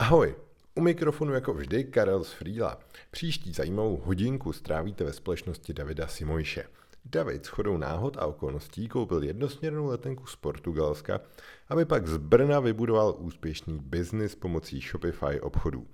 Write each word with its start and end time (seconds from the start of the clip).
Ahoj, 0.00 0.34
u 0.74 0.80
mikrofonu 0.80 1.34
jako 1.34 1.54
vždy 1.54 1.84
Karel 1.84 2.24
z 2.24 2.32
Frýla. 2.32 2.78
Příští 3.10 3.52
zajímavou 3.52 3.96
hodinku 3.96 4.52
strávíte 4.52 5.04
ve 5.04 5.12
společnosti 5.12 5.74
Davida 5.74 6.06
Simojše. 6.06 6.64
David 7.04 7.46
s 7.46 7.48
chodou 7.48 7.76
náhod 7.76 8.16
a 8.16 8.26
okolností 8.26 8.88
koupil 8.88 9.22
jednosměrnou 9.22 9.86
letenku 9.86 10.26
z 10.26 10.36
Portugalska, 10.36 11.20
aby 11.68 11.84
pak 11.84 12.06
z 12.06 12.16
Brna 12.16 12.60
vybudoval 12.60 13.14
úspěšný 13.18 13.78
biznis 13.78 14.34
pomocí 14.34 14.80
Shopify 14.80 15.40
obchodů. 15.40 15.86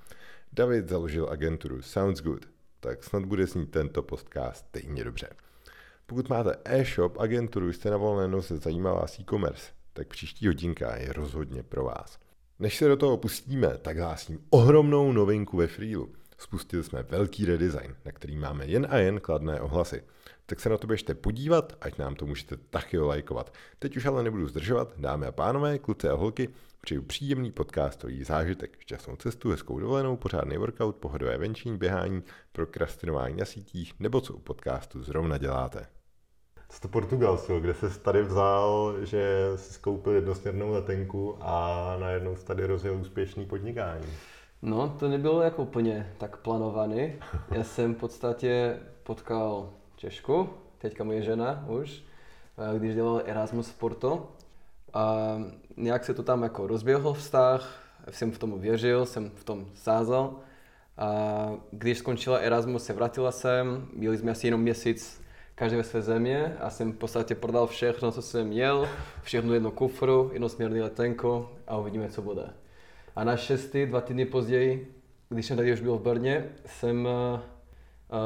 David 0.53 0.89
založil 0.89 1.29
agenturu 1.31 1.83
Sounds 1.83 2.21
Good, 2.21 2.47
tak 2.81 3.05
snad 3.05 3.25
bude 3.25 3.47
snít 3.47 3.71
tento 3.71 4.03
podcast 4.03 4.67
stejně 4.69 5.05
dobře. 5.05 5.29
Pokud 6.07 6.29
máte 6.29 6.57
e-shop, 6.65 7.19
agenturu, 7.19 7.73
jste 7.73 7.91
na 7.91 7.97
volné 7.97 8.29
noze, 8.29 8.57
zajímá 8.57 8.93
vás 8.93 9.19
e-commerce, 9.19 9.73
tak 9.93 10.09
příští 10.09 10.47
hodinka 10.47 10.97
je 10.97 11.13
rozhodně 11.13 11.63
pro 11.63 11.85
vás. 11.85 12.24
Než 12.59 12.77
se 12.77 12.89
do 12.89 12.97
toho 12.97 13.17
pustíme, 13.17 13.79
tak 13.79 13.99
hlásím 13.99 14.41
ohromnou 14.51 15.13
novinku 15.13 15.57
ve 15.57 15.67
Freelu. 15.67 16.13
Spustili 16.39 16.85
jsme 16.85 17.03
velký 17.03 17.45
redesign, 17.45 17.97
na 18.05 18.13
který 18.13 18.37
máme 18.37 18.67
jen 18.67 18.87
a 18.91 18.97
jen 18.97 19.21
kladné 19.21 19.61
ohlasy. 19.61 20.03
Tak 20.47 20.61
se 20.61 20.69
na 20.69 20.79
to 20.79 20.87
běžte 20.87 21.15
podívat, 21.15 21.73
ať 21.81 21.99
nám 21.99 22.15
to 22.15 22.27
můžete 22.27 22.57
taky 22.57 22.99
lajkovat. 22.99 23.55
Teď 23.79 23.97
už 23.97 24.07
ale 24.07 24.23
nebudu 24.23 24.49
zdržovat, 24.49 24.93
dámy 24.97 25.27
a 25.27 25.33
pánové, 25.33 25.79
kluci 25.79 26.09
a 26.09 26.15
holky, 26.15 26.49
přeju 26.81 27.03
příjemný 27.03 27.53
podcastový 27.53 28.25
zážitek, 28.25 28.77
šťastnou 28.79 29.17
cestu, 29.17 29.51
hezkou 29.51 29.79
dovolenou, 29.79 30.17
pořádný 30.17 30.57
workout, 30.57 30.97
pohodové 30.97 31.39
venčení, 31.39 31.79
běhání, 31.79 32.23
prokrastinování 32.53 33.37
na 33.37 33.45
sítích, 33.45 33.93
nebo 33.99 34.21
co 34.21 34.35
u 34.35 34.39
podcastu 34.39 35.03
zrovna 35.03 35.39
děláte. 35.39 35.87
Z 36.75 36.81
to 36.81 36.89
Portugalsko, 36.89 37.61
kde 37.61 37.75
se 37.75 37.99
tady 38.01 38.23
vzal, 38.23 38.95
že 39.03 39.53
si 39.57 39.73
skoupil 39.73 40.13
jednosměrnou 40.13 40.71
letenku 40.71 41.37
a 41.41 41.97
najednou 42.01 42.37
se 42.37 42.45
tady 42.45 42.67
rozjel 42.67 42.97
úspěšný 42.97 43.47
podnikání. 43.47 44.07
No, 44.63 44.97
to 44.99 45.09
nebylo 45.09 45.43
jako 45.43 45.63
úplně 45.63 46.13
tak 46.19 46.37
plánovaný. 46.37 47.13
Já 47.51 47.65
jsem 47.65 47.95
v 47.95 47.99
podstatě 47.99 48.79
potkal 49.03 49.71
Češku, 49.97 50.49
teďka 50.79 51.05
moje 51.05 51.23
žena 51.23 51.65
už, 51.69 52.03
když 52.79 52.95
dělal 52.95 53.23
Erasmus 53.25 53.69
v 53.69 53.79
Porto. 53.79 54.29
A 54.95 55.37
nějak 55.77 56.05
se 56.05 56.15
to 56.15 56.23
tam 56.23 56.43
jako 56.43 56.67
rozběhl 56.67 57.13
vztah, 57.13 57.83
jsem 58.11 58.33
v 58.33 58.39
tom 58.39 58.61
věřil, 58.61 59.07
jsem 59.07 59.31
v 59.31 59.45
tom 59.45 59.67
sázal. 59.75 60.37
A 60.99 61.51
když 61.71 61.99
skončila 61.99 62.39
Erasmus, 62.39 62.85
se 62.85 62.93
vrátila 62.93 63.33
jsem, 63.33 63.89
byli 63.97 64.19
jsme 64.19 64.31
asi 64.31 64.47
jenom 64.47 64.61
měsíc 64.61 65.24
každý 65.55 65.77
ve 65.77 65.85
své 65.85 66.03
země 66.03 66.57
a 66.61 66.71
jsem 66.71 66.93
v 66.93 66.97
podstatě 66.97 67.35
prodal 67.35 67.67
všechno, 67.67 68.13
co 68.13 68.23
jsem 68.23 68.47
měl, 68.47 68.89
všechno 69.23 69.55
jedno 69.55 69.71
kufru, 69.71 70.31
jednosměrný 70.33 70.81
letenko 70.81 71.53
a 71.67 71.77
uvidíme, 71.77 72.09
co 72.09 72.23
bude. 72.23 72.51
A 73.17 73.25
na 73.25 73.37
šestý, 73.37 73.87
dva 73.87 74.01
týdny 74.01 74.25
později, 74.27 74.95
když 75.29 75.47
jsem 75.47 75.57
tady 75.57 75.73
už 75.73 75.81
byl 75.81 75.99
v 75.99 76.03
Brně, 76.03 76.45
jsem 76.67 77.07
uh, 77.07 77.41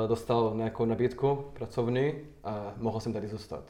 dostal 0.09 0.53
nějakou 0.57 0.85
nabídku 0.85 1.45
pracovní 1.53 2.15
a 2.45 2.73
mohl 2.77 3.01
jsem 3.01 3.13
tady 3.13 3.29
zůstat. 3.29 3.65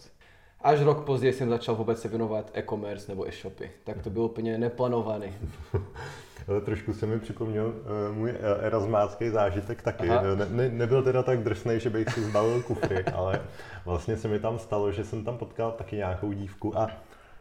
Až 0.61 0.81
rok 0.81 1.05
později 1.05 1.33
jsem 1.33 1.49
začal 1.49 1.75
vůbec 1.75 2.01
se 2.01 2.09
věnovat 2.09 2.51
e-commerce 2.55 3.13
nebo 3.13 3.29
e-shopy. 3.29 3.71
Tak 3.85 4.03
to 4.03 4.11
bylo 4.11 4.25
úplně 4.25 4.59
neplánovaný. 4.59 5.35
Ale 6.49 6.61
trošku 6.61 6.93
se 6.93 7.07
mi 7.07 7.19
připomněl 7.19 7.67
uh, 7.67 8.17
můj 8.17 8.35
erasmácký 8.61 9.31
zážitek 9.31 9.83
taky. 9.83 10.09
Ne, 10.09 10.47
ne, 10.51 10.69
nebyl 10.69 11.03
teda 11.03 11.23
tak 11.23 11.43
drsný, 11.43 11.81
že 11.81 11.91
bych 11.91 12.09
si 12.09 12.23
zbavil 12.23 12.63
kufry, 12.63 13.05
ale 13.15 13.41
vlastně 13.85 14.17
se 14.17 14.29
mi 14.29 14.39
tam 14.39 14.59
stalo, 14.59 14.93
že 14.93 15.05
jsem 15.05 15.25
tam 15.25 15.39
potkal 15.39 15.73
taky 15.73 15.97
nějakou 15.97 16.33
dívku 16.33 16.79
a 16.79 16.91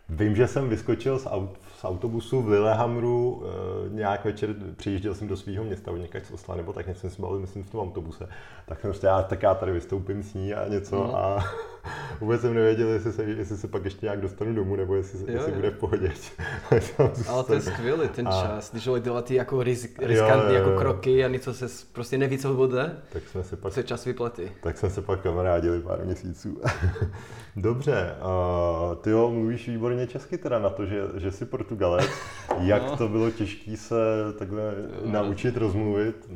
Vím, 0.09 0.35
že 0.35 0.47
jsem 0.47 0.69
vyskočil 0.69 1.19
z, 1.19 1.27
aut, 1.27 1.59
z 1.78 1.86
autobusu 1.86 2.42
v 2.42 2.50
Lillehammeru 2.50 3.44
e, 3.44 3.95
nějak 3.95 4.25
večer, 4.25 4.56
přijížděl 4.75 5.16
jsem 5.16 5.28
do 5.28 5.38
svého 5.38 5.64
města, 5.64 5.92
od 5.92 5.97
někač 5.97 6.25
z 6.25 6.31
Osla, 6.31 6.56
nebo 6.56 6.73
tak 6.73 6.88
něco 6.88 7.00
jsem 7.00 7.09
si 7.09 7.22
bavil, 7.22 7.39
myslím, 7.39 7.64
v 7.64 7.70
tom 7.70 7.80
autobuse. 7.81 8.30
Tak 8.66 8.80
jsem 8.80 8.89
prostě, 8.89 9.08
já, 9.08 9.22
tak 9.22 9.44
já 9.44 9.56
tady 9.56 9.72
vystoupím 9.72 10.23
s 10.23 10.33
ní 10.33 10.53
a 10.53 10.67
něco 10.67 10.95
no. 10.95 11.17
a 11.17 11.44
vůbec 12.22 12.42
jsem 12.42 12.54
nevěděl, 12.54 12.87
jestli 12.87 13.14
se, 13.14 13.23
jestli 13.23 13.58
se 13.58 13.67
pak 13.67 13.86
ještě 13.86 14.05
nějak 14.05 14.21
dostanu 14.21 14.55
domů, 14.55 14.76
nebo 14.76 14.95
jestli, 14.95 15.20
jo, 15.20 15.26
jestli 15.30 15.52
jo. 15.52 15.55
bude 15.55 15.70
v 15.70 15.77
pohodě. 15.77 16.11
Ale 17.30 17.43
to 17.43 17.54
je 17.54 17.61
skvělý 17.61 18.10
ten 18.10 18.27
a... 18.27 18.32
čas, 18.32 18.71
když 18.71 18.83
člověk 18.83 19.04
dělá 19.04 19.21
ty 19.21 19.36
jako 19.36 19.64
risk, 19.64 20.02
riskantní 20.02 20.55
jako 20.55 20.71
kroky 20.77 21.26
a 21.26 21.27
něco 21.27 21.54
se 21.54 21.67
prostě 21.93 22.17
neví, 22.17 22.37
co 22.37 22.54
bude, 22.54 22.98
tak 23.14 23.23
jsme 23.27 23.43
se 23.43 23.55
pak, 23.55 23.73
se 23.73 23.83
čas 23.83 24.05
vyplatí. 24.05 24.43
Tak 24.61 24.77
jsme 24.77 24.89
se 24.89 25.02
pak 25.02 25.21
kamarádili 25.21 25.80
pár 25.80 26.05
měsíců. 26.05 26.61
Dobře, 27.55 28.16
uh, 28.21 28.95
ty 28.95 29.10
jo, 29.10 29.32
mluvíš 29.32 29.70
výborně 29.70 30.08
česky 30.08 30.37
teda 30.37 30.60
na 30.60 30.70
to, 30.70 30.86
že, 30.86 31.02
že 31.16 31.32
jsi 31.32 31.45
Portugalec. 31.67 32.10
Jak 32.60 32.83
no. 32.83 32.98
to 32.98 33.08
bylo 33.08 33.32
těžké 33.32 33.78
se 33.78 33.95
takhle 34.39 34.64
jo. 34.64 35.11
naučit 35.11 35.58
rozmluvit? 35.58 36.30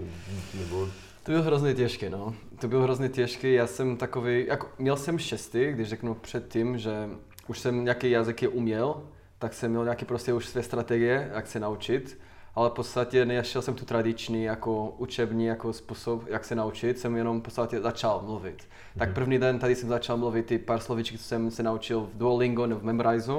Nebo... 0.60 0.88
To 1.24 1.32
bylo 1.32 1.44
hrozně 1.44 1.74
těžké, 1.74 2.10
no. 2.10 2.36
To 2.60 2.68
bylo 2.68 2.84
hrozně 2.84 3.10
těžké. 3.10 3.50
Já 3.50 3.68
jsem 3.68 3.98
takový, 3.98 4.46
jako, 4.48 4.68
měl 4.80 4.98
jsem 4.98 5.20
šestý, 5.20 5.72
když 5.72 5.90
řeknu 5.90 6.14
předtím, 6.14 6.78
že 6.78 7.10
už 7.48 7.60
jsem 7.60 7.84
nějaký 7.84 8.12
jazyky 8.12 8.48
uměl, 8.48 9.04
tak 9.40 9.54
jsem 9.54 9.72
měl 9.72 9.84
nějaké 9.84 10.06
prostě 10.06 10.34
už 10.34 10.46
své 10.46 10.64
strategie, 10.64 11.32
jak 11.34 11.48
se 11.48 11.60
naučit 11.60 12.18
ale 12.56 12.70
v 12.70 12.74
podstatě 12.74 13.26
nešel 13.26 13.62
jsem 13.62 13.76
tu 13.76 13.86
tradiční 13.86 14.44
jako 14.44 14.94
učební 14.98 15.46
jako 15.46 15.74
způsob, 15.74 16.24
jak 16.28 16.46
se 16.46 16.56
naučit, 16.56 17.00
jsem 17.00 17.16
jenom 17.16 17.40
v 17.40 17.44
podstatě 17.44 17.82
začal 17.82 18.22
mluvit. 18.26 18.64
Tak 18.98 19.10
mhm. 19.10 19.16
první 19.16 19.40
den 19.40 19.60
tady 19.60 19.76
jsem 19.76 19.90
začal 19.90 20.18
mluvit 20.18 20.46
ty 20.46 20.58
pár 20.58 20.80
slovíček, 20.80 21.18
co 21.18 21.24
jsem 21.24 21.52
se 21.52 21.64
naučil 21.64 22.02
v 22.02 22.18
Duolingo 22.18 22.68
nebo 22.68 22.82
v 22.82 22.84
Memrise 22.84 23.32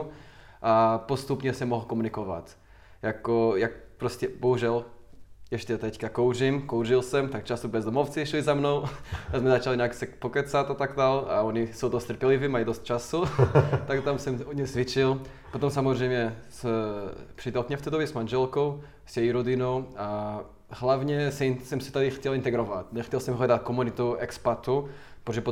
a 0.62 0.98
postupně 0.98 1.54
jsem 1.54 1.68
mohl 1.68 1.84
komunikovat. 1.84 2.56
Jako, 3.02 3.56
jak 3.56 3.72
prostě, 3.96 4.28
bohužel, 4.40 4.84
ještě 5.50 5.78
teďka 5.78 6.08
kouřím, 6.08 6.62
kouřil 6.62 7.02
jsem, 7.02 7.28
tak 7.28 7.44
často 7.44 7.68
bezdomovci 7.68 8.26
šli 8.26 8.42
za 8.42 8.54
mnou, 8.54 8.84
a 9.32 9.38
jsme 9.38 9.50
začali 9.50 9.76
nějak 9.76 9.94
se 9.94 10.06
pokecat 10.06 10.70
a 10.70 10.74
tak 10.74 10.96
dál 10.96 11.26
a 11.30 11.42
oni 11.42 11.68
jsou 11.72 11.88
dost 11.88 12.04
trpěliví, 12.04 12.48
mají 12.48 12.64
dost 12.64 12.84
času, 12.84 13.24
tak 13.86 14.04
tam 14.04 14.18
jsem 14.18 14.44
hodně 14.44 14.66
cvičil. 14.66 15.22
Potom 15.52 15.70
samozřejmě 15.70 16.36
s 16.50 16.66
přítelkyně 17.34 17.76
v 17.76 17.82
té 17.82 17.90
době 17.90 18.06
s 18.06 18.12
manželkou, 18.12 18.80
s 19.06 19.16
její 19.16 19.32
rodinou 19.32 19.86
a 19.96 20.40
hlavně 20.70 21.32
jsem 21.32 21.80
se 21.80 21.92
tady 21.92 22.10
chtěl 22.10 22.34
integrovat. 22.34 22.92
Nechtěl 22.92 23.20
jsem 23.20 23.34
hledat 23.34 23.62
komunitu 23.62 24.14
expatu, 24.14 24.88
protože 25.24 25.42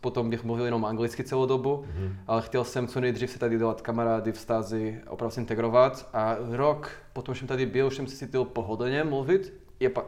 potom 0.00 0.30
bych 0.30 0.44
mluvil 0.44 0.64
jenom 0.64 0.84
anglicky 0.84 1.24
celou 1.24 1.46
dobu, 1.46 1.84
mm-hmm. 1.86 2.14
ale 2.26 2.42
chtěl 2.42 2.64
jsem 2.64 2.86
co 2.86 3.00
nejdřív 3.00 3.30
se 3.30 3.38
tady 3.38 3.58
dělat 3.58 3.80
kamarády, 3.80 4.32
vztazy, 4.32 5.00
opravdu 5.08 5.30
se 5.30 5.40
integrovat 5.40 6.08
a 6.12 6.36
rok 6.50 6.90
potom, 7.12 7.34
jsem 7.34 7.48
tady 7.48 7.66
byl, 7.66 7.86
už 7.86 7.96
jsem 7.96 8.06
si 8.06 8.16
cítil 8.16 8.44
pohodlně 8.44 9.04
mluvit. 9.04 9.52
Je 9.80 9.90
pa... 9.90 10.04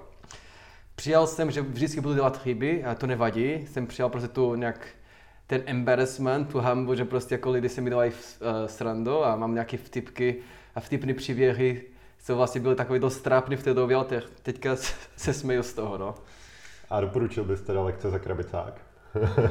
Přijal 0.95 1.27
jsem, 1.27 1.51
že 1.51 1.63
vždycky 1.63 2.01
budu 2.01 2.15
dělat 2.15 2.43
chyby 2.43 2.85
a 2.85 2.95
to 2.95 3.07
nevadí. 3.07 3.67
Jsem 3.67 3.87
přijal 3.87 4.09
prostě 4.09 4.29
tu 4.29 4.55
nějak 4.55 4.87
ten 5.47 5.63
embarrassment, 5.67 6.53
tu 6.53 6.59
hambu, 6.59 6.95
že 6.95 7.05
prostě 7.05 7.35
jako 7.35 7.51
lidi 7.51 7.69
se 7.69 7.81
mi 7.81 7.91
dávají 7.91 8.13
uh, 8.13 8.17
srandu 8.67 9.25
a 9.25 9.37
mám 9.37 9.55
nějaké 9.55 9.77
vtipky 9.77 10.37
a 10.75 10.81
vtipné 10.81 11.15
příběhy, 11.15 11.83
co 12.19 12.37
vlastně 12.37 12.61
byly 12.61 12.75
takový 12.75 12.99
dost 12.99 13.21
trápný 13.21 13.57
v 13.57 13.63
té 13.63 13.75
době, 13.75 13.97
ale 13.97 14.07
teďka 14.43 14.77
se 15.17 15.33
směju 15.33 15.63
z 15.63 15.73
toho, 15.73 15.99
no. 15.99 16.15
A 16.91 17.01
doporučil 17.01 17.45
bys 17.45 17.61
teda 17.61 17.83
lekce 17.83 18.11
za 18.11 18.19
krabicák? 18.19 18.88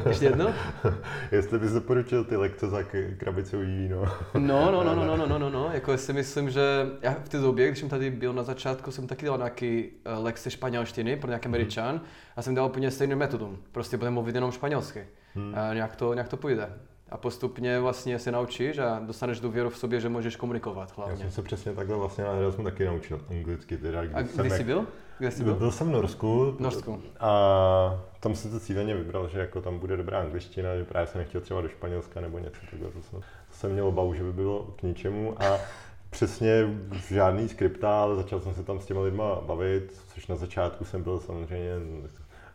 Ještě 0.07 0.25
jedno? 0.25 0.53
Jestli 1.31 1.59
bys 1.59 1.71
doporučil 1.71 2.23
ty 2.23 2.35
lekce 2.35 2.67
za 2.67 2.83
krabicový 3.17 3.77
víno. 3.77 4.05
no, 4.33 4.71
no, 4.71 4.83
no, 4.83 4.95
no, 4.95 5.05
no, 5.05 5.17
no, 5.17 5.27
no, 5.27 5.39
no, 5.39 5.49
no, 5.49 5.69
jako 5.73 5.91
já 5.91 5.97
si 5.97 6.13
myslím, 6.13 6.49
že 6.49 6.61
já 7.01 7.13
v 7.23 7.29
té 7.29 7.37
době, 7.37 7.67
když 7.67 7.79
jsem 7.79 7.89
tady 7.89 8.09
byl 8.09 8.33
na 8.33 8.43
začátku, 8.43 8.91
jsem 8.91 9.07
taky 9.07 9.25
dal 9.25 9.37
nějaký 9.37 9.89
uh, 10.17 10.23
lekce 10.25 10.51
španělštiny 10.51 11.15
pro 11.15 11.29
nějaký 11.29 11.45
američan 11.45 11.95
mm. 11.95 12.01
a 12.35 12.41
jsem 12.41 12.55
dal 12.55 12.65
úplně 12.65 12.91
stejnou 12.91 13.17
metodu. 13.17 13.57
Prostě 13.71 13.97
budeme 13.97 14.13
mluvit 14.13 14.35
jenom 14.35 14.51
španělsky. 14.51 15.07
Mm. 15.35 15.55
A 15.55 15.73
nějak 15.73 15.95
to, 15.95 16.13
nějak 16.13 16.27
to 16.27 16.37
půjde 16.37 16.69
a 17.09 17.17
postupně 17.17 17.79
vlastně 17.79 18.19
se 18.19 18.31
naučíš 18.31 18.77
a 18.77 18.99
dostaneš 18.99 19.39
důvěru 19.39 19.69
v 19.69 19.77
sobě, 19.77 19.99
že 19.99 20.09
můžeš 20.09 20.35
komunikovat 20.35 20.93
hlavně. 20.97 21.13
Já 21.13 21.19
jsem 21.19 21.31
se 21.31 21.41
přesně 21.41 21.73
takhle 21.73 21.97
vlastně 21.97 22.23
na 22.23 22.31
Erasmu 22.31 22.63
taky 22.63 22.85
naučil 22.85 23.21
anglicky. 23.29 23.77
Teda, 23.77 23.99
a 24.13 24.21
kde 24.21 24.49
jsi 24.49 24.63
byl? 24.63 24.87
Kde 25.19 25.31
jsi 25.31 25.43
byl? 25.43 25.55
Byl 25.55 25.71
jsem 25.71 25.87
v 25.87 25.91
Norsku. 25.91 26.55
V 26.57 26.59
Norsku. 26.59 27.01
A 27.19 28.03
tam 28.19 28.35
jsem 28.35 28.51
to 28.51 28.59
cíleně 28.59 28.95
vybral, 28.95 29.29
že 29.29 29.39
jako 29.39 29.61
tam 29.61 29.79
bude 29.79 29.97
dobrá 29.97 30.19
angličtina, 30.19 30.77
že 30.77 30.85
právě 30.85 31.07
jsem 31.07 31.19
nechtěl 31.19 31.41
třeba 31.41 31.61
do 31.61 31.69
Španělska 31.69 32.21
nebo 32.21 32.39
něco 32.39 32.61
takhle. 32.71 32.91
To 32.91 33.01
jsem, 33.01 33.19
to 33.21 33.55
jsem 33.57 33.71
měl 33.71 33.87
obavu, 33.87 34.13
že 34.13 34.23
by 34.23 34.33
bylo 34.33 34.63
k 34.63 34.83
ničemu 34.83 35.43
a 35.43 35.57
přesně 36.09 36.77
žádný 37.09 37.49
skripta, 37.49 38.01
ale 38.01 38.15
začal 38.15 38.39
jsem 38.39 38.53
se 38.53 38.63
tam 38.63 38.79
s 38.79 38.85
těma 38.85 39.01
lidma 39.01 39.41
bavit, 39.41 40.01
což 40.13 40.27
na 40.27 40.35
začátku 40.35 40.85
jsem 40.85 41.03
byl 41.03 41.19
samozřejmě 41.19 41.71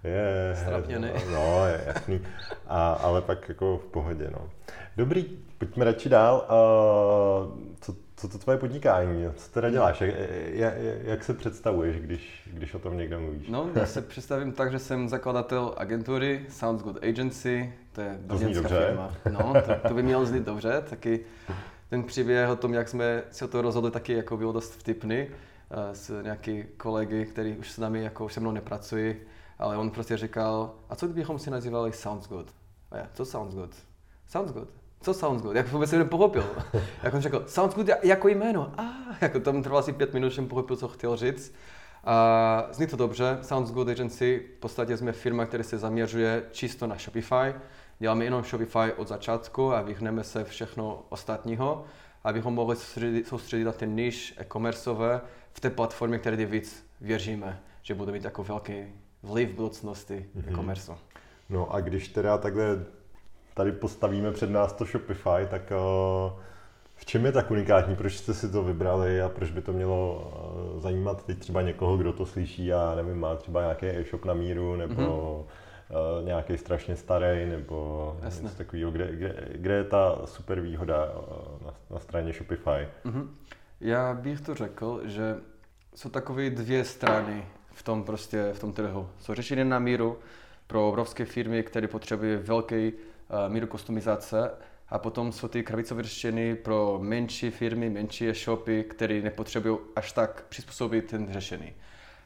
je, 0.05 0.57
Strapněný. 0.63 1.09
No, 1.33 1.67
je 1.67 1.81
jasný. 1.87 2.21
A, 2.67 2.93
ale 2.93 3.23
pak 3.23 3.49
jako 3.49 3.79
v 3.79 3.85
pohodě, 3.85 4.31
no. 4.33 4.51
Dobrý, 4.97 5.25
pojďme 5.59 5.85
radši 5.85 6.09
dál. 6.09 6.37
Uh, 6.37 7.59
co, 7.81 7.95
co 8.17 8.29
to 8.29 8.39
tvoje 8.39 8.59
podnikání? 8.59 9.25
Co 9.37 9.51
teda 9.51 9.71
děláš? 9.71 10.01
Jak, 10.01 10.15
jak, 10.47 10.75
jak 11.03 11.25
se 11.25 11.35
představuješ, 11.35 11.97
když, 12.01 12.51
když 12.53 12.75
o 12.75 12.79
tom 12.79 12.97
někde 12.97 13.19
mluvíš? 13.19 13.49
No, 13.49 13.71
já 13.75 13.87
se 13.87 14.03
představím 14.03 14.53
tak, 14.53 14.73
že 14.73 14.79
jsem 14.79 15.09
zakladatel 15.09 15.75
agentury 15.77 16.47
Sounds 16.49 16.83
Good 16.83 17.05
Agency, 17.05 17.73
to 17.93 18.01
je 18.01 18.19
brněnská 18.21 18.69
firma. 18.69 19.15
No, 19.31 19.55
to, 19.67 19.89
to 19.89 19.95
by 19.95 20.03
mělo 20.03 20.27
znít 20.27 20.45
dobře, 20.45 20.83
taky 20.91 21.21
ten 21.91 22.03
příběh 22.03 22.49
o 22.49 22.57
tom, 22.57 22.75
jak 22.75 22.89
jsme 22.89 23.23
si 23.31 23.45
o 23.45 23.49
to 23.49 23.63
rozhodli, 23.63 23.91
taky 23.91 24.13
jako 24.13 24.37
bylo 24.37 24.53
dost 24.53 24.73
vtipný. 24.73 25.27
s 25.93 26.23
nějaký 26.23 26.65
kolegy, 26.77 27.27
který 27.27 27.57
už 27.57 27.71
s 27.71 27.79
námi 27.79 28.03
jako 28.03 28.29
se 28.29 28.41
mnou 28.41 28.51
nepracují, 28.51 29.15
ale 29.63 29.77
on 29.77 29.91
prostě 29.91 30.17
říkal, 30.17 30.75
a 30.89 30.97
co 30.97 31.07
kdybychom 31.07 31.39
si 31.39 31.51
nazývali 31.51 31.93
Sounds 31.93 32.29
Good? 32.29 32.55
A 32.91 32.97
já, 32.97 33.09
co 33.15 33.25
Sounds 33.25 33.55
Good? 33.55 33.75
Sounds 34.27 34.53
Good. 34.53 34.69
Co 35.01 35.15
Sounds 35.15 35.43
Good? 35.43 35.57
Jak 35.57 35.69
vůbec 35.69 35.91
jsem 35.91 35.99
nepochopil. 35.99 36.47
jak 37.03 37.15
on 37.15 37.21
řekl, 37.21 37.45
Sounds 37.47 37.75
Good 37.75 37.89
jako 38.03 38.29
jméno. 38.29 38.73
A 38.77 38.83
ah, 38.83 39.17
jako 39.21 39.41
tam 39.41 39.63
trvalo 39.63 39.81
asi 39.81 39.93
pět 39.93 40.15
minut, 40.15 40.29
že 40.29 40.35
jsem 40.35 40.49
pochopil, 40.49 40.77
co 40.77 40.89
chtěl 40.89 41.17
říct. 41.17 41.55
A 42.05 42.69
zní 42.73 42.87
to 42.87 42.97
dobře. 42.97 43.39
Sounds 43.43 43.71
Good 43.71 43.89
Agency, 43.89 44.49
v 44.57 44.61
podstatě 44.61 44.97
jsme 44.97 45.13
firma, 45.13 45.47
která 45.47 45.65
se 45.65 45.79
zaměřuje 45.79 46.43
čisto 46.51 46.87
na 46.87 46.97
Shopify. 46.97 47.55
Děláme 47.99 48.25
jenom 48.25 48.45
Shopify 48.45 48.93
od 48.97 49.09
začátku 49.09 49.75
a 49.75 49.83
vyhneme 49.83 50.25
se 50.25 50.45
všechno 50.45 51.05
ostatního, 51.09 51.85
abychom 52.25 52.55
mohli 52.55 52.77
soustředit, 52.77 53.29
soustředit 53.29 53.65
na 53.65 53.73
ten 53.73 53.97
niž 53.97 54.35
e-commerceové 54.39 55.21
v 55.53 55.61
té 55.61 55.71
platformě, 55.71 56.19
které 56.19 56.47
víc 56.47 56.87
věříme, 57.01 57.61
že 57.83 57.95
bude 57.95 58.13
mít 58.13 58.25
jako 58.25 58.43
velký 58.43 59.02
vliv 59.23 59.51
v 59.51 59.55
budoucnosti 59.55 60.27
mm-hmm. 60.37 60.53
e-commerce. 60.53 60.93
No 61.49 61.75
a 61.75 61.81
když 61.81 62.09
teda 62.09 62.39
takhle 62.39 62.85
tady 63.55 63.73
postavíme 63.73 64.33
před 64.33 64.51
nás 64.51 64.73
to 64.73 64.85
Shopify, 64.85 65.47
tak 65.51 65.73
uh, 65.73 66.41
v 66.97 67.05
čem 67.05 67.27
je 67.27 67.33
tak 67.33 67.51
unikátní? 67.51 67.97
Proč 67.97 68.17
jste 68.17 68.35
si 68.35 68.53
to 68.53 68.63
vybrali 68.63 69.23
a 69.23 69.29
proč 69.29 69.51
by 69.51 69.63
to 69.63 69.73
mělo 69.73 70.33
uh, 70.75 70.81
zajímat 70.81 71.27
teď 71.27 71.39
třeba 71.39 71.63
někoho, 71.63 71.97
kdo 71.97 72.13
to 72.13 72.27
slyší 72.27 72.73
a 72.73 72.95
nevím, 72.95 73.21
má 73.21 73.37
třeba 73.37 73.61
nějaký 73.61 73.87
e-shop 73.87 74.25
na 74.25 74.35
míru 74.35 74.77
nebo 74.77 74.95
mm-hmm. 75.03 76.19
uh, 76.19 76.27
nějaký 76.27 76.59
strašně 76.59 76.97
starý 76.97 77.47
nebo 77.47 78.17
Jasne. 78.23 78.43
něco 78.43 78.57
takového, 78.57 78.91
kde, 78.91 79.17
kde, 79.17 79.49
kde 79.53 79.75
je 79.75 79.85
ta 79.85 80.19
super 80.25 80.61
výhoda 80.61 81.05
uh, 81.05 81.67
na, 81.67 81.75
na 81.91 81.99
straně 81.99 82.33
Shopify? 82.33 82.89
Mm-hmm. 83.05 83.29
Já 83.81 84.15
bych 84.15 84.41
to 84.41 84.55
řekl, 84.55 85.01
že 85.05 85.37
jsou 85.95 86.09
takové 86.09 86.51
dvě 86.51 86.85
strany 86.85 87.45
v 87.73 87.83
tom 87.83 88.05
prostě, 88.05 88.51
v 88.53 88.59
tom 88.59 88.73
trhu. 88.73 89.09
Jsou 89.21 89.35
řešení 89.35 89.65
na 89.65 89.79
míru 89.79 90.19
pro 90.67 90.89
obrovské 90.89 91.25
firmy, 91.25 91.63
které 91.63 91.89
potřebují 91.89 92.37
velký 92.37 92.93
uh, 92.93 93.53
míru 93.53 93.67
kustomizace 93.67 94.51
a 94.89 94.99
potom 94.99 95.33
jsou 95.33 95.49
ty 95.49 95.63
krabicové 95.63 96.03
řešení 96.03 96.57
pro 96.57 96.99
menší 97.03 97.51
firmy, 97.51 97.91
menší 97.91 98.29
e-shopy, 98.29 98.85
které 98.85 99.21
nepotřebují 99.21 99.79
až 99.97 100.13
tak 100.13 100.45
přizpůsobit 100.49 101.07
ten 101.07 101.33
řešení. 101.33 101.73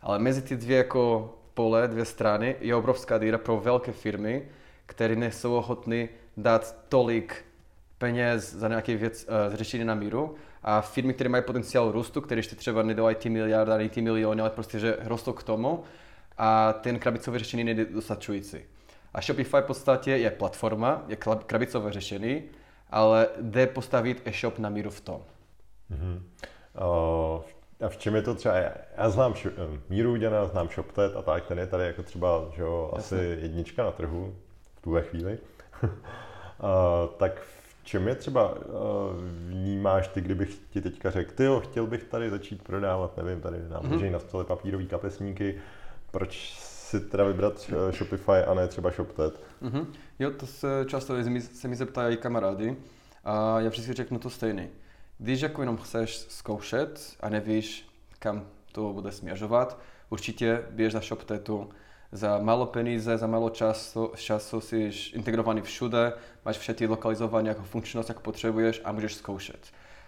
Ale 0.02 0.18
mezi 0.18 0.42
ty 0.42 0.56
dvě 0.56 0.76
jako 0.76 1.34
pole, 1.54 1.88
dvě 1.88 2.04
strany, 2.04 2.56
je 2.60 2.74
obrovská 2.74 3.18
díra 3.18 3.38
pro 3.38 3.60
velké 3.60 3.92
firmy, 3.92 4.48
které 4.86 5.16
nejsou 5.16 5.54
ochotny 5.54 6.08
dát 6.36 6.76
tolik 6.88 7.44
peněz 7.98 8.54
za 8.54 8.68
nějaké 8.68 8.96
věc, 8.96 9.26
uh, 9.28 9.56
řešení 9.56 9.84
na 9.84 9.94
míru 9.94 10.34
a 10.66 10.80
firmy, 10.80 11.14
které 11.14 11.30
mají 11.30 11.42
potenciál 11.44 11.92
růstu, 11.92 12.20
které 12.20 12.38
ještě 12.38 12.56
třeba 12.56 12.82
nedávají 12.82 13.16
ty 13.16 13.28
miliardy 13.28 13.72
ani 13.72 13.88
ty 13.88 14.02
miliony, 14.02 14.40
ale 14.40 14.50
prostě, 14.50 14.78
že 14.78 14.96
rostou 15.00 15.32
k 15.32 15.42
tomu 15.42 15.84
a 16.38 16.72
ten 16.72 16.98
krabicové 16.98 17.38
řešení 17.38 17.64
není 17.64 17.84
dostačující. 17.84 18.58
A 19.14 19.20
Shopify 19.20 19.56
v 19.60 19.66
podstatě 19.66 20.10
je 20.10 20.30
platforma, 20.30 21.02
je 21.08 21.16
krabicové 21.46 21.92
řešení, 21.92 22.42
ale 22.90 23.28
jde 23.40 23.66
postavit 23.66 24.22
e-shop 24.24 24.58
na 24.58 24.68
míru 24.68 24.90
v 24.90 25.00
tom. 25.00 25.22
Mm-hmm. 25.90 26.20
Uh, 27.36 27.42
a 27.86 27.88
v 27.88 27.96
čem 27.96 28.14
je 28.14 28.22
to 28.22 28.34
třeba, 28.34 28.54
já 28.96 29.10
znám 29.10 29.32
š- 29.34 29.52
míru 29.88 30.12
udělaná, 30.12 30.46
znám 30.46 30.68
ShopTet 30.68 31.16
a 31.16 31.22
tak, 31.22 31.46
ten 31.46 31.58
je 31.58 31.66
tady 31.66 31.84
jako 31.84 32.02
třeba 32.02 32.44
že 32.56 32.62
jo, 32.62 32.92
asi 32.96 33.38
jednička 33.40 33.84
na 33.84 33.90
trhu 33.90 34.36
v 34.76 34.80
tuhle 34.80 35.02
chvíli. 35.02 35.38
uh, 35.82 35.88
tak 37.16 37.42
čem 37.86 38.08
je 38.08 38.14
třeba 38.14 38.52
uh, 38.52 38.60
vnímáš 39.48 40.08
ty, 40.08 40.20
kdybych 40.20 40.58
ti 40.70 40.80
teďka 40.80 41.10
řekl, 41.10 41.32
ty 41.34 41.44
jo, 41.44 41.60
chtěl 41.60 41.86
bych 41.86 42.04
tady 42.04 42.30
začít 42.30 42.62
prodávat, 42.62 43.16
nevím, 43.16 43.40
tady 43.40 43.56
nám 43.68 43.82
mm-hmm. 43.82 44.10
na 44.10 44.18
stole 44.18 44.44
papírový 44.44 44.86
kapesníky, 44.86 45.60
proč 46.10 46.54
si 46.58 47.00
teda 47.00 47.24
vybrat 47.24 47.70
uh, 47.72 47.92
Shopify 47.92 48.32
a 48.46 48.54
ne 48.54 48.68
třeba 48.68 48.90
ShopTet? 48.90 49.40
Mm-hmm. 49.62 49.86
Jo, 50.18 50.30
to 50.30 50.46
se 50.46 50.84
často 50.88 51.14
se 51.40 51.68
mi 51.68 51.76
zeptají 51.76 52.16
kamarády 52.16 52.76
a 53.24 53.60
já 53.60 53.68
vždycky 53.68 53.92
řeknu 53.92 54.18
to 54.18 54.30
stejné. 54.30 54.68
Když 55.18 55.40
jako 55.40 55.62
jenom 55.62 55.76
chceš 55.76 56.16
zkoušet 56.16 57.16
a 57.20 57.28
nevíš, 57.28 57.88
kam 58.18 58.46
to 58.72 58.92
bude 58.92 59.12
směřovat, 59.12 59.78
určitě 60.10 60.62
běž 60.70 60.94
na 60.94 61.00
ShopTetu, 61.00 61.70
za 62.16 62.38
málo 62.38 62.66
peníze, 62.66 63.18
za 63.18 63.26
málo 63.26 63.50
času, 63.50 64.12
času 64.16 64.60
jsi 64.60 64.90
integrovaný 65.12 65.62
všude, 65.62 66.12
máš 66.44 66.58
všetky 66.58 66.86
lokalizované 66.86 67.48
jako 67.48 67.62
funkčnost, 67.62 68.08
jak 68.08 68.20
potřebuješ 68.20 68.80
a 68.84 68.92
můžeš 68.92 69.14
zkoušet. 69.14 69.58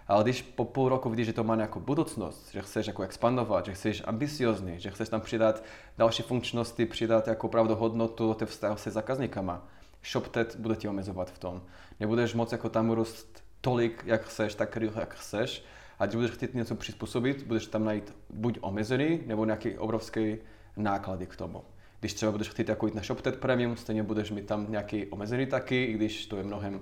Ale 0.07 0.23
když 0.23 0.41
po 0.41 0.65
půl 0.65 0.89
roku 0.89 1.09
vidíš, 1.09 1.25
že 1.25 1.33
to 1.33 1.43
má 1.43 1.55
nějakou 1.55 1.79
budoucnost, 1.79 2.51
že 2.51 2.61
chceš 2.61 2.87
jako 2.87 3.03
expandovat, 3.03 3.65
že 3.65 3.73
chceš 3.73 4.03
ambiciozní, 4.05 4.79
že 4.79 4.91
chceš 4.91 5.09
tam 5.09 5.21
přidat 5.21 5.63
další 5.97 6.23
funkčnosti, 6.23 6.85
přidat 6.85 7.27
jako 7.27 7.47
opravdu 7.47 7.75
hodnotu 7.75 8.27
do 8.27 8.33
těch 8.33 8.49
vztahu 8.49 8.77
se 8.77 8.91
zákazníkama, 8.91 9.67
ShopTet 10.11 10.55
bude 10.55 10.75
ti 10.75 10.87
omezovat 10.87 11.31
v 11.31 11.39
tom. 11.39 11.61
Nebudeš 11.99 12.33
moc 12.33 12.51
jako 12.51 12.69
tam 12.69 12.91
růst 12.91 13.43
tolik, 13.61 14.03
jak 14.05 14.23
chceš, 14.23 14.55
tak 14.55 14.77
rychle, 14.77 15.01
jak 15.01 15.13
chceš. 15.15 15.63
A 15.99 16.05
když 16.05 16.15
budeš 16.15 16.31
chtít 16.31 16.53
něco 16.53 16.75
přizpůsobit, 16.75 17.43
budeš 17.43 17.65
tam 17.65 17.85
najít 17.85 18.13
buď 18.29 18.57
omezený, 18.61 19.21
nebo 19.25 19.45
nějaký 19.45 19.77
obrovský 19.77 20.37
náklady 20.77 21.25
k 21.25 21.35
tomu. 21.35 21.63
Když 21.99 22.13
třeba 22.13 22.31
budeš 22.31 22.49
chtít 22.49 22.69
jako 22.69 22.85
jít 22.85 22.95
na 22.95 23.01
ShopTet 23.01 23.39
Premium, 23.39 23.77
stejně 23.77 24.03
budeš 24.03 24.31
mít 24.31 24.45
tam 24.45 24.65
nějaký 24.69 25.05
omezený 25.05 25.45
taky, 25.45 25.83
i 25.83 25.93
když 25.93 26.25
to 26.25 26.37
je 26.37 26.43
mnohem 26.43 26.73
uh, 26.73 26.81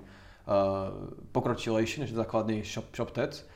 pokročilejší 1.32 2.00
než 2.00 2.12
základní 2.12 2.62
shop, 2.62 2.84
ShopTet. 2.96 3.46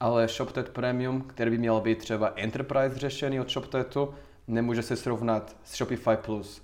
Ale 0.00 0.28
ShopTet 0.28 0.68
Premium, 0.68 1.20
který 1.22 1.50
by 1.50 1.58
měl 1.58 1.80
být 1.80 1.98
třeba 1.98 2.32
Enterprise 2.36 2.98
řešený 2.98 3.40
od 3.40 3.50
ShopTetu, 3.50 4.14
nemůže 4.48 4.82
se 4.82 4.96
srovnat 4.96 5.56
s 5.64 5.76
Shopify 5.76 6.16
Plus, 6.16 6.62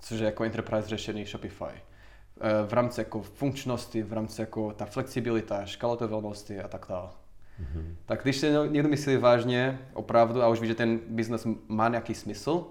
což 0.00 0.20
je 0.20 0.26
jako 0.26 0.44
Enterprise 0.44 0.88
řešený 0.88 1.26
Shopify. 1.26 1.64
Uh, 1.64 2.68
v 2.68 2.72
rámci 2.72 3.00
jako 3.00 3.22
funkčnosti, 3.22 4.02
v 4.02 4.12
rámci 4.12 4.40
jako 4.40 4.72
ta 4.72 4.86
flexibilita, 4.86 5.66
škalotovatelnosti 5.66 6.60
a 6.60 6.68
tak 6.68 6.86
dále. 6.88 7.08
Mm-hmm. 7.60 7.94
Tak 8.06 8.22
když 8.22 8.36
se 8.36 8.68
někdo 8.70 8.88
myslí 8.88 9.16
vážně, 9.16 9.78
opravdu, 9.94 10.42
a 10.42 10.48
už 10.48 10.60
ví, 10.60 10.68
že 10.68 10.74
ten 10.74 11.00
biznes 11.08 11.46
má 11.68 11.88
nějaký 11.88 12.14
smysl, 12.14 12.66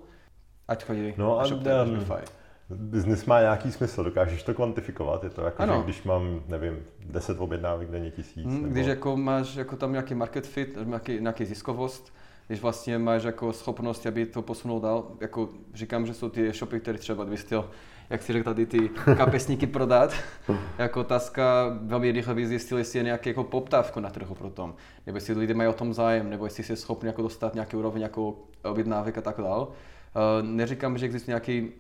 Ať 0.70 0.86
chodí 0.86 1.14
no 1.18 1.40
a 1.40 1.46
Shopify. 1.46 2.26
Biznis 2.70 3.26
má 3.26 3.40
nějaký 3.40 3.72
smysl, 3.72 4.04
dokážeš 4.04 4.44
to 4.44 4.54
kvantifikovat? 4.54 5.24
Je 5.24 5.30
to 5.30 5.42
jako, 5.42 5.62
ano. 5.62 5.78
že 5.78 5.84
když 5.84 6.04
mám, 6.04 6.44
nevím, 6.48 6.78
10 7.06 7.40
objednávek 7.40 7.90
denně 7.90 8.12
tisíc? 8.12 8.46
Hmm, 8.46 8.62
nebo... 8.62 8.74
Když 8.74 8.88
jako 8.88 9.18
máš 9.18 9.56
jako 9.56 9.76
tam 9.76 9.92
nějaký 9.92 10.16
market 10.16 10.48
fit, 10.48 10.78
nějaký, 10.86 11.20
nějaký 11.22 11.46
ziskovost, 11.46 12.14
když 12.48 12.62
vlastně 12.62 12.98
máš 12.98 13.24
jako 13.24 13.54
schopnost, 13.54 14.06
aby 14.06 14.26
to 14.26 14.42
posunul 14.42 14.80
dál, 14.80 15.06
jako 15.22 15.50
říkám, 15.74 16.06
že 16.06 16.14
jsou 16.14 16.30
ty 16.30 16.52
shopy, 16.52 16.80
které 16.80 16.98
třeba 16.98 17.26
bys 17.26 17.42
chtěl, 17.42 17.70
jak 18.10 18.22
si 18.22 18.34
řekl 18.34 18.44
tady, 18.44 18.66
ty 18.66 18.90
kapesníky 19.18 19.68
prodat, 19.68 20.14
jako 20.78 21.00
otázka 21.00 21.66
velmi 21.82 22.12
rychle 22.12 22.36
by 22.36 22.48
zjistil, 22.48 22.78
jestli 22.78 23.00
je 23.00 23.04
nějaký 23.04 23.30
jako 23.30 23.44
poptávku 23.44 24.00
na 24.00 24.10
trhu 24.10 24.36
pro 24.36 24.50
tom, 24.50 24.76
nebo 25.06 25.18
jestli 25.18 25.34
lidé 25.34 25.54
mají 25.54 25.70
o 25.70 25.74
tom 25.74 25.94
zájem, 25.94 26.30
nebo 26.30 26.46
jestli 26.46 26.64
jsi 26.64 26.76
schopný 26.76 27.08
jako 27.08 27.22
dostat 27.22 27.54
nějaký 27.54 27.78
úroveň 27.78 28.02
jako 28.02 28.36
objednávek 28.64 29.18
a 29.18 29.22
tak 29.22 29.38
dále. 29.38 29.68
Eh, 30.16 30.44
neříkám, 30.44 30.98
že 30.98 31.06
existuje 31.06 31.32
nějaký 31.32 31.72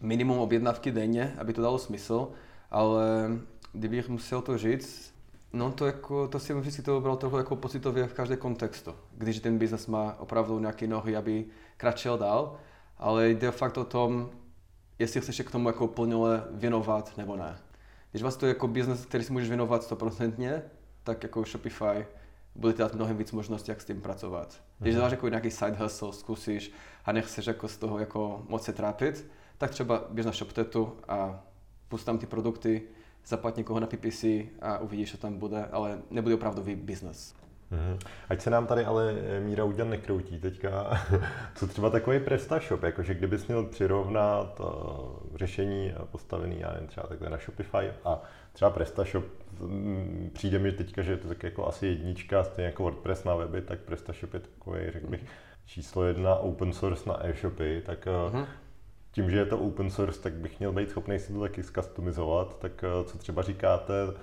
minimum 0.00 0.38
objednávky 0.38 0.90
denně, 0.90 1.34
aby 1.38 1.52
to 1.52 1.62
dalo 1.62 1.78
smysl, 1.78 2.28
ale 2.70 3.30
kdybych 3.72 4.08
musel 4.08 4.42
to 4.42 4.58
říct, 4.58 5.14
no 5.52 5.72
to, 5.72 5.86
jako, 5.86 6.28
to 6.28 6.38
si 6.38 6.54
vždycky 6.54 6.82
to 6.82 7.00
bral 7.00 7.16
trochu 7.16 7.36
jako 7.36 7.56
pocitově 7.56 8.06
v 8.06 8.12
každém 8.14 8.38
kontextu. 8.38 8.94
Když 9.12 9.40
ten 9.40 9.58
biznes 9.58 9.86
má 9.86 10.16
opravdu 10.18 10.58
nějaké 10.58 10.86
nohy, 10.86 11.16
aby 11.16 11.44
kračil 11.76 12.18
dál, 12.18 12.56
ale 12.98 13.30
jde 13.30 13.50
fakt 13.50 13.76
o 13.76 13.84
tom, 13.84 14.30
jestli 14.98 15.20
chceš 15.20 15.40
k 15.40 15.50
tomu 15.50 15.68
jako 15.68 15.86
plně 15.86 16.14
věnovat 16.50 17.16
nebo 17.16 17.36
ne. 17.36 17.56
Když 18.10 18.22
vás 18.22 18.36
to 18.36 18.46
je 18.46 18.48
jako 18.48 18.68
biznes, 18.68 19.06
který 19.06 19.24
si 19.24 19.32
můžeš 19.32 19.48
věnovat 19.48 19.82
stoprocentně, 19.82 20.62
tak 21.04 21.22
jako 21.22 21.44
Shopify 21.44 22.06
budete 22.54 22.82
dát 22.82 22.94
mnohem 22.94 23.16
víc 23.16 23.32
možností, 23.32 23.70
jak 23.70 23.80
s 23.80 23.84
tím 23.84 24.00
pracovat. 24.00 24.60
Když 24.78 24.94
mm-hmm. 24.94 24.98
dáš 24.98 25.10
jako 25.10 25.28
nějaký 25.28 25.50
side 25.50 25.76
hustle, 25.78 26.12
zkusíš 26.12 26.72
a 27.04 27.12
nechceš 27.12 27.46
jako 27.46 27.68
z 27.68 27.76
toho 27.76 27.98
jako 27.98 28.42
moc 28.48 28.64
se 28.64 28.72
trápit, 28.72 29.30
tak 29.58 29.70
třeba 29.70 30.04
běž 30.10 30.26
na 30.26 30.32
ShopTetu 30.32 30.96
a 31.08 31.44
pust 31.88 32.06
tam 32.06 32.18
ty 32.18 32.26
produkty, 32.26 32.82
zaplat 33.26 33.56
někoho 33.56 33.80
na 33.80 33.86
PPC 33.86 34.24
a 34.62 34.78
uvidíš, 34.80 35.10
co 35.10 35.18
tam 35.18 35.38
bude, 35.38 35.64
ale 35.72 35.98
nebude 36.10 36.34
opravdový 36.34 36.76
business. 36.76 37.34
Mm-hmm. 37.72 37.98
Ať 38.28 38.40
se 38.40 38.50
nám 38.50 38.66
tady 38.66 38.84
ale 38.84 39.14
eh, 39.18 39.40
Míra 39.40 39.64
Uděl 39.64 39.86
nekroutí 39.86 40.38
teďka, 40.38 41.00
co 41.54 41.66
třeba 41.66 41.90
takový 41.90 42.20
PrestaShop, 42.20 42.82
jakože 42.82 43.14
kdybys 43.14 43.46
měl 43.46 43.64
přirovnat 43.64 44.60
uh, 44.60 44.66
řešení 45.36 45.94
postavený, 46.10 46.60
já 46.60 46.72
nevím, 46.72 46.88
třeba 46.88 47.06
takhle 47.06 47.30
na 47.30 47.36
Shopify 47.36 47.92
a 48.04 48.22
třeba 48.58 48.70
PrestaShop, 48.70 49.24
mm, 49.60 50.30
přijde 50.34 50.58
mi 50.58 50.72
teďka, 50.72 51.02
že 51.02 51.12
je 51.12 51.16
to 51.16 51.28
tak 51.28 51.42
jako 51.42 51.66
asi 51.66 51.86
jednička, 51.86 52.44
stejně 52.44 52.66
jako 52.66 52.82
WordPress 52.82 53.24
na 53.24 53.34
weby, 53.34 53.62
tak 53.62 53.80
PrestaShop 53.80 54.34
je 54.34 54.40
takový, 54.40 54.90
řekl 54.90 55.06
bych, 55.06 55.24
číslo 55.66 56.04
jedna 56.04 56.34
open 56.34 56.72
source 56.72 57.08
na 57.08 57.26
e-shopy, 57.26 57.82
tak 57.86 58.06
uh-huh. 58.06 58.46
tím, 59.10 59.30
že 59.30 59.38
je 59.38 59.46
to 59.46 59.58
open 59.58 59.90
source, 59.90 60.20
tak 60.20 60.32
bych 60.32 60.58
měl 60.58 60.72
být 60.72 60.90
schopný 60.90 61.18
si 61.18 61.32
to 61.32 61.40
taky 61.40 61.62
zcustomizovat, 61.62 62.58
tak 62.58 62.84
uh, 63.00 63.06
co 63.06 63.18
třeba 63.18 63.42
říkáte, 63.42 63.92
uh, 64.06 64.14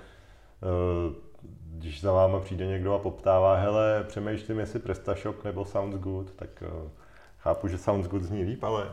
když 1.78 2.00
za 2.00 2.12
váma 2.12 2.40
přijde 2.40 2.66
někdo 2.66 2.94
a 2.94 2.98
poptává, 2.98 3.56
hele, 3.56 4.04
přemýšlím, 4.08 4.58
jestli 4.58 4.78
PrestaShop 4.78 5.44
nebo 5.44 5.64
Sounds 5.64 5.98
Good, 5.98 6.30
tak 6.30 6.62
chápu, 7.46 7.68
že 7.68 7.78
Sounds 7.78 8.08
Good 8.08 8.22
zní 8.22 8.44
líp, 8.44 8.64
ale 8.64 8.90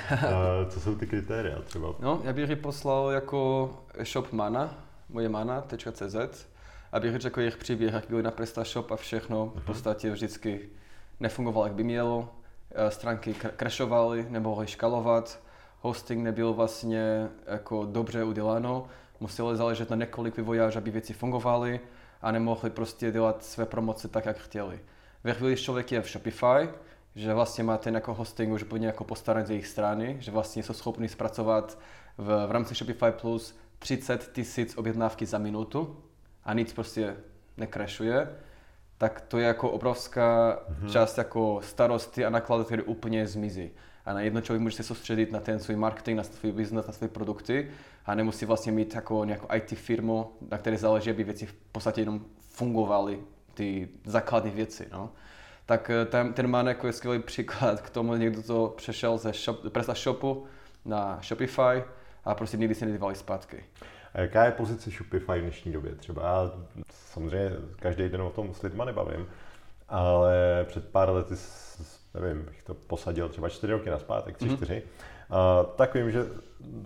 co 0.68 0.80
jsou 0.80 0.94
ty 0.94 1.06
kritéria 1.06 1.62
třeba? 1.62 1.94
No, 2.00 2.20
já 2.24 2.32
bych 2.32 2.50
ji 2.50 2.56
poslal 2.56 3.10
jako 3.10 3.70
shop 4.02 4.32
mana, 4.32 4.84
moje 5.08 5.28
mana.cz, 5.28 6.16
abych 6.92 7.16
řekl 7.16 7.40
jejich 7.40 7.56
příběh, 7.56 7.94
jak 7.94 8.04
byli 8.08 8.22
na 8.22 8.30
PrestaShop 8.30 8.90
a 8.90 8.96
všechno. 8.96 9.46
V 9.46 9.54
mhm. 9.54 9.64
podstatě 9.64 10.10
vždycky 10.10 10.68
nefungovalo, 11.20 11.66
jak 11.66 11.74
by 11.74 11.84
mělo. 11.84 12.28
Eh, 12.74 12.90
stránky 12.90 13.34
crashovaly, 13.56 14.26
nemohly 14.28 14.66
škalovat, 14.66 15.40
hosting 15.80 16.24
nebyl 16.24 16.52
vlastně 16.52 17.28
jako 17.46 17.84
dobře 17.84 18.24
uděláno, 18.24 18.86
muselo 19.20 19.56
záležet 19.56 19.90
na 19.90 19.96
několik 19.96 20.36
vývojářů, 20.36 20.78
aby 20.78 20.90
věci 20.90 21.12
fungovaly 21.12 21.80
a 22.22 22.32
nemohli 22.32 22.70
prostě 22.70 23.12
dělat 23.12 23.44
své 23.44 23.66
promoce 23.66 24.08
tak, 24.08 24.26
jak 24.26 24.38
chtěli. 24.38 24.80
Ve 25.24 25.34
chvíli, 25.34 25.52
když 25.52 25.64
člověk 25.64 25.92
je 25.92 26.02
v 26.02 26.08
Shopify, 26.08 26.68
že 27.14 27.34
vlastně 27.34 27.64
má 27.64 27.78
ten 27.78 27.94
jako 27.94 28.14
hosting 28.14 28.52
už 28.52 28.62
úplně 28.62 28.86
jako 28.86 29.04
postarat 29.04 29.46
z 29.46 29.50
jejich 29.50 29.66
strany, 29.66 30.16
že 30.20 30.30
vlastně 30.30 30.62
jsou 30.62 30.72
schopni 30.72 31.08
zpracovat 31.08 31.78
v, 32.18 32.46
v 32.46 32.50
rámci 32.50 32.74
Shopify 32.74 33.10
Plus 33.20 33.58
30 33.78 34.32
tisíc 34.32 34.76
objednávky 34.76 35.26
za 35.26 35.38
minutu 35.38 35.96
a 36.44 36.54
nic 36.54 36.72
prostě 36.72 37.16
nekrešuje, 37.56 38.28
tak 38.98 39.20
to 39.20 39.38
je 39.38 39.46
jako 39.46 39.70
obrovská 39.70 40.58
mm-hmm. 40.58 40.92
část 40.92 41.18
jako 41.18 41.60
starosti 41.62 42.24
a 42.24 42.30
nákladu, 42.30 42.64
které 42.64 42.82
úplně 42.82 43.26
zmizí. 43.26 43.70
A 44.04 44.12
na 44.12 44.20
jedno 44.20 44.40
člověk 44.40 44.62
může 44.62 44.76
se 44.76 44.82
soustředit 44.82 45.32
na 45.32 45.40
ten 45.40 45.58
svůj 45.58 45.76
marketing, 45.76 46.16
na 46.16 46.22
svůj 46.22 46.52
business, 46.52 46.86
na 46.86 46.92
své 46.92 47.08
produkty 47.08 47.70
a 48.06 48.14
nemusí 48.14 48.46
vlastně 48.46 48.72
mít 48.72 48.94
jako 48.94 49.24
nějakou 49.24 49.46
IT 49.54 49.78
firmu, 49.78 50.32
na 50.50 50.58
které 50.58 50.78
záleží, 50.78 51.10
aby 51.10 51.24
věci 51.24 51.46
v 51.46 51.54
podstatě 51.72 52.00
jenom 52.00 52.24
fungovaly, 52.48 53.20
ty 53.54 53.88
základní 54.04 54.50
věci. 54.50 54.88
No. 54.92 55.10
Tak 55.66 55.90
eh, 55.90 56.04
ten, 56.04 56.32
ten 56.32 56.46
má 56.46 56.62
jako 56.62 56.86
je 56.86 56.92
skvělý 56.92 57.18
příklad 57.18 57.80
k 57.80 57.90
tomu, 57.90 58.14
někdo 58.14 58.42
to 58.42 58.74
přešel 58.76 59.18
ze 59.18 59.32
shop, 59.32 59.60
Shopu 59.94 60.46
na 60.84 61.20
Shopify 61.22 61.82
a 62.24 62.34
prostě 62.34 62.56
nikdy 62.56 62.74
se 62.74 62.86
nedívali 62.86 63.14
zpátky. 63.14 63.64
A 64.14 64.20
jaká 64.20 64.44
je 64.44 64.52
pozice 64.52 64.90
Shopify 64.90 65.38
v 65.38 65.42
dnešní 65.42 65.72
době? 65.72 65.94
Třeba 65.94 66.22
já 66.22 66.50
samozřejmě 66.90 67.50
každý 67.76 68.08
den 68.08 68.22
o 68.22 68.30
tom 68.30 68.54
s 68.54 68.62
lidma 68.62 68.84
nebavím, 68.84 69.26
ale 69.88 70.64
před 70.68 70.88
pár 70.88 71.10
lety, 71.10 71.34
nevím, 72.14 72.44
bych 72.44 72.62
to 72.62 72.74
posadil 72.74 73.28
třeba 73.28 73.48
čtyři 73.48 73.72
roky 73.72 73.90
na 73.90 73.98
zpátek, 73.98 74.36
tři, 74.36 74.48
mm-hmm. 74.48 74.56
čtyři, 74.56 74.82
a, 75.30 75.64
tak 75.76 75.94
vím, 75.94 76.10
že 76.10 76.24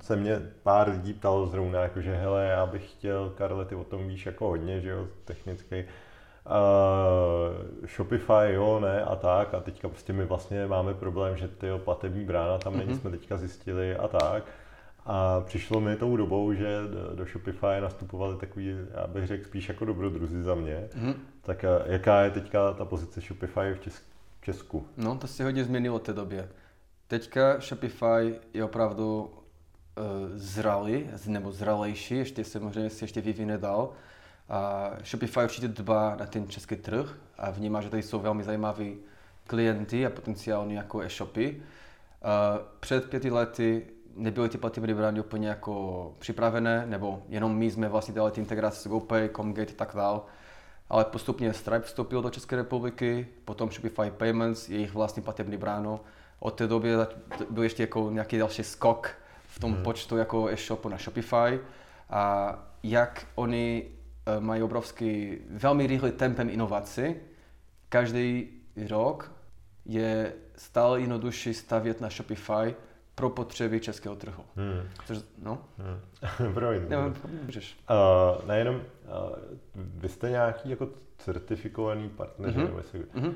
se 0.00 0.16
mě 0.16 0.40
pár 0.62 0.90
lidí 0.90 1.14
ptalo 1.14 1.46
zrovna, 1.46 1.82
jako 1.82 2.00
že 2.00 2.14
hele, 2.14 2.44
já 2.44 2.66
bych 2.66 2.90
chtěl, 2.90 3.30
Karle, 3.30 3.64
ty 3.64 3.74
o 3.74 3.84
tom 3.84 4.08
víš 4.08 4.26
jako 4.26 4.48
hodně, 4.48 4.80
že 4.80 4.90
jo, 4.90 5.08
technicky, 5.24 5.88
Uh, 6.46 7.86
Shopify, 7.86 8.52
jo, 8.52 8.80
ne, 8.80 9.04
a 9.04 9.16
tak. 9.16 9.54
A 9.54 9.60
teďka 9.60 9.88
prostě 9.88 10.12
my 10.12 10.24
vlastně 10.24 10.66
máme 10.66 10.94
problém, 10.94 11.36
že 11.36 11.48
ty 11.48 11.66
platební 11.84 12.24
brána 12.24 12.58
tam 12.58 12.78
není, 12.78 12.92
mm-hmm. 12.92 13.00
jsme 13.00 13.10
teďka 13.10 13.36
zjistili 13.36 13.96
a 13.96 14.08
tak. 14.08 14.44
A 15.08 15.40
přišlo 15.40 15.80
mi 15.80 15.96
tou 15.96 16.16
dobou, 16.16 16.52
že 16.52 16.78
do 17.14 17.24
Shopify 17.24 17.80
nastupovali 17.80 18.36
takový, 18.36 18.76
já 18.94 19.06
bych 19.06 19.26
řekl, 19.26 19.44
spíš 19.44 19.68
jako 19.68 19.84
dobrodruzi 19.84 20.42
za 20.42 20.54
mě. 20.54 20.88
Mm. 20.94 21.14
Tak 21.42 21.64
jaká 21.86 22.20
je 22.20 22.30
teďka 22.30 22.72
ta 22.72 22.84
pozice 22.84 23.20
Shopify 23.20 23.74
v 23.74 23.80
Česku? 24.42 24.86
No, 24.96 25.16
to 25.16 25.26
se 25.26 25.44
hodně 25.44 25.64
změnilo 25.64 25.98
v 25.98 26.02
té 26.02 26.12
době. 26.12 26.48
Teďka 27.08 27.60
Shopify 27.60 28.34
je 28.54 28.64
opravdu 28.64 29.20
uh, 29.24 30.04
zralý, 30.34 31.06
nebo 31.26 31.52
zralejší, 31.52 32.16
ještě 32.16 32.44
se 32.44 32.60
možná 32.60 32.88
se 32.88 33.04
ještě 33.04 33.20
vyvine 33.20 33.58
dál. 33.58 33.92
A 34.48 34.90
Shopify 35.04 35.40
určitě 35.44 35.68
dbá 35.68 36.16
na 36.16 36.26
ten 36.26 36.48
český 36.48 36.76
trh 36.76 37.14
a 37.38 37.50
vnímá, 37.50 37.80
že 37.80 37.90
tady 37.90 38.02
jsou 38.02 38.18
velmi 38.18 38.44
zajímaví 38.44 38.98
klienty 39.46 40.06
a 40.06 40.10
potenciálně 40.10 40.76
jako 40.76 41.00
e-shopy. 41.00 41.56
Uh, 41.56 42.66
před 42.80 43.10
pěti 43.10 43.30
lety 43.30 43.86
nebyly 44.16 44.48
ty 44.48 44.58
platební 44.58 44.94
brány 44.94 45.20
úplně 45.20 45.48
jako 45.48 46.14
připravené, 46.18 46.86
nebo 46.86 47.22
jenom 47.28 47.56
my 47.56 47.70
jsme 47.70 47.88
vlastně 47.88 48.14
dělali 48.14 48.32
ty 48.32 48.40
integrace 48.40 48.80
s 48.80 48.86
GoPay, 48.86 49.28
Comgate 49.28 49.72
a 49.72 49.76
tak 49.76 49.92
dále. 49.94 50.20
Ale 50.88 51.04
postupně 51.04 51.52
Stripe 51.52 51.86
vstoupil 51.86 52.22
do 52.22 52.30
České 52.30 52.56
republiky, 52.56 53.28
potom 53.44 53.70
Shopify 53.70 54.10
Payments, 54.10 54.68
jejich 54.68 54.94
vlastní 54.94 55.22
platební 55.22 55.56
bráno. 55.56 56.00
Od 56.38 56.50
té 56.50 56.66
doby 56.66 56.90
byl 57.50 57.62
ještě 57.62 57.82
jako 57.82 58.10
nějaký 58.10 58.38
další 58.38 58.64
skok 58.64 59.10
v 59.46 59.58
tom 59.58 59.72
hmm. 59.72 59.82
počtu 59.82 60.16
jako 60.16 60.48
e-shopu 60.48 60.88
na 60.88 60.96
Shopify. 60.96 61.60
A 62.10 62.54
jak 62.82 63.26
oni 63.34 63.95
mají 64.40 64.62
obrovský, 64.62 65.38
velmi 65.50 65.86
rychlý 65.86 66.12
tempem 66.12 66.50
inovací, 66.50 67.02
každý 67.88 68.48
rok 68.88 69.32
je 69.84 70.32
stále 70.56 71.00
jednodušší 71.00 71.54
stavět 71.54 72.00
na 72.00 72.08
Shopify, 72.08 72.74
pro 73.16 73.30
potřeby 73.30 73.80
českého 73.80 74.16
trhu. 74.16 74.44
Hmm. 74.56 74.88
Což, 75.06 75.18
no? 75.42 75.58
Hmm. 75.78 76.54
Promiň. 76.54 76.88
Ne, 76.88 76.96
můžeš. 77.44 77.78
Uh, 77.90 78.48
nejenom, 78.48 78.74
uh, 78.74 78.80
vy 79.74 80.08
jste 80.08 80.30
nějaký 80.30 80.70
jako 80.70 80.88
certifikovaný 81.18 82.08
partner, 82.08 82.50
mm-hmm. 82.50 82.64
nebo 82.64 82.78
jestli, 82.78 83.00
mm-hmm. 83.00 83.26
uh, 83.28 83.34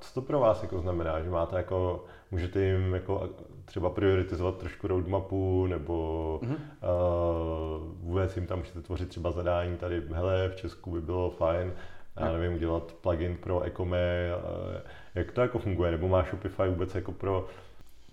co 0.00 0.14
to 0.14 0.22
pro 0.22 0.40
vás 0.40 0.62
jako 0.62 0.80
znamená, 0.80 1.22
že 1.22 1.30
máte 1.30 1.56
jako, 1.56 2.04
můžete 2.30 2.60
jim 2.60 2.94
jako 2.94 3.28
třeba 3.64 3.90
prioritizovat 3.90 4.56
trošku 4.56 4.86
roadmapu, 4.86 5.66
nebo 5.66 6.40
mm-hmm. 6.42 6.56
uh, 6.56 7.92
vůbec 8.00 8.36
jim 8.36 8.46
tam 8.46 8.58
můžete 8.58 8.82
tvořit 8.82 9.08
třeba 9.08 9.30
zadání 9.30 9.76
tady, 9.76 10.02
hele, 10.12 10.48
v 10.48 10.56
Česku 10.56 10.90
by 10.90 11.00
bylo 11.00 11.30
fajn, 11.30 11.72
já 12.20 12.32
nevím, 12.32 12.54
udělat 12.54 12.92
plugin 12.92 13.36
pro 13.36 13.62
Ecome, 13.62 14.30
uh, 14.36 14.80
jak 15.14 15.32
to 15.32 15.40
jako 15.40 15.58
funguje, 15.58 15.90
nebo 15.90 16.08
má 16.08 16.22
Shopify 16.22 16.68
vůbec 16.68 16.94
jako 16.94 17.12
pro 17.12 17.48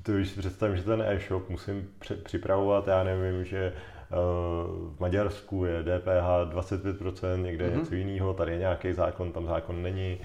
to 0.06 0.12
když 0.12 0.30
si 0.30 0.40
představím, 0.40 0.78
že 0.78 0.84
ten 0.84 1.02
e-shop 1.02 1.50
musím 1.50 1.90
připravovat, 2.24 2.88
já 2.88 3.04
nevím, 3.04 3.46
že 3.46 3.74
uh, 3.74 4.96
v 4.96 5.00
Maďarsku 5.00 5.66
je 5.66 5.84
DPH 5.84 6.54
25%, 6.54 7.42
někde 7.42 7.68
mm-hmm. 7.68 7.78
něco 7.80 7.96
jiného, 7.96 8.34
tady 8.34 8.52
je 8.52 8.58
nějaký 8.58 8.94
zákon, 8.94 9.32
tam 9.32 9.46
zákon 9.46 9.84
není. 9.84 10.18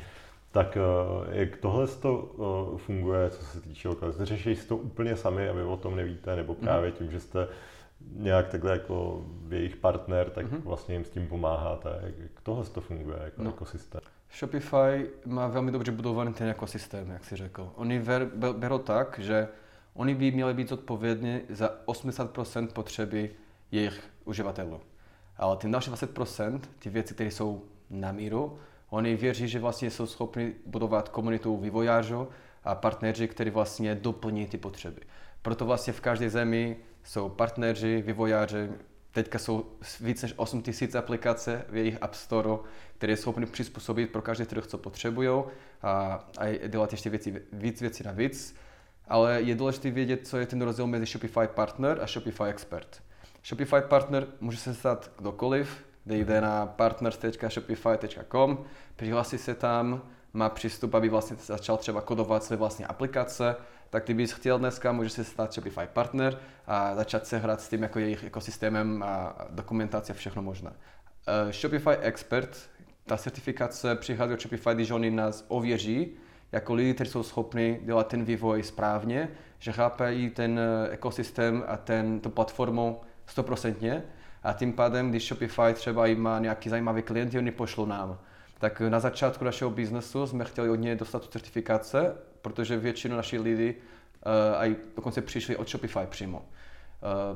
Tak 0.52 0.76
uh, 0.76 1.34
jak 1.34 1.56
tohle 1.56 1.86
to 1.86 2.18
uh, 2.18 2.78
funguje, 2.78 3.30
co 3.30 3.44
se 3.44 3.60
týče 3.60 3.88
lokalizace? 3.88 4.26
Řeší 4.26 4.56
si 4.56 4.68
to 4.68 4.76
úplně 4.76 5.16
sami 5.16 5.48
a 5.48 5.52
vy 5.52 5.62
o 5.62 5.76
tom 5.76 5.96
nevíte, 5.96 6.36
nebo 6.36 6.52
mhm. 6.52 6.62
právě 6.62 6.92
tím, 6.92 7.10
že 7.10 7.20
jste 7.20 7.48
nějak 8.16 8.48
takhle 8.48 8.72
jako 8.72 9.24
jejich 9.48 9.76
partner, 9.76 10.30
tak 10.30 10.46
mm-hmm. 10.46 10.62
vlastně 10.64 10.94
jim 10.94 11.04
s 11.04 11.10
tím 11.10 11.26
pomáháte. 11.26 12.00
Jak, 12.02 12.18
jak 12.18 12.40
tohle 12.42 12.64
to 12.64 12.80
funguje 12.80 13.18
jako 13.24 13.42
no. 13.42 13.50
ekosystém? 13.50 14.00
Shopify 14.38 15.06
má 15.26 15.46
velmi 15.46 15.72
dobře 15.72 15.92
budovaný 15.92 16.32
ten 16.32 16.48
ekosystém, 16.48 17.10
jak 17.10 17.24
si 17.24 17.36
řekl. 17.36 17.72
Oni 17.74 18.02
berou 18.52 18.78
tak, 18.78 19.18
že 19.18 19.48
Oni 20.00 20.14
by 20.14 20.30
měli 20.30 20.54
být 20.54 20.68
zodpovědní 20.68 21.40
za 21.48 21.70
80% 21.86 22.68
potřeby 22.68 23.30
jejich 23.70 24.10
uživatelů. 24.24 24.80
Ale 25.36 25.56
ty 25.56 25.70
další 25.70 25.90
20%, 25.90 26.60
ty 26.78 26.90
věci, 26.90 27.14
které 27.14 27.30
jsou 27.30 27.62
na 27.90 28.12
míru, 28.12 28.58
oni 28.90 29.16
věří, 29.16 29.48
že 29.48 29.58
vlastně 29.58 29.90
jsou 29.90 30.06
schopni 30.06 30.52
budovat 30.66 31.08
komunitu 31.08 31.56
vývojářů 31.56 32.28
a 32.64 32.74
partneři, 32.74 33.28
kteří 33.28 33.50
vlastně 33.50 33.94
doplní 33.94 34.46
ty 34.46 34.58
potřeby. 34.58 35.00
Proto 35.42 35.64
vlastně 35.66 35.92
v 35.92 36.00
každé 36.00 36.30
zemi 36.30 36.76
jsou 37.04 37.28
partneři, 37.28 38.02
vývojáři, 38.06 38.68
teďka 39.12 39.38
jsou 39.38 39.66
více 40.00 40.26
než 40.26 40.34
8 40.36 40.62
000 40.80 40.98
aplikace 40.98 41.64
v 41.68 41.76
jejich 41.76 42.02
App 42.02 42.14
Store, 42.14 42.50
které 42.98 43.16
jsou 43.16 43.22
schopni 43.22 43.46
přizpůsobit 43.46 44.12
pro 44.12 44.22
každý 44.22 44.44
trh, 44.44 44.66
co 44.66 44.78
potřebují 44.78 45.44
a, 45.82 46.24
a 46.38 46.68
dělat 46.68 46.92
ještě 46.92 47.10
věci, 47.10 47.42
víc 47.52 47.80
věcí 47.80 48.04
na 48.04 48.12
víc 48.12 48.54
ale 49.10 49.42
je 49.42 49.54
důležité 49.54 49.90
vědět, 49.90 50.26
co 50.26 50.38
je 50.38 50.46
ten 50.46 50.62
rozdíl 50.62 50.86
mezi 50.86 51.06
Shopify 51.06 51.46
Partner 51.54 51.98
a 52.02 52.06
Shopify 52.06 52.44
Expert. 52.44 53.02
Shopify 53.44 53.80
Partner 53.88 54.26
může 54.40 54.58
se 54.58 54.74
stát 54.74 55.10
kdokoliv, 55.18 55.84
jde 56.06 56.40
na 56.40 56.66
partners.shopify.com, 56.66 58.64
přihlásí 58.96 59.38
se 59.38 59.54
tam, 59.54 60.02
má 60.32 60.48
přístup, 60.48 60.94
aby 60.94 61.08
vlastně 61.08 61.36
začal 61.36 61.76
třeba 61.76 62.00
kodovat 62.00 62.44
své 62.44 62.56
vlastní 62.56 62.84
aplikace, 62.84 63.56
tak 63.90 64.04
kdybys 64.04 64.32
chtěl 64.32 64.58
dneska, 64.58 64.92
může 64.92 65.10
se 65.10 65.24
stát 65.24 65.52
Shopify 65.52 65.86
Partner 65.92 66.38
a 66.66 66.94
začít 66.94 67.26
se 67.26 67.38
hrát 67.38 67.60
s 67.60 67.68
tím 67.68 67.82
jako 67.82 67.98
jejich 67.98 68.24
ekosystémem 68.24 69.02
a 69.02 69.36
dokumentace 69.50 70.14
všechno 70.14 70.42
možné. 70.42 70.70
Uh, 70.70 71.52
Shopify 71.52 71.96
Expert, 72.00 72.70
ta 73.06 73.16
certifikace 73.16 73.94
přichází 73.94 74.34
od 74.34 74.40
Shopify, 74.40 74.70
když 74.74 74.90
oni 74.90 75.10
nás 75.10 75.44
ověří, 75.48 76.16
jako 76.52 76.74
lidi, 76.74 76.94
kteří 76.94 77.10
jsou 77.10 77.22
schopni 77.22 77.80
dělat 77.84 78.06
ten 78.06 78.24
vývoj 78.24 78.62
správně, 78.62 79.28
že 79.58 79.72
chápají 79.72 80.30
ten 80.30 80.58
eh, 80.58 80.90
ekosystém 80.90 81.64
a 81.66 81.76
ten, 81.76 82.20
tu 82.20 82.30
platformu 82.30 83.00
stoprocentně 83.26 84.02
a 84.42 84.52
tím 84.52 84.72
pádem, 84.72 85.10
když 85.10 85.28
Shopify 85.28 85.74
třeba 85.74 86.06
má 86.16 86.38
nějaký 86.38 86.68
zajímavý 86.68 87.02
klient, 87.02 87.34
oni 87.34 87.50
pošlou 87.50 87.86
nám. 87.86 88.18
Tak 88.58 88.80
na 88.80 89.00
začátku 89.00 89.44
našeho 89.44 89.70
biznesu 89.70 90.26
jsme 90.26 90.44
chtěli 90.44 90.70
od 90.70 90.74
něj 90.74 90.96
dostat 90.96 91.22
tu 91.22 91.28
certifikace, 91.28 92.14
protože 92.42 92.76
většinu 92.76 93.16
našich 93.16 93.40
lidí 93.40 93.74
uh, 93.74 94.58
aj 94.58 94.76
dokonce 94.96 95.20
přišli 95.20 95.56
od 95.56 95.68
Shopify 95.68 96.06
přímo. 96.06 96.38
Uh, 96.38 96.44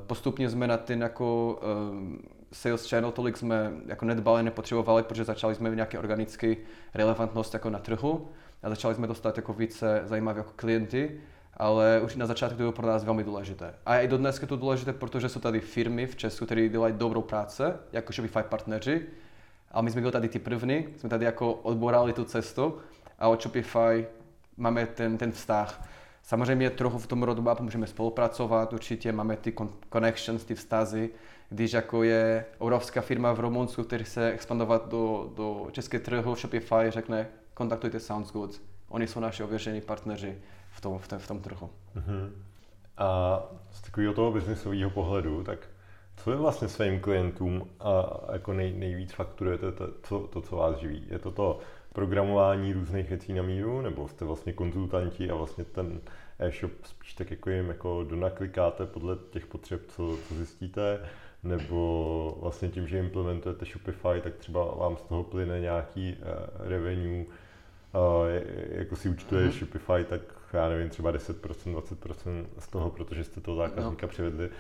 postupně 0.07 0.51
jsme 0.51 0.67
na 0.67 0.77
ten 0.77 1.03
jako 1.03 1.59
uh, 1.63 2.17
sales 2.53 2.91
channel 2.91 3.13
tolik 3.13 3.37
jsme 3.37 3.73
jako 3.87 4.05
nedbali, 4.05 4.43
nepotřebovali, 4.43 5.03
protože 5.03 5.25
začali 5.25 5.55
jsme 5.55 5.71
nějaké 5.71 5.99
organické 5.99 6.57
relevantnost 6.95 7.55
jako 7.55 7.71
na 7.71 7.79
trhu 7.79 8.29
a 8.65 8.69
začali 8.69 8.95
jsme 8.95 9.07
dostat 9.07 9.37
jako 9.37 9.53
více 9.53 10.03
zajímavé 10.05 10.39
jako 10.39 10.53
klienty, 10.57 11.21
ale 11.57 12.01
už 12.05 12.17
na 12.17 12.27
začátku 12.27 12.55
to 12.55 12.59
bylo 12.59 12.73
pro 12.73 12.87
nás 12.87 13.05
velmi 13.05 13.25
důležité. 13.25 13.75
A 13.87 13.99
i 13.99 14.09
dodnes 14.09 14.41
je 14.41 14.47
to 14.49 14.57
důležité, 14.57 14.93
protože 14.93 15.29
jsou 15.29 15.41
tady 15.41 15.61
firmy 15.61 16.07
v 16.07 16.17
Česku, 16.17 16.45
které 16.45 16.69
dělají 16.69 16.95
dobrou 16.97 17.23
práce, 17.23 17.77
jako 17.93 18.13
Shopify 18.13 18.43
partneři, 18.49 19.07
ale 19.71 19.83
my 19.83 19.91
jsme 19.91 20.01
byli 20.01 20.13
tady 20.13 20.29
ty 20.29 20.39
první, 20.39 20.87
jsme 20.97 21.09
tady 21.09 21.25
jako 21.25 21.53
odborali 21.53 22.13
tu 22.13 22.25
cestu 22.25 22.79
a 23.19 23.29
od 23.29 23.43
Shopify 23.43 24.07
máme 24.57 24.87
ten, 24.87 25.19
ten 25.19 25.33
vztah. 25.33 25.89
Samozřejmě 26.23 26.71
trochu 26.71 26.99
v 26.99 27.07
tom 27.07 27.23
roadmapu 27.23 27.63
můžeme 27.63 27.87
spolupracovat, 27.87 28.73
určitě 28.73 29.13
máme 29.13 29.37
ty 29.37 29.55
connections, 29.93 30.45
ty 30.45 30.55
vztazy, 30.55 31.11
když 31.51 31.73
jako 31.73 32.03
je 32.03 32.45
obrovská 32.59 33.01
firma 33.01 33.33
v 33.33 33.41
Rumunsku, 33.41 33.83
který 33.85 34.05
chce 34.05 34.31
expandovat 34.31 34.89
do, 34.89 35.33
do 35.37 35.67
české 35.73 36.01
trhu, 36.01 36.35
Shopify 36.35 36.85
řekne, 36.89 37.29
kontaktujte 37.55 38.01
SoundsGoods, 38.01 38.61
oni 38.89 39.07
jsou 39.07 39.21
naši 39.21 39.43
ověření 39.43 39.81
partneři 39.81 40.39
v 40.71 40.81
tom, 40.81 40.99
v 40.99 41.09
tom, 41.09 41.19
v 41.19 41.29
tom 41.29 41.41
trhu. 41.41 41.71
Uh-huh. 41.97 42.31
A 42.99 43.41
z 43.71 43.83
takového 43.83 44.15
toho 44.15 44.33
biznisového 44.33 44.91
pohledu, 44.91 45.45
tak 45.45 45.69
co 46.17 46.31
je 46.31 46.37
vlastně 46.37 46.69
svým 46.69 47.01
klientům 47.01 47.69
a 47.81 48.21
jako 48.33 48.53
nej, 48.53 48.73
nejvíc 48.73 49.13
fakturujete 49.13 49.73
to, 49.73 49.89
to, 50.09 50.21
to, 50.21 50.41
co 50.41 50.57
vás 50.57 50.77
živí? 50.77 51.07
Je 51.11 51.19
to 51.19 51.31
to 51.31 51.59
programování 51.93 52.73
různých 52.73 53.09
věcí 53.09 53.33
na 53.33 53.43
míru, 53.43 53.81
nebo 53.81 54.09
jste 54.09 54.25
vlastně 54.25 54.53
konzultanti 54.53 55.31
a 55.31 55.35
vlastně 55.35 55.65
ten 55.65 56.01
e-shop 56.39 56.73
spíš 56.85 57.15
tak 57.15 57.31
jako 57.31 57.51
jim 57.51 57.69
jako 57.69 58.05
donaklikáte 58.05 58.87
podle 58.87 59.17
těch 59.31 59.47
potřeb, 59.47 59.81
co, 59.89 60.17
co 60.29 60.35
zjistíte, 60.35 61.01
nebo 61.43 62.39
vlastně 62.41 62.69
tím, 62.69 62.89
že 62.89 62.99
implementujete 62.99 63.65
Shopify, 63.65 64.21
tak 64.23 64.35
třeba 64.35 64.65
vám 64.65 64.97
z 64.97 65.03
toho 65.03 65.25
plyne 65.25 65.61
nějaký 65.61 66.17
uh, 66.17 66.69
revenue, 66.69 67.25
jako 68.69 68.97
si 68.97 69.09
účtuje 69.09 69.47
mm-hmm. 69.47 69.59
Shopify, 69.59 70.05
tak 70.05 70.21
já 70.53 70.69
nevím, 70.69 70.89
třeba 70.89 71.13
10%, 71.13 71.35
20% 71.75 72.47
z 72.59 72.69
toho, 72.69 72.91
protože 72.91 73.25
jste 73.25 73.41
toho 73.41 73.57
zákazníka 73.57 74.07
no. 74.07 74.09
přivedli. 74.09 74.51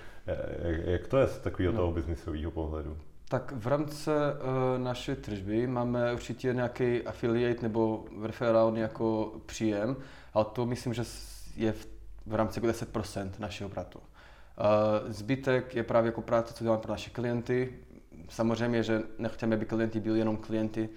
Jak 0.84 1.06
to 1.06 1.18
je 1.18 1.26
z 1.26 1.38
takového 1.38 1.72
no. 1.72 1.78
toho 1.78 1.92
biznisového 1.92 2.50
pohledu? 2.50 2.96
Tak 3.28 3.52
v 3.56 3.66
rámci 3.66 4.10
uh, 4.10 4.82
naší 4.82 5.14
tržby 5.14 5.66
máme 5.66 6.12
určitě 6.12 6.54
nějaký 6.54 7.02
affiliate 7.02 7.62
nebo 7.62 8.04
referální 8.22 8.80
jako 8.80 9.32
příjem, 9.46 9.96
ale 10.34 10.44
to 10.52 10.66
myslím, 10.66 10.94
že 10.94 11.02
je 11.56 11.72
v, 11.72 11.86
v 12.26 12.34
rámci 12.34 12.60
10% 12.60 13.30
našeho 13.38 13.70
obratu. 13.70 13.98
Uh, 13.98 15.12
zbytek 15.12 15.74
je 15.74 15.82
právě 15.82 16.08
jako 16.08 16.22
práce, 16.22 16.54
co 16.54 16.64
děláme 16.64 16.82
pro 16.82 16.92
naše 16.92 17.10
klienty. 17.10 17.74
Samozřejmě, 18.28 18.82
že 18.82 19.02
nechceme, 19.18 19.56
aby 19.56 19.66
klienti 19.66 20.00
byli 20.00 20.18
jenom 20.18 20.36
klienty, 20.36 20.88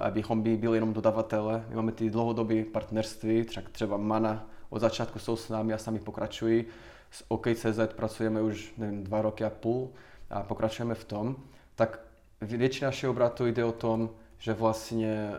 abychom 0.00 0.42
by 0.42 0.56
byli 0.56 0.76
jenom 0.76 0.92
dodavatele. 0.92 1.64
My 1.68 1.76
máme 1.76 1.92
ty 1.92 2.10
dlouhodobé 2.10 2.64
partnerství, 2.64 3.44
třeba, 3.44 3.68
třeba 3.72 3.96
Mana 3.96 4.46
od 4.70 4.80
začátku 4.80 5.18
jsou 5.18 5.36
s 5.36 5.48
námi 5.48 5.72
a 5.72 5.78
sami 5.78 5.98
pokračují. 5.98 6.64
S 7.10 7.24
OK.cz 7.28 7.78
pracujeme 7.96 8.42
už 8.42 8.74
nevím, 8.78 9.04
dva 9.04 9.22
roky 9.22 9.44
a 9.44 9.50
půl 9.50 9.90
a 10.30 10.42
pokračujeme 10.42 10.94
v 10.94 11.04
tom. 11.04 11.36
Tak 11.74 12.00
většina 12.40 12.88
našeho 12.88 13.10
obratu 13.10 13.46
jde 13.46 13.64
o 13.64 13.72
tom, 13.72 14.10
že 14.38 14.52
vlastně 14.52 15.30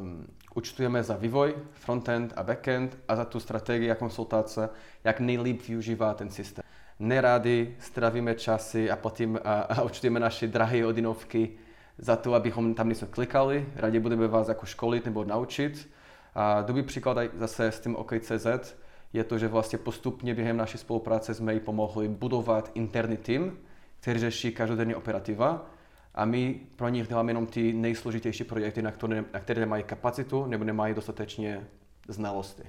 um, 0.00 0.26
účtujeme 0.54 1.02
za 1.02 1.16
vývoj, 1.16 1.54
frontend 1.72 2.32
a 2.36 2.42
backend 2.42 2.98
a 3.08 3.16
za 3.16 3.24
tu 3.24 3.40
strategii 3.40 3.90
a 3.90 3.94
konsultace, 3.94 4.70
jak 5.04 5.20
nejlíp 5.20 5.68
využívá 5.68 6.14
ten 6.14 6.30
systém 6.30 6.64
neradi 6.98 7.76
stravíme 7.78 8.34
časy 8.34 8.90
a 8.90 8.96
potom 8.96 9.38
a, 9.44 9.60
a 9.60 9.82
účtujeme 9.82 10.20
naše 10.20 10.48
drahé 10.48 10.84
hodinovky 10.84 11.50
za 11.98 12.16
to, 12.16 12.34
abychom 12.34 12.74
tam 12.74 12.88
něco 12.88 13.06
klikali. 13.06 13.66
Rádi 13.76 14.00
budeme 14.00 14.28
vás 14.28 14.48
jako 14.48 14.66
školit 14.66 15.04
nebo 15.04 15.24
naučit. 15.24 15.90
A 16.34 16.62
dobrý 16.62 16.82
příklad 16.82 17.18
zase 17.38 17.66
s 17.66 17.80
tím 17.80 17.96
OK.cz 17.96 18.76
je 19.12 19.24
to, 19.24 19.38
že 19.38 19.48
vlastně 19.48 19.78
postupně 19.78 20.34
během 20.34 20.56
naší 20.56 20.78
spolupráce 20.78 21.34
jsme 21.34 21.54
jí 21.54 21.60
pomohli 21.60 22.08
budovat 22.08 22.70
interní 22.74 23.16
tým, 23.16 23.58
který 24.00 24.20
řeší 24.20 24.52
každodenní 24.52 24.94
operativa 24.94 25.66
a 26.14 26.24
my 26.24 26.60
pro 26.76 26.88
nich 26.88 27.08
děláme 27.08 27.30
jenom 27.30 27.46
ty 27.46 27.72
nejsložitější 27.72 28.44
projekty, 28.44 28.82
na 28.82 28.90
které, 28.90 29.24
na 29.32 29.40
které 29.40 29.60
nemají 29.60 29.82
kapacitu 29.82 30.46
nebo 30.46 30.64
nemají 30.64 30.94
dostatečně 30.94 31.66
znalosti. 32.08 32.62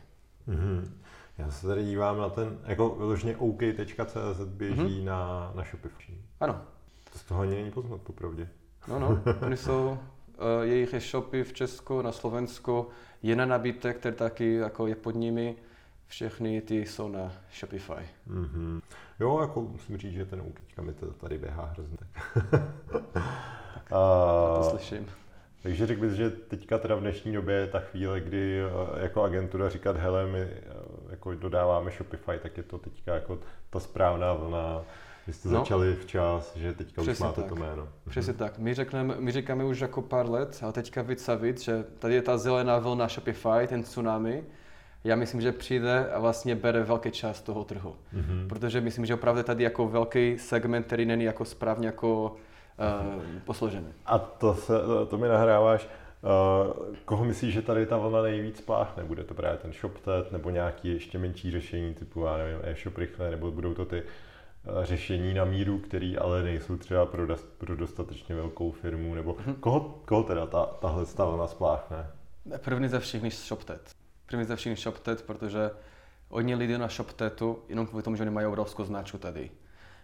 Mm-hmm. 0.47 0.91
Já 1.37 1.51
se 1.51 1.67
tady 1.67 1.83
dívám 1.83 2.17
na 2.17 2.29
ten, 2.29 2.59
jako 2.63 2.89
vyloženě 2.89 3.37
OK.cz 3.37 4.41
běží 4.45 4.81
mm-hmm. 4.81 5.03
na, 5.03 5.51
na 5.55 5.63
Shopify. 5.63 6.17
Ano. 6.39 6.61
To 7.13 7.19
z 7.19 7.23
toho 7.23 7.41
ani 7.41 7.55
není 7.55 7.71
poznat, 7.71 8.01
popravdě. 8.01 8.49
No, 8.87 8.99
no, 8.99 9.21
oni 9.45 9.57
jsou, 9.57 9.89
uh, 9.89 9.97
jejich 10.61 10.93
e-shopy 10.93 11.43
v 11.43 11.53
Česku, 11.53 12.01
na 12.01 12.11
Slovensku, 12.11 12.87
je 13.23 13.35
na 13.35 13.45
nabídek, 13.45 13.97
který 13.97 14.15
taky 14.15 14.53
jako 14.53 14.87
je 14.87 14.95
pod 14.95 15.15
nimi, 15.15 15.55
všechny 16.07 16.61
ty 16.61 16.85
jsou 16.85 17.09
na 17.09 17.31
Shopify. 17.59 18.07
Mm-hmm. 18.27 18.81
Jo, 19.19 19.39
jako 19.41 19.61
musím 19.61 19.97
říct, 19.97 20.13
že 20.13 20.25
ten 20.25 20.41
OK 20.41 20.85
mi 20.85 20.93
to 20.93 21.11
tady 21.11 21.37
běhá 21.37 21.65
hrozně. 21.65 21.97
tak, 23.73 23.91
uh, 23.91 24.63
to 24.63 24.67
slyším. 24.69 25.07
Takže 25.65 25.87
řekl 25.87 26.01
bys, 26.01 26.13
že 26.13 26.29
teďka 26.29 26.77
teda 26.77 26.95
v 26.95 26.99
dnešní 26.99 27.33
době 27.33 27.55
je 27.55 27.67
ta 27.67 27.79
chvíle, 27.79 28.19
kdy 28.19 28.61
eh, 28.61 29.03
jako 29.03 29.23
agentura 29.23 29.69
říkat, 29.69 29.97
hele, 29.97 30.25
my 30.25 30.39
eh, 30.39 30.51
jako 31.09 31.35
dodáváme 31.35 31.91
Shopify, 31.91 32.39
tak 32.41 32.57
je 32.57 32.63
to 32.63 32.77
teďka 32.77 33.15
jako 33.15 33.39
ta 33.69 33.79
správná 33.79 34.33
vlna, 34.33 34.81
vy 35.27 35.33
jste 35.33 35.49
no, 35.49 35.59
začali 35.59 35.95
včas, 35.95 36.55
že 36.55 36.73
teďka 36.73 37.01
už 37.01 37.19
máte 37.19 37.41
tak. 37.41 37.49
to 37.49 37.55
jméno. 37.55 37.87
Přesně 38.09 38.33
mhm. 38.33 38.39
tak. 38.39 38.57
My, 38.57 38.73
řekneme, 38.73 39.15
my 39.19 39.31
říkáme 39.31 39.63
už 39.63 39.79
jako 39.79 40.01
pár 40.01 40.29
let, 40.29 40.59
ale 40.61 40.73
teďka 40.73 41.01
víc 41.01 41.29
a 41.29 41.35
víc, 41.35 41.63
že 41.63 41.83
tady 41.99 42.13
je 42.13 42.21
ta 42.21 42.37
zelená 42.37 42.79
vlna 42.79 43.07
Shopify, 43.07 43.67
ten 43.67 43.83
tsunami. 43.83 44.43
Já 45.03 45.15
myslím, 45.15 45.41
že 45.41 45.51
přijde 45.51 46.09
a 46.11 46.19
vlastně 46.19 46.55
bere 46.55 46.83
velký 46.83 47.11
čas 47.11 47.41
toho 47.41 47.63
trhu. 47.63 47.95
Mm-hmm. 48.13 48.47
Protože 48.47 48.81
myslím, 48.81 49.05
že 49.05 49.13
opravdu 49.13 49.43
tady 49.43 49.63
jako 49.63 49.87
velký 49.87 50.37
segment, 50.39 50.85
který 50.85 51.05
není 51.05 51.23
jako 51.23 51.45
správně 51.45 51.87
jako 51.87 52.25
uh, 52.25 53.23
posložené. 53.45 53.87
A 54.05 54.19
to, 54.19 54.55
se, 54.55 54.73
to 55.09 55.17
mi 55.17 55.27
nahráváš. 55.27 55.87
Uh, 55.87 56.85
koho 57.05 57.25
myslíš, 57.25 57.53
že 57.53 57.61
tady 57.61 57.85
ta 57.85 57.97
vlna 57.97 58.21
nejvíc 58.21 58.61
pláchne? 58.61 59.03
Bude 59.03 59.23
to 59.23 59.33
právě 59.33 59.57
ten 59.57 59.73
ShopTet 59.73 60.31
nebo 60.31 60.49
nějaký 60.49 60.93
ještě 60.93 61.17
menší 61.17 61.51
řešení 61.51 61.93
typu, 61.93 62.25
já 62.25 62.37
nevím, 62.37 62.59
e-shop 62.63 62.97
rychle, 62.97 63.31
nebo 63.31 63.51
budou 63.51 63.73
to 63.73 63.85
ty 63.85 64.03
řešení 64.83 65.33
na 65.33 65.45
míru, 65.45 65.79
který 65.79 66.17
ale 66.17 66.43
nejsou 66.43 66.77
třeba 66.77 67.05
pro, 67.05 67.35
pro 67.57 67.75
dostatečně 67.75 68.35
velkou 68.35 68.71
firmu, 68.71 69.15
nebo 69.15 69.33
mm-hmm. 69.33 69.55
koho, 69.59 70.01
koho 70.05 70.23
teda 70.23 70.45
ta, 70.45 70.65
tahle 70.65 71.05
ta 71.05 71.25
vlna 71.25 71.47
spláchne? 71.47 72.07
První 72.57 72.87
ze 72.87 72.99
všech 72.99 73.33
ShopTet. 73.33 73.91
První 74.25 74.45
ze 74.45 74.55
všech 74.55 74.79
ShopTet, 74.79 75.21
protože 75.21 75.71
oni 76.29 76.55
lidi 76.55 76.77
na 76.77 76.87
ShopTetu 76.87 77.63
jenom 77.69 77.87
kvůli 77.87 78.03
tomu, 78.03 78.15
že 78.15 78.23
oni 78.23 78.31
mají 78.31 78.47
obrovskou 78.47 78.83
značku 78.83 79.17
tady. 79.17 79.51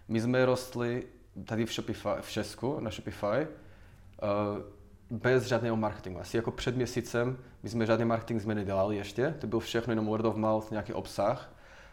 My 0.08 0.20
jsme 0.20 0.46
rostli 0.46 1.06
tady 1.44 1.66
v 1.66 1.72
Shopify, 1.72 2.08
v 2.20 2.30
Česku, 2.30 2.80
na 2.80 2.90
Shopify, 2.90 3.26
uh, 3.26 5.18
bez 5.18 5.44
žádného 5.44 5.76
marketingu. 5.76 6.20
Asi 6.20 6.36
jako 6.36 6.50
před 6.50 6.76
měsícem 6.76 7.38
my 7.62 7.68
jsme 7.68 7.86
žádný 7.86 8.04
marketing 8.04 8.42
jsme 8.42 8.54
nedělali 8.54 8.96
ještě, 8.96 9.34
to 9.38 9.46
byl 9.46 9.60
všechno 9.60 9.92
jenom 9.92 10.06
word 10.06 10.24
of 10.24 10.36
mouth, 10.36 10.70
nějaký 10.70 10.92
obsah. 10.92 11.51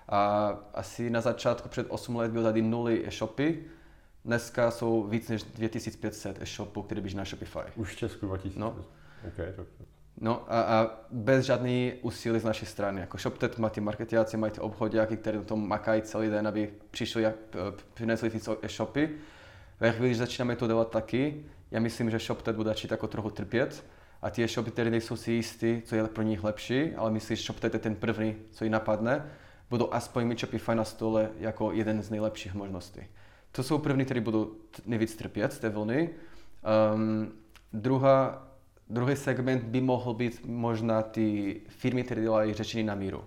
A 0.10 0.50
asi 0.74 1.10
na 1.10 1.22
začátku 1.22 1.70
před 1.70 1.88
8 1.90 2.16
let 2.16 2.32
byl 2.32 2.44
tady 2.44 2.62
nuly 2.62 3.08
e-shopy, 3.08 3.66
dneska 4.26 4.72
jsou 4.72 5.04
víc 5.04 5.30
než 5.30 5.44
2500 5.44 6.42
e-shopů, 6.42 6.82
které 6.82 7.02
běží 7.02 7.18
na 7.18 7.24
Shopify. 7.24 7.60
Už 7.76 7.96
v 7.96 7.98
Česku 7.98 8.26
2000? 8.26 8.60
No. 8.60 8.86
Okay, 9.28 9.54
tak. 9.56 9.66
No 10.22 10.54
a, 10.54 10.62
a 10.62 10.88
bez 11.12 11.46
žádný 11.46 11.94
úsilí 12.02 12.40
z 12.40 12.44
naší 12.44 12.66
strany. 12.66 13.02
Jako 13.02 13.18
ShopTet 13.18 13.58
má 13.58 13.70
ty 13.70 13.82
marketiáci, 13.82 14.38
mají 14.38 14.52
ty 14.52 14.60
obchodáky, 14.60 15.18
které 15.18 15.38
na 15.38 15.44
tom 15.44 15.68
makají 15.68 16.02
celý 16.02 16.30
den, 16.30 16.48
aby 16.48 16.74
přišli 16.92 17.26
a 17.26 17.34
přinesli 17.94 18.30
ty 18.30 18.40
e-shopy. 18.62 19.10
Ve 19.80 19.92
chvíli, 19.92 20.10
když 20.10 20.18
začínáme 20.18 20.56
to 20.56 20.68
dělat 20.68 20.92
taky, 20.92 21.46
já 21.72 21.80
myslím, 21.80 22.10
že 22.10 22.20
ShopTet 22.20 22.56
bude 22.56 22.70
začít 22.70 22.92
jako 22.92 23.08
trochu 23.08 23.30
trpět 23.30 23.86
a 24.22 24.30
ty 24.30 24.44
e-shopy, 24.44 24.72
které 24.72 24.90
nejsou 24.90 25.16
si 25.16 25.32
jistí, 25.32 25.82
co 25.86 25.96
je 25.96 26.04
pro 26.04 26.24
nich 26.24 26.44
lepší, 26.44 26.96
ale 26.96 27.12
myslí, 27.12 27.36
že 27.36 27.44
ShopTet 27.44 27.74
je 27.74 27.80
ten 27.80 27.96
první, 27.96 28.36
co 28.52 28.64
ji 28.64 28.70
napadne, 28.70 29.26
budou 29.70 29.94
aspoň 29.94 30.26
mít 30.28 30.40
Shopify 30.40 30.76
na 30.76 30.84
stole 30.84 31.30
jako 31.40 31.72
jeden 31.72 32.02
z 32.02 32.10
nejlepších 32.10 32.54
možností. 32.54 33.02
To 33.52 33.64
jsou 33.64 33.78
první, 33.78 34.06
které 34.06 34.22
budou 34.22 34.52
nejvíc 34.86 35.16
trpět 35.16 35.54
z 35.54 35.60
té 35.60 35.70
vlny. 35.70 36.10
Um, 36.94 37.32
druhá 37.74 38.50
Druhý 38.92 39.16
segment 39.16 39.64
by 39.64 39.82
mohl 39.82 40.14
být 40.14 40.42
možná 40.46 41.02
ty 41.02 41.62
firmy, 41.68 42.04
které 42.04 42.22
dělají 42.22 42.54
řešení 42.54 42.84
na 42.84 42.96
míru. 42.96 43.24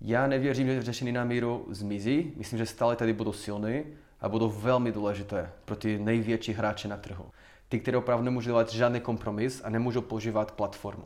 Já 0.00 0.26
nevěřím, 0.26 0.66
že 0.66 0.82
řešení 0.82 1.12
na 1.12 1.24
míru 1.24 1.66
zmizí. 1.70 2.32
Myslím, 2.36 2.58
že 2.58 2.66
stále 2.66 2.96
tady 2.96 3.12
budou 3.12 3.32
silné 3.32 3.84
a 4.20 4.28
budou 4.28 4.50
velmi 4.50 4.92
důležité 4.92 5.52
pro 5.64 5.76
ty 5.76 5.98
největší 5.98 6.52
hráče 6.52 6.88
na 6.88 6.96
trhu. 6.96 7.24
Ty, 7.68 7.80
které 7.80 7.96
opravdu 7.96 8.24
nemůžou 8.24 8.48
dělat 8.48 8.72
žádný 8.72 9.00
kompromis 9.00 9.62
a 9.64 9.70
nemůžou 9.70 10.00
používat 10.00 10.52
platformu. 10.52 11.04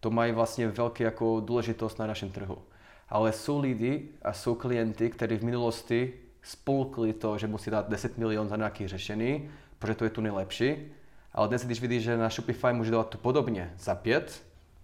To 0.00 0.10
mají 0.10 0.32
vlastně 0.32 0.68
velký 0.68 1.02
jako 1.02 1.40
důležitost 1.40 1.98
na 1.98 2.06
našem 2.06 2.30
trhu. 2.30 2.58
Ale 3.14 3.32
jsou 3.32 3.60
lidi 3.60 4.08
a 4.22 4.32
jsou 4.32 4.54
klienty, 4.54 5.10
kteří 5.10 5.36
v 5.36 5.44
minulosti 5.44 6.12
spolkli 6.42 7.12
to, 7.12 7.38
že 7.38 7.46
musí 7.46 7.70
dát 7.70 7.88
10 7.88 8.18
milionů 8.18 8.48
za 8.48 8.56
nějaké 8.56 8.88
řešení, 8.88 9.50
protože 9.78 9.94
to 9.94 10.04
je 10.04 10.10
tu 10.10 10.20
nejlepší. 10.20 10.92
Ale 11.32 11.48
dnes, 11.48 11.64
když 11.64 11.80
vidíš, 11.80 12.02
že 12.02 12.16
na 12.16 12.28
Shopify 12.28 12.72
může 12.72 12.90
dělat 12.90 13.08
to 13.08 13.18
podobně 13.18 13.74
za 13.78 13.94
pět, 13.94 14.42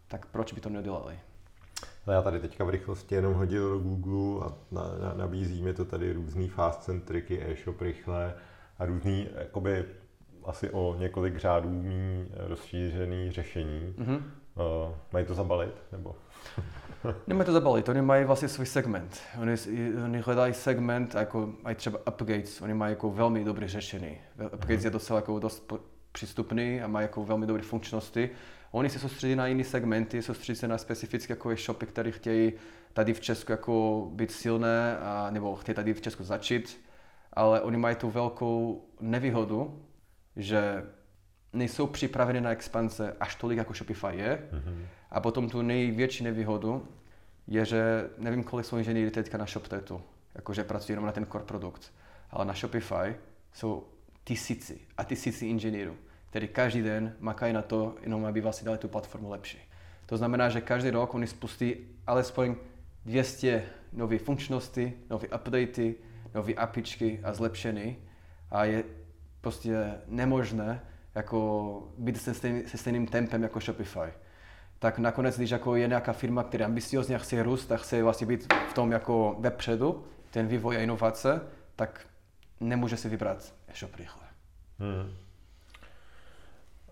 tak 0.08 0.26
proč 0.26 0.52
by 0.52 0.60
to 0.60 0.68
neudělali? 0.68 1.18
No 2.06 2.12
já 2.12 2.22
tady 2.22 2.40
teďka 2.40 2.64
v 2.64 2.70
rychlosti 2.70 3.14
jenom 3.14 3.34
hodil 3.34 3.70
do 3.70 3.78
Google 3.78 4.46
a 4.46 4.52
na, 4.70 4.82
na, 4.82 5.14
nabízí 5.14 5.62
mi 5.62 5.74
to 5.74 5.84
tady 5.84 6.12
různý 6.12 6.48
fast 6.48 6.82
centriky, 6.82 7.42
e-shop 7.42 7.80
rychle 7.80 8.34
a 8.78 8.84
různý, 8.84 9.28
jakoby 9.34 9.84
asi 10.44 10.70
o 10.70 10.96
několik 10.98 11.36
řádů 11.36 11.70
mý 11.70 12.28
rozšířený 12.34 13.32
řešení. 13.32 13.94
Mm-hmm. 13.98 14.16
Uh, 14.16 14.94
mají 15.12 15.26
to 15.26 15.34
zabalit, 15.34 15.74
nebo? 15.92 16.14
Nemají 17.26 17.46
to 17.46 17.52
zabalit, 17.52 17.88
oni 17.88 18.02
mají 18.02 18.24
vlastně 18.24 18.48
svůj 18.48 18.66
segment. 18.66 19.20
Oni, 19.40 19.54
oni 20.04 20.18
hledají 20.18 20.54
segment, 20.54 21.14
jako 21.14 21.52
mají 21.62 21.76
třeba 21.76 21.98
upgrades, 22.08 22.62
oni 22.62 22.74
mají 22.74 22.92
jako 22.92 23.10
velmi 23.10 23.44
dobrý 23.44 23.68
řešení. 23.68 24.18
Upgrades 24.54 24.80
mm-hmm. 24.80 24.84
je 24.84 24.90
docela 24.90 25.18
jako 25.18 25.38
dost 25.38 25.72
přístupný 26.12 26.82
a 26.82 26.86
mají 26.86 27.04
jako 27.04 27.24
velmi 27.24 27.46
dobré 27.46 27.62
funkčnosti. 27.62 28.30
Oni 28.72 28.90
se 28.90 28.98
soustředí 28.98 29.36
na 29.36 29.46
jiné 29.46 29.64
segmenty, 29.64 30.22
soustředí 30.22 30.58
se 30.58 30.68
na 30.68 30.78
specifické 30.78 31.32
jako 31.32 31.56
shopy, 31.56 31.86
které 31.86 32.10
chtějí 32.10 32.52
tady 32.92 33.14
v 33.14 33.20
Česku 33.20 33.52
jako 33.52 34.06
být 34.12 34.30
silné, 34.30 34.98
a, 34.98 35.30
nebo 35.30 35.56
chtějí 35.56 35.76
tady 35.76 35.94
v 35.94 36.00
Česku 36.00 36.24
začít, 36.24 36.80
ale 37.32 37.60
oni 37.60 37.76
mají 37.76 37.96
tu 37.96 38.10
velkou 38.10 38.84
nevýhodu, 39.00 39.82
že 40.36 40.84
nejsou 41.52 41.86
připraveni 41.86 42.40
na 42.40 42.50
expanze 42.50 43.16
až 43.20 43.34
tolik, 43.34 43.58
jako 43.58 43.74
Shopify 43.74 44.16
je. 44.16 44.48
Mm-hmm. 44.52 44.84
A 45.10 45.20
potom 45.20 45.50
tu 45.50 45.62
největší 45.62 46.24
nevýhodu 46.24 46.88
je, 47.46 47.64
že 47.64 48.10
nevím, 48.18 48.44
kolik 48.44 48.66
jsou 48.66 48.76
inženýři 48.76 49.10
teďka 49.10 49.38
na 49.38 49.46
ShopTetu, 49.46 50.02
jakože 50.34 50.64
pracují 50.64 50.92
jenom 50.92 51.06
na 51.06 51.12
ten 51.12 51.26
core 51.26 51.44
produkt, 51.44 51.92
ale 52.30 52.44
na 52.44 52.54
Shopify 52.54 53.14
jsou 53.52 53.86
tisíci 54.24 54.80
a 54.96 55.04
tisíci 55.04 55.46
inženýrů, 55.46 55.96
kteří 56.30 56.48
každý 56.48 56.82
den 56.82 57.16
makají 57.20 57.52
na 57.52 57.62
to, 57.62 57.94
jenom 58.02 58.24
aby 58.24 58.40
vlastně 58.40 58.66
dali 58.66 58.78
tu 58.78 58.88
platformu 58.88 59.30
lepší. 59.30 59.58
To 60.06 60.16
znamená, 60.16 60.48
že 60.48 60.60
každý 60.60 60.90
rok 60.90 61.14
oni 61.14 61.26
spustí 61.26 61.74
alespoň 62.06 62.54
200 63.04 63.64
nové 63.92 64.18
funkčnosti, 64.18 64.92
nové 65.10 65.28
updaty, 65.28 65.94
nové 66.34 66.54
apičky 66.54 67.20
a 67.22 67.32
zlepšení 67.32 67.96
a 68.50 68.64
je 68.64 68.84
prostě 69.40 69.94
nemožné 70.06 70.80
jako 71.14 71.82
být 71.98 72.20
se, 72.20 72.34
stejný, 72.34 72.62
se 72.66 72.78
stejným 72.78 73.06
tempem 73.06 73.42
jako 73.42 73.60
Shopify. 73.60 74.12
Tak 74.78 74.98
nakonec, 74.98 75.36
když 75.36 75.50
jako 75.50 75.76
je 75.76 75.88
nějaká 75.88 76.12
firma, 76.12 76.42
která 76.42 76.66
ambiciozně 76.66 77.18
chce 77.18 77.42
růst 77.42 77.72
a 77.72 77.76
chce 77.76 78.02
vlastně 78.02 78.26
být 78.26 78.52
v 78.70 78.74
tom 78.74 78.92
jako 78.92 79.36
vepředu, 79.38 80.04
ten 80.30 80.46
vývoj 80.46 80.76
a 80.76 80.80
inovace, 80.80 81.40
tak 81.76 82.06
nemůže 82.60 82.96
si 82.96 83.08
vybrat 83.08 83.54
e-shop 83.68 83.94
rychle. 83.94 84.22
Hmm. 84.78 85.16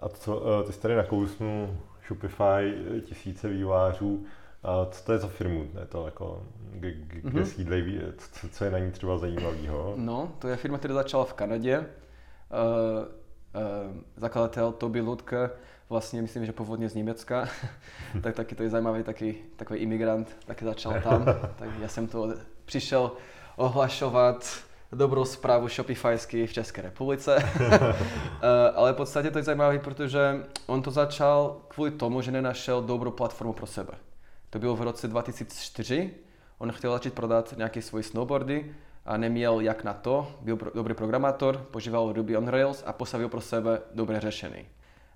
A 0.00 0.08
co, 0.08 0.60
eh, 0.60 0.66
ty 0.66 0.72
jsi 0.72 0.80
tady 0.80 0.96
nakousnul 0.96 1.76
Shopify, 2.06 2.74
tisíce 3.04 3.48
vývářů, 3.48 4.26
a 4.62 4.86
co 4.90 5.04
to 5.04 5.12
je 5.12 5.18
za 5.18 5.28
firmu? 5.28 5.70
Je 5.80 5.86
to 5.86 6.04
jako, 6.04 6.42
kde 6.70 6.90
mm-hmm. 7.24 7.44
sídlej, 7.44 8.00
co, 8.18 8.48
co 8.48 8.64
je 8.64 8.70
na 8.70 8.78
ní 8.78 8.92
třeba 8.92 9.18
zajímavého? 9.18 9.94
No, 9.96 10.32
to 10.38 10.48
je 10.48 10.56
firma, 10.56 10.78
která 10.78 10.94
začala 10.94 11.24
v 11.24 11.34
Kanadě. 11.34 11.86
Uh, 13.54 13.96
zakladatel 14.16 14.72
Toby 14.72 15.00
Ludke, 15.00 15.50
vlastně 15.88 16.22
myslím, 16.22 16.46
že 16.46 16.52
původně 16.52 16.88
z 16.88 16.94
Německa, 16.94 17.48
tak 18.22 18.34
taky 18.34 18.54
to 18.54 18.62
je 18.62 18.70
zajímavý 18.70 19.02
taky, 19.02 19.36
takový 19.56 19.80
imigrant, 19.80 20.36
taky 20.46 20.64
začal 20.64 21.00
tam. 21.00 21.24
tak 21.56 21.68
já 21.80 21.88
jsem 21.88 22.06
to 22.06 22.34
přišel 22.64 23.12
ohlašovat 23.56 24.68
dobrou 24.92 25.24
zprávu 25.24 25.68
Shopifysky 25.68 26.46
v 26.46 26.52
České 26.52 26.82
republice. 26.82 27.36
Eh, 28.42 28.70
ale 28.74 28.92
v 28.92 28.96
podstatě 28.96 29.30
to 29.30 29.38
je 29.38 29.44
zajímavé, 29.44 29.78
protože 29.78 30.46
on 30.66 30.82
to 30.82 30.90
začal 30.90 31.56
kvůli 31.68 31.90
tomu, 31.90 32.22
že 32.22 32.30
nenašel 32.30 32.82
dobrou 32.82 33.10
platformu 33.10 33.52
pro 33.52 33.66
sebe. 33.66 33.92
To 34.50 34.58
bylo 34.58 34.76
v 34.76 34.82
roce 34.82 35.08
2004. 35.08 36.14
On 36.58 36.72
chtěl 36.72 36.92
začít 36.92 37.14
prodat 37.14 37.54
nějaké 37.56 37.82
svoje 37.82 38.04
snowboardy 38.04 38.74
a 39.08 39.16
neměl 39.16 39.60
jak 39.60 39.84
na 39.84 39.94
to. 39.94 40.32
Byl 40.40 40.56
pro, 40.56 40.70
dobrý 40.74 40.94
programátor, 40.94 41.56
používal 41.70 42.12
Ruby 42.12 42.36
on 42.36 42.48
Rails 42.48 42.82
a 42.86 42.92
postavil 42.92 43.28
pro 43.28 43.40
sebe 43.40 43.80
dobré 43.94 44.20
řešení. 44.20 44.68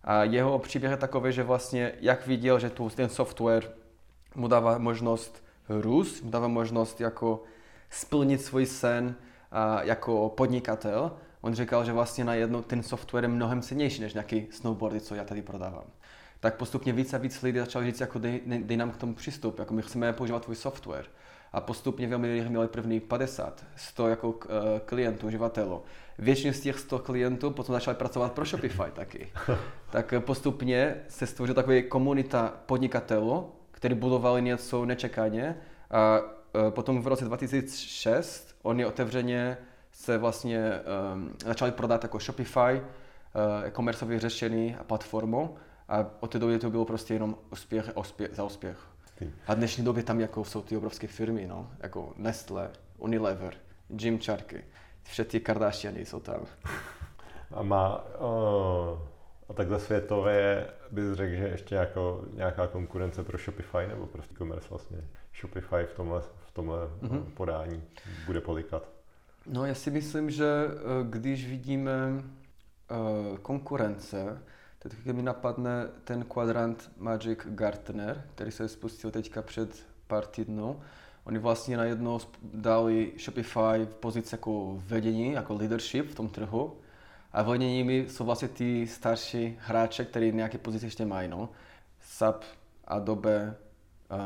A 0.04 0.24
jeho 0.24 0.58
příběh 0.58 0.90
je 0.90 0.96
takový, 0.96 1.32
že 1.32 1.42
vlastně 1.42 1.92
jak 2.00 2.26
viděl, 2.26 2.58
že 2.58 2.70
tu, 2.70 2.88
ten 2.88 3.08
software 3.08 3.70
mu 4.34 4.48
dává 4.48 4.78
možnost 4.78 5.44
růst, 5.68 6.22
mu 6.22 6.30
dává 6.30 6.48
možnost 6.48 7.00
jako 7.00 7.42
splnit 7.90 8.42
svůj 8.42 8.66
sen, 8.66 9.14
a 9.52 9.82
jako 9.82 10.28
podnikatel, 10.36 11.12
on 11.40 11.54
říkal, 11.54 11.84
že 11.84 11.92
vlastně 11.92 12.24
na 12.24 12.34
jedno 12.34 12.62
ten 12.62 12.82
software 12.82 13.24
je 13.24 13.28
mnohem 13.28 13.62
cenější 13.62 14.00
než 14.00 14.14
nějaký 14.14 14.46
snowboardy, 14.50 15.00
co 15.00 15.14
já 15.14 15.24
tady 15.24 15.42
prodávám. 15.42 15.84
Tak 16.40 16.56
postupně 16.56 16.92
víc 16.92 17.14
a 17.14 17.18
víc 17.18 17.42
lidí 17.42 17.58
začali 17.58 17.86
říct, 17.86 18.00
jako 18.00 18.18
dej, 18.18 18.40
dej 18.46 18.76
nám 18.76 18.90
k 18.90 18.96
tomu 18.96 19.14
přístup, 19.14 19.58
jako 19.58 19.74
my 19.74 19.82
chceme 19.82 20.12
používat 20.12 20.42
tvůj 20.42 20.56
software. 20.56 21.06
A 21.52 21.60
postupně 21.60 22.08
velmi 22.08 22.32
lidí 22.32 22.48
měli 22.48 22.68
první 22.68 23.00
50, 23.00 23.64
100 23.76 24.08
jako 24.08 24.28
uh, 24.30 24.38
klientů, 24.84 25.26
uživatelů. 25.26 25.82
Většině 26.18 26.52
z 26.52 26.60
těch 26.60 26.78
100 26.78 26.98
klientů 26.98 27.50
potom 27.50 27.72
začali 27.72 27.96
pracovat 27.96 28.32
pro 28.32 28.44
Shopify 28.44 28.90
taky. 28.92 29.28
tak 29.90 30.14
postupně 30.18 30.96
se 31.08 31.26
stvořila 31.26 31.54
taková 31.54 31.76
komunita 31.88 32.54
podnikatelů, 32.66 33.50
kteří 33.70 33.94
budovali 33.94 34.42
něco 34.42 34.84
nečekaně. 34.84 35.56
A 35.90 36.20
uh, 36.20 36.70
potom 36.70 37.02
v 37.02 37.06
roce 37.06 37.24
2006 37.24 38.52
Oni 38.62 38.86
otevřeně 38.86 39.56
se 39.92 40.18
vlastně 40.18 40.80
um, 41.14 41.30
začali 41.44 41.72
prodat 41.72 42.02
jako 42.02 42.18
Shopify, 42.18 42.58
uh, 42.58 43.64
e-commerceové 43.64 44.18
řešení 44.18 44.76
a 44.76 44.84
platformu 44.84 45.56
a 45.88 46.06
od 46.20 46.30
té 46.30 46.38
doby 46.38 46.58
to 46.58 46.70
bylo 46.70 46.84
prostě 46.84 47.14
jenom 47.14 47.36
úspěch, 47.52 47.92
úspěch 47.96 48.30
za 48.34 48.44
úspěch. 48.44 48.91
A 49.46 49.54
v 49.54 49.56
dnešní 49.56 49.84
době 49.84 50.02
tam 50.02 50.20
jako 50.20 50.44
jsou 50.44 50.62
ty 50.62 50.76
obrovské 50.76 51.06
firmy, 51.06 51.46
no, 51.46 51.70
jako 51.80 52.12
Nestle, 52.16 52.70
Unilever, 52.98 53.54
Jim 53.98 54.18
Charky, 54.20 54.64
všechny 55.02 55.40
Kardashiany 55.40 56.06
jsou 56.06 56.20
tam. 56.20 56.46
A 57.50 57.62
má, 57.62 58.04
uh, 58.20 58.98
a 59.48 59.52
takhle 59.54 59.80
světově 59.80 60.66
bys 60.90 61.12
řekl, 61.12 61.36
že 61.36 61.48
ještě 61.48 61.74
jako 61.74 62.24
nějaká 62.32 62.66
konkurence 62.66 63.24
pro 63.24 63.38
Shopify 63.38 63.86
nebo 63.88 64.06
prostě 64.06 64.34
e-commerce 64.34 64.68
vlastně 64.70 64.98
Shopify 65.40 65.84
v 65.86 65.94
tomhle 65.96 66.22
tomhle 66.52 66.78
mm-hmm. 67.02 67.24
podání 67.34 67.82
bude 68.26 68.40
polikat? 68.40 68.88
No 69.46 69.66
já 69.66 69.74
si 69.74 69.90
myslím, 69.90 70.30
že 70.30 70.44
eh, 70.44 70.70
když 71.10 71.48
vidíme 71.48 71.92
eh, 72.22 73.38
konkurence, 73.42 74.42
tak 74.90 75.14
mi 75.14 75.22
napadne 75.22 75.88
ten 76.04 76.24
kvadrant 76.24 76.90
Magic 76.98 77.38
Gartner, 77.44 78.24
který 78.34 78.50
se 78.50 78.68
spustil 78.68 79.10
teďka 79.10 79.42
před 79.42 79.86
pár 80.06 80.26
týdnů. 80.26 80.80
Oni 81.24 81.38
vlastně 81.38 81.76
najednou 81.76 82.20
dali 82.42 83.12
Shopify 83.18 83.84
v 83.84 83.94
pozici 84.00 84.34
jako 84.34 84.82
vedení, 84.86 85.32
jako 85.32 85.54
leadership 85.54 86.10
v 86.10 86.14
tom 86.14 86.28
trhu. 86.28 86.76
A 87.32 87.42
vedeními 87.42 88.06
jsou 88.08 88.24
vlastně 88.24 88.48
ty 88.48 88.86
starší 88.86 89.58
hráče, 89.60 90.04
kteří 90.04 90.32
nějaké 90.32 90.58
pozice 90.58 90.86
ještě 90.86 91.06
mají. 91.06 91.28
No. 91.28 91.48
SAP, 92.00 92.44
Adobe, 92.84 93.56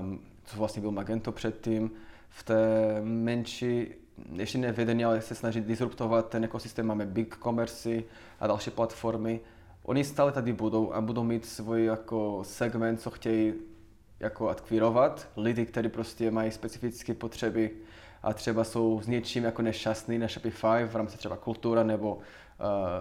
um, 0.00 0.20
co 0.44 0.56
vlastně 0.56 0.80
byl 0.80 0.90
Magento 0.90 1.32
předtím, 1.32 1.90
v 2.28 2.42
té 2.42 2.56
menší, 3.02 3.94
ještě 4.32 4.58
nevedení, 4.58 5.04
ale 5.04 5.20
se 5.20 5.34
snažit 5.34 5.66
disruptovat 5.66 6.28
ten 6.28 6.44
ekosystém. 6.44 6.86
Máme 6.86 7.06
Big 7.06 7.36
Commerce 7.42 8.02
a 8.40 8.46
další 8.46 8.70
platformy. 8.70 9.40
Oni 9.86 10.04
stále 10.04 10.32
tady 10.32 10.52
budou 10.52 10.92
a 10.92 11.00
budou 11.00 11.24
mít 11.24 11.46
svůj 11.46 11.84
jako 11.84 12.40
segment, 12.42 13.00
co 13.00 13.10
chtějí 13.10 13.54
jako 14.20 14.48
akvirovat. 14.48 15.28
Lidi, 15.36 15.66
kteří 15.66 15.88
prostě 15.88 16.30
mají 16.30 16.50
specifické 16.50 17.14
potřeby 17.14 17.70
a 18.22 18.32
třeba 18.32 18.64
jsou 18.64 19.00
s 19.02 19.06
něčím 19.06 19.44
jako 19.44 19.62
nešťastný 19.62 20.18
na 20.18 20.26
Shopify 20.26 20.84
v 20.86 20.96
rámci 20.96 21.18
třeba 21.18 21.36
kultura 21.36 21.82
nebo 21.82 22.14
uh, 22.14 22.22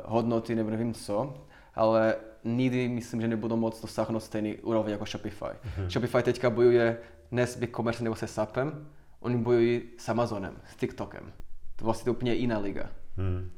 hodnoty 0.06 0.56
nebo 0.56 0.70
nevím 0.70 0.94
co, 0.94 1.34
ale 1.76 2.16
nikdy 2.44 2.88
myslím, 2.88 3.22
že 3.22 3.28
nebudou 3.28 3.56
moc 3.56 3.82
dosáhnout 3.82 4.20
stejný 4.20 4.56
úroveň 4.56 4.92
jako 4.92 5.06
Shopify. 5.06 5.46
Mm-hmm. 5.46 5.88
Shopify 5.90 6.24
teďka 6.24 6.50
bojuje 6.50 6.98
ne 7.32 7.48
s 7.48 7.58
Big 7.58 7.76
Commerce 7.76 8.04
nebo 8.04 8.16
se 8.16 8.28
SAPem, 8.28 8.88
Oni 9.26 9.38
bojují 9.38 9.82
s 9.98 10.10
Amazonem, 10.10 10.56
s 10.66 10.76
TikTokem. 10.76 11.34
To 11.76 11.86
vlastně 11.86 12.12
úplně 12.12 12.34
jiná 12.34 12.58
liga. 12.60 12.90
Hmm. 13.18 13.52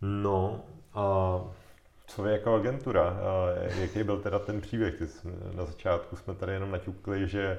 No 0.00 0.64
a 0.94 1.40
co 2.06 2.26
je 2.26 2.32
jako 2.32 2.54
agentura? 2.54 3.16
Jaký 3.80 4.02
byl 4.02 4.20
teda 4.20 4.38
ten 4.38 4.60
příběh? 4.60 4.94
Ty 4.94 5.06
jsi, 5.06 5.28
na 5.54 5.64
začátku 5.64 6.16
jsme 6.16 6.34
tady 6.34 6.52
jenom 6.52 6.70
naťukli, 6.70 7.28
že 7.28 7.58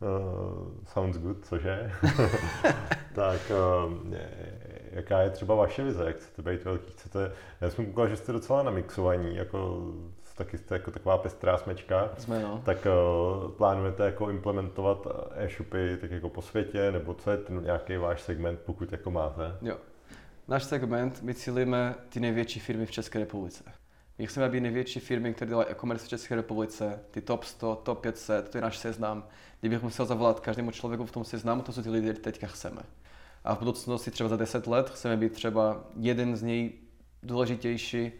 uh, 0.00 0.68
sounds 0.84 1.18
good, 1.18 1.46
cože? 1.46 1.92
tak 3.14 3.40
uh, 3.50 3.92
jaká 4.90 5.20
je 5.20 5.30
třeba 5.30 5.54
vaše 5.54 5.84
vize? 5.84 6.04
Jak 6.04 6.16
chcete 6.16 6.42
být 6.50 6.64
velký? 6.64 6.92
Chcete... 6.92 7.32
Já 7.60 7.70
jsem 7.70 7.86
koukal, 7.86 8.08
že 8.08 8.16
jste 8.16 8.32
docela 8.32 8.62
namixovaní, 8.62 9.36
jako 9.36 9.82
taky 10.38 10.58
jste 10.58 10.74
jako 10.74 10.90
taková 10.90 11.18
pestrá 11.18 11.58
smečka, 11.58 12.10
Jsme, 12.18 12.42
no. 12.42 12.62
tak 12.64 12.86
uh, 12.86 13.50
plánujete 13.50 14.04
jako 14.04 14.30
implementovat 14.30 15.06
e-shopy 15.34 15.96
tak 16.00 16.10
jako 16.10 16.28
po 16.28 16.42
světě, 16.42 16.92
nebo 16.92 17.14
co 17.14 17.30
je 17.30 17.36
ten 17.36 17.62
nějaký 17.62 17.96
váš 17.96 18.22
segment, 18.22 18.60
pokud 18.66 18.92
jako 18.92 19.10
máte? 19.10 19.56
Jo. 19.62 19.76
Náš 20.48 20.64
segment, 20.64 21.22
my 21.22 21.34
cílíme 21.34 21.94
ty 22.08 22.20
největší 22.20 22.60
firmy 22.60 22.86
v 22.86 22.90
České 22.90 23.18
republice. 23.18 23.64
My 24.18 24.26
chceme, 24.26 24.46
aby 24.46 24.60
největší 24.60 25.00
firmy, 25.00 25.34
které 25.34 25.48
dělají 25.48 25.68
e-commerce 25.68 26.06
v 26.06 26.08
České 26.08 26.34
republice, 26.34 27.00
ty 27.10 27.20
top 27.20 27.44
100, 27.44 27.76
top 27.76 28.00
500, 28.00 28.48
to 28.48 28.58
je 28.58 28.62
náš 28.62 28.78
seznam. 28.78 29.26
Kdybych 29.60 29.82
musel 29.82 30.06
zavolat 30.06 30.40
každému 30.40 30.70
člověku 30.70 31.06
v 31.06 31.10
tom 31.12 31.24
seznamu, 31.24 31.62
to 31.62 31.72
jsou 31.72 31.82
ty 31.82 31.90
lidi, 31.90 32.12
teďka 32.12 32.46
chceme. 32.46 32.82
A 33.44 33.54
v 33.54 33.58
budoucnosti 33.58 34.10
třeba 34.10 34.28
za 34.28 34.36
10 34.36 34.66
let 34.66 34.90
chceme 34.90 35.16
být 35.16 35.32
třeba 35.32 35.84
jeden 35.96 36.36
z 36.36 36.42
nejdůležitější 36.42 38.02
uh, 38.02 38.10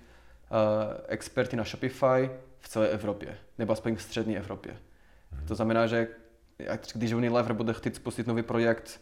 experty 1.09 1.57
na 1.57 1.65
Shopify 1.65 2.31
v 2.59 2.69
celé 2.69 2.89
Evropě, 2.89 3.39
nebo 3.59 3.73
aspoň 3.73 3.97
v 3.97 4.03
střední 4.03 4.37
Evropě. 4.37 4.77
Hmm. 5.33 5.47
To 5.47 5.55
znamená, 5.55 5.87
že 5.87 6.09
když 6.95 7.13
Unilever 7.13 7.53
bude 7.53 7.73
chtít 7.73 7.97
spustit 7.97 8.27
nový 8.27 8.43
projekt 8.43 9.01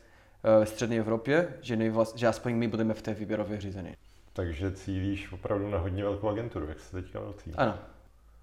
střední 0.65 0.99
Evropě, 0.99 1.49
že, 1.61 1.77
nejvlast, 1.77 2.19
že 2.19 2.27
aspoň 2.27 2.55
my 2.55 2.69
budeme 2.69 2.95
v 2.95 3.03
té 3.03 3.15
výběrové 3.15 3.61
řízení. 3.61 3.95
Takže 4.33 4.73
cílíš 4.73 5.33
opravdu 5.33 5.71
na 5.71 5.79
hodně 5.79 6.05
velkou 6.05 6.29
agenturu, 6.29 6.69
jak 6.69 6.81
se 6.81 7.03
teďka 7.03 7.21
velcí. 7.21 7.53
Ano. 7.55 7.79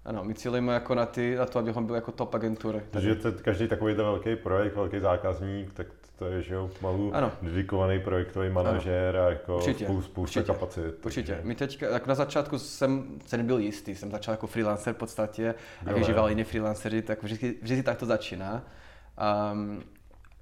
Ano, 0.04 0.24
my 0.24 0.34
cílíme 0.34 0.74
jako 0.74 0.94
na, 0.94 1.06
ty, 1.06 1.36
na 1.36 1.46
to, 1.46 1.58
abychom 1.58 1.86
byli 1.86 1.98
jako 1.98 2.12
top 2.12 2.34
agentury. 2.34 2.80
Takže 2.90 3.14
to, 3.14 3.32
každý 3.32 3.68
takový 3.68 3.94
ten 3.94 4.04
velký 4.04 4.36
projekt, 4.36 4.76
velký 4.76 5.00
zákazník, 5.00 5.72
tak 5.72 5.86
to 6.18 6.26
je, 6.26 6.42
že 6.42 6.54
jo, 6.54 6.70
malý 6.80 7.12
dedikovaný 7.42 8.00
projektový 8.00 8.50
manažér 8.50 9.16
a 9.16 9.30
jako 9.30 9.56
určitě, 9.56 9.84
spousta, 9.84 10.10
spousta 10.10 10.40
určitě, 10.40 10.52
kapacit. 10.52 11.06
Určitě. 11.06 11.40
My 11.42 11.54
teďka, 11.54 11.90
tak 11.90 12.06
na 12.06 12.14
začátku 12.14 12.58
jsem 12.58 13.18
se 13.26 13.36
nebyl 13.36 13.58
jistý, 13.58 13.94
jsem 13.94 14.10
začal 14.10 14.32
jako 14.32 14.46
freelancer 14.46 14.94
v 14.94 14.96
podstatě 14.96 15.54
a 15.86 15.92
vyžíval 15.92 16.28
jiní 16.28 16.44
freelanceři, 16.44 17.02
tak 17.02 17.22
vždy, 17.22 17.54
vždy 17.62 17.82
tak 17.82 17.98
to 17.98 18.06
začíná. 18.06 18.62
Um, 19.52 19.82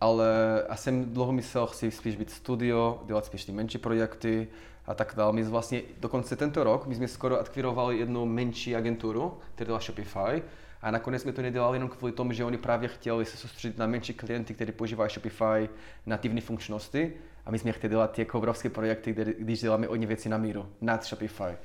ale 0.03 0.62
a 0.69 0.77
jsem 0.77 1.05
dlouho 1.05 1.33
myslel, 1.33 1.67
chci 1.67 1.91
spíš 1.91 2.17
být 2.17 2.31
studio, 2.31 3.03
dělat 3.07 3.25
spíš 3.27 3.45
ty 3.45 3.53
menší 3.53 3.79
projekty, 3.79 4.49
a 4.87 4.95
tak 4.95 5.15
dále. 5.17 5.33
My 5.33 5.43
vlastně 5.43 5.83
dokonce 6.01 6.37
tento 6.37 6.65
rok, 6.65 6.87
my 6.87 6.95
jsme 6.95 7.09
skoro 7.09 7.41
akvirovali 7.41 7.99
jednu 7.99 8.27
menší 8.27 8.77
agenturu, 8.77 9.38
která 9.55 9.67
dělá 9.67 9.79
Shopify, 9.79 10.43
a 10.83 10.91
nakonec 10.91 11.23
jsme 11.23 11.33
to 11.33 11.43
nedělali 11.43 11.77
jenom 11.77 11.88
kvůli 11.88 12.12
tomu, 12.12 12.33
že 12.33 12.45
oni 12.45 12.57
právě 12.57 12.88
chtěli 12.88 13.25
se 13.25 13.37
soustředit 13.37 13.79
na 13.79 13.87
menší 13.87 14.15
klienty, 14.15 14.55
kteří 14.55 14.73
používají 14.73 15.11
Shopify 15.11 15.69
nativní 16.07 16.41
funkčnosti. 16.41 17.12
A 17.47 17.51
my 17.51 17.59
jsme 17.59 17.73
chtěli 17.73 17.91
dělat 17.91 18.19
jako 18.19 18.38
obrovské 18.38 18.71
projekty, 18.71 19.12
kde, 19.12 19.35
když 19.38 19.61
děláme 19.61 19.87
hodně 19.87 20.07
věci 20.07 20.29
na 20.29 20.38
míru, 20.38 20.67
nad 20.81 21.05
Shopify. 21.05 21.57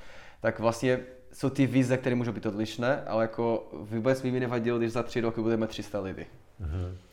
Tak 0.41 0.59
vlastně 0.59 0.99
jsou 1.33 1.49
ty 1.49 1.67
vize, 1.67 1.97
které 1.97 2.15
můžou 2.15 2.31
být 2.31 2.45
odlišné, 2.45 3.03
ale 3.07 3.23
jako 3.23 3.69
vůbec 3.73 4.23
mi 4.23 4.39
nevadilo, 4.39 4.77
když 4.77 4.91
za 4.91 5.03
tři 5.03 5.21
roky 5.21 5.41
budeme 5.41 5.67
300 5.67 5.99
lidí. 5.99 6.25
Mm-hmm. 6.61 7.06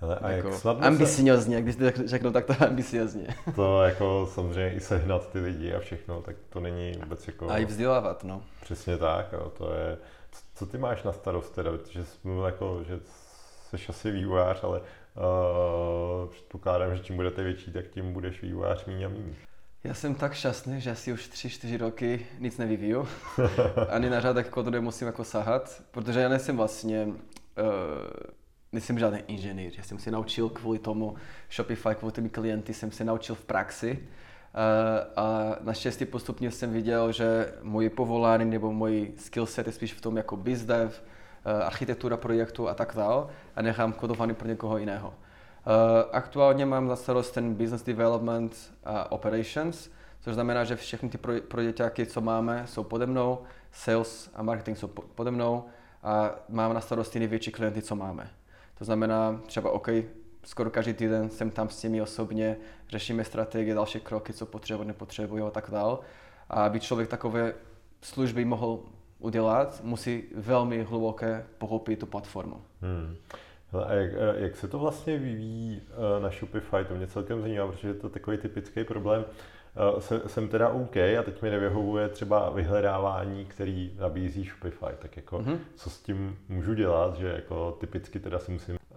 Hele, 0.00 0.18
a 0.18 0.30
jako 0.30 0.48
jak 0.48 0.58
snadno 0.58 0.86
ambiciozně, 0.86 1.56
se... 1.56 1.62
když 1.62 1.76
to 1.76 2.08
řeknu, 2.08 2.32
tak 2.32 2.44
to 2.44 2.54
ambiciozně. 2.66 3.26
To 3.54 3.82
jako 3.82 4.28
samozřejmě 4.34 4.74
i 4.74 4.80
sehnat 4.80 5.32
ty 5.32 5.40
lidi 5.40 5.74
a 5.74 5.80
všechno, 5.80 6.22
tak 6.22 6.36
to 6.48 6.60
není 6.60 6.92
vůbec 7.02 7.26
jako... 7.26 7.50
A 7.50 7.58
i 7.58 7.64
vzdělávat, 7.64 8.24
no. 8.24 8.42
Přesně 8.62 8.96
tak, 8.96 9.32
jo, 9.32 9.52
to 9.58 9.74
je... 9.74 9.98
Co 10.54 10.66
ty 10.66 10.78
máš 10.78 11.02
na 11.02 11.12
starost 11.12 11.54
teda, 11.54 11.70
protože 11.70 12.04
jsi 12.04 12.18
mluvil 12.24 12.44
jako, 12.44 12.80
že 12.88 13.00
jsi 13.70 13.86
asi 13.88 14.10
vývojář, 14.10 14.64
ale 14.64 14.80
uh, 14.80 16.30
předpokládám, 16.30 16.96
že 16.96 17.02
čím 17.02 17.16
budete 17.16 17.42
větší, 17.42 17.72
tak 17.72 17.86
tím 17.88 18.12
budeš 18.12 18.42
vývojář 18.42 18.84
míň 18.84 19.04
a 19.04 19.08
míň. 19.08 19.34
Já 19.84 19.94
jsem 19.94 20.14
tak 20.14 20.34
šťastný, 20.34 20.80
že 20.80 20.90
asi 20.90 21.12
už 21.12 21.30
3-4 21.30 21.78
roky 21.78 22.26
nic 22.38 22.58
nevyvíju. 22.58 23.08
Ani 23.88 24.10
na 24.10 24.20
řádek 24.20 24.48
kodu 24.48 24.70
nemusím 24.70 25.06
jako 25.06 25.24
sahat, 25.24 25.82
protože 25.90 26.20
já 26.20 26.28
nejsem 26.28 26.56
vlastně 26.56 27.06
uh, 27.06 27.14
nejsem 28.76 28.98
žádný 28.98 29.18
inženýr, 29.26 29.72
já 29.76 29.82
jsem 29.82 29.98
se 29.98 30.10
naučil 30.10 30.48
kvůli 30.48 30.78
tomu 30.78 31.14
Shopify, 31.50 31.94
kvůli 31.94 32.12
těmi 32.12 32.28
klienty 32.28 32.74
jsem 32.74 32.92
se 32.92 33.04
naučil 33.04 33.34
v 33.34 33.44
praxi. 33.44 33.98
Uh, 33.98 35.24
a 35.24 35.56
naštěstí 35.60 36.04
postupně 36.04 36.50
jsem 36.50 36.72
viděl, 36.72 37.12
že 37.12 37.52
moje 37.62 37.90
povolání 37.90 38.44
nebo 38.44 38.72
můj 38.72 39.12
skill 39.16 39.46
set 39.46 39.66
je 39.66 39.72
spíš 39.72 39.94
v 39.94 40.00
tom 40.00 40.16
jako 40.16 40.36
bizdev, 40.36 41.02
uh, 41.02 41.66
architektura 41.66 42.16
projektu 42.16 42.68
a 42.68 42.74
tak 42.74 42.92
dále 42.96 43.26
a 43.56 43.62
nechám 43.62 43.92
kodovaný 43.92 44.34
pro 44.34 44.48
někoho 44.48 44.78
jiného. 44.78 45.08
Uh, 45.08 45.14
aktuálně 46.12 46.66
mám 46.66 46.88
za 46.88 46.96
starost 46.96 47.30
ten 47.30 47.54
business 47.54 47.82
development 47.82 48.74
a 48.84 49.12
operations, 49.12 49.90
což 50.20 50.34
znamená, 50.34 50.64
že 50.64 50.76
všechny 50.76 51.08
ty 51.08 51.18
projekty, 51.48 52.06
co 52.06 52.20
máme, 52.20 52.62
jsou 52.66 52.84
pode 52.84 53.06
mnou, 53.06 53.38
sales 53.72 54.30
a 54.34 54.42
marketing 54.42 54.78
jsou 54.78 54.88
pode 54.88 55.30
mnou 55.30 55.64
a 56.02 56.30
mám 56.48 56.74
na 56.74 56.80
starosti 56.80 57.18
největší 57.18 57.50
klienty, 57.50 57.82
co 57.82 57.96
máme. 57.96 58.30
To 58.78 58.84
znamená 58.84 59.40
třeba 59.46 59.70
OK, 59.70 59.88
skoro 60.44 60.70
každý 60.70 60.92
týden 60.92 61.30
jsem 61.30 61.50
tam 61.50 61.68
s 61.68 61.82
nimi 61.82 62.02
osobně, 62.02 62.56
řešíme 62.88 63.24
strategie, 63.24 63.74
další 63.74 64.00
kroky, 64.00 64.32
co 64.32 64.46
potřebují, 64.46 64.88
nepotřebují 64.88 65.42
a 65.42 65.50
tak 65.50 65.70
dál. 65.70 66.00
A 66.50 66.64
aby 66.64 66.80
člověk 66.80 67.08
takové 67.08 67.54
služby 68.02 68.44
mohl 68.44 68.80
udělat, 69.18 69.80
musí 69.84 70.24
velmi 70.34 70.82
hluboké 70.82 71.46
pochopit 71.58 71.98
tu 71.98 72.06
platformu. 72.06 72.62
Hmm. 72.82 73.16
A 73.86 73.92
jak, 73.92 74.12
jak 74.36 74.56
se 74.56 74.68
to 74.68 74.78
vlastně 74.78 75.18
vyvíjí 75.18 75.82
eh, 75.82 76.20
na 76.20 76.30
Shopify, 76.30 76.84
to 76.88 76.94
mě 76.94 77.06
celkem 77.06 77.40
zajímá, 77.40 77.66
protože 77.66 77.88
je 77.88 77.94
to 77.94 78.08
takový 78.08 78.38
typický 78.38 78.84
problém. 78.84 79.24
Eh, 79.76 80.28
jsem 80.28 80.48
teda 80.48 80.68
OK 80.68 80.96
a 80.96 81.22
teď 81.24 81.42
mi 81.42 81.50
nevyhovuje 81.50 82.08
třeba 82.08 82.50
vyhledávání, 82.50 83.44
který 83.44 83.92
nabízí 83.98 84.44
Shopify, 84.44 84.96
tak 84.98 85.16
jako 85.16 85.38
mm-hmm. 85.38 85.58
co 85.74 85.90
s 85.90 86.02
tím 86.02 86.38
můžu 86.48 86.74
dělat, 86.74 87.16
že 87.16 87.28
jako 87.28 87.76
typicky 87.80 88.20
teda 88.20 88.38
si 88.38 88.52
musím 88.52 88.74
eh, 88.76 88.96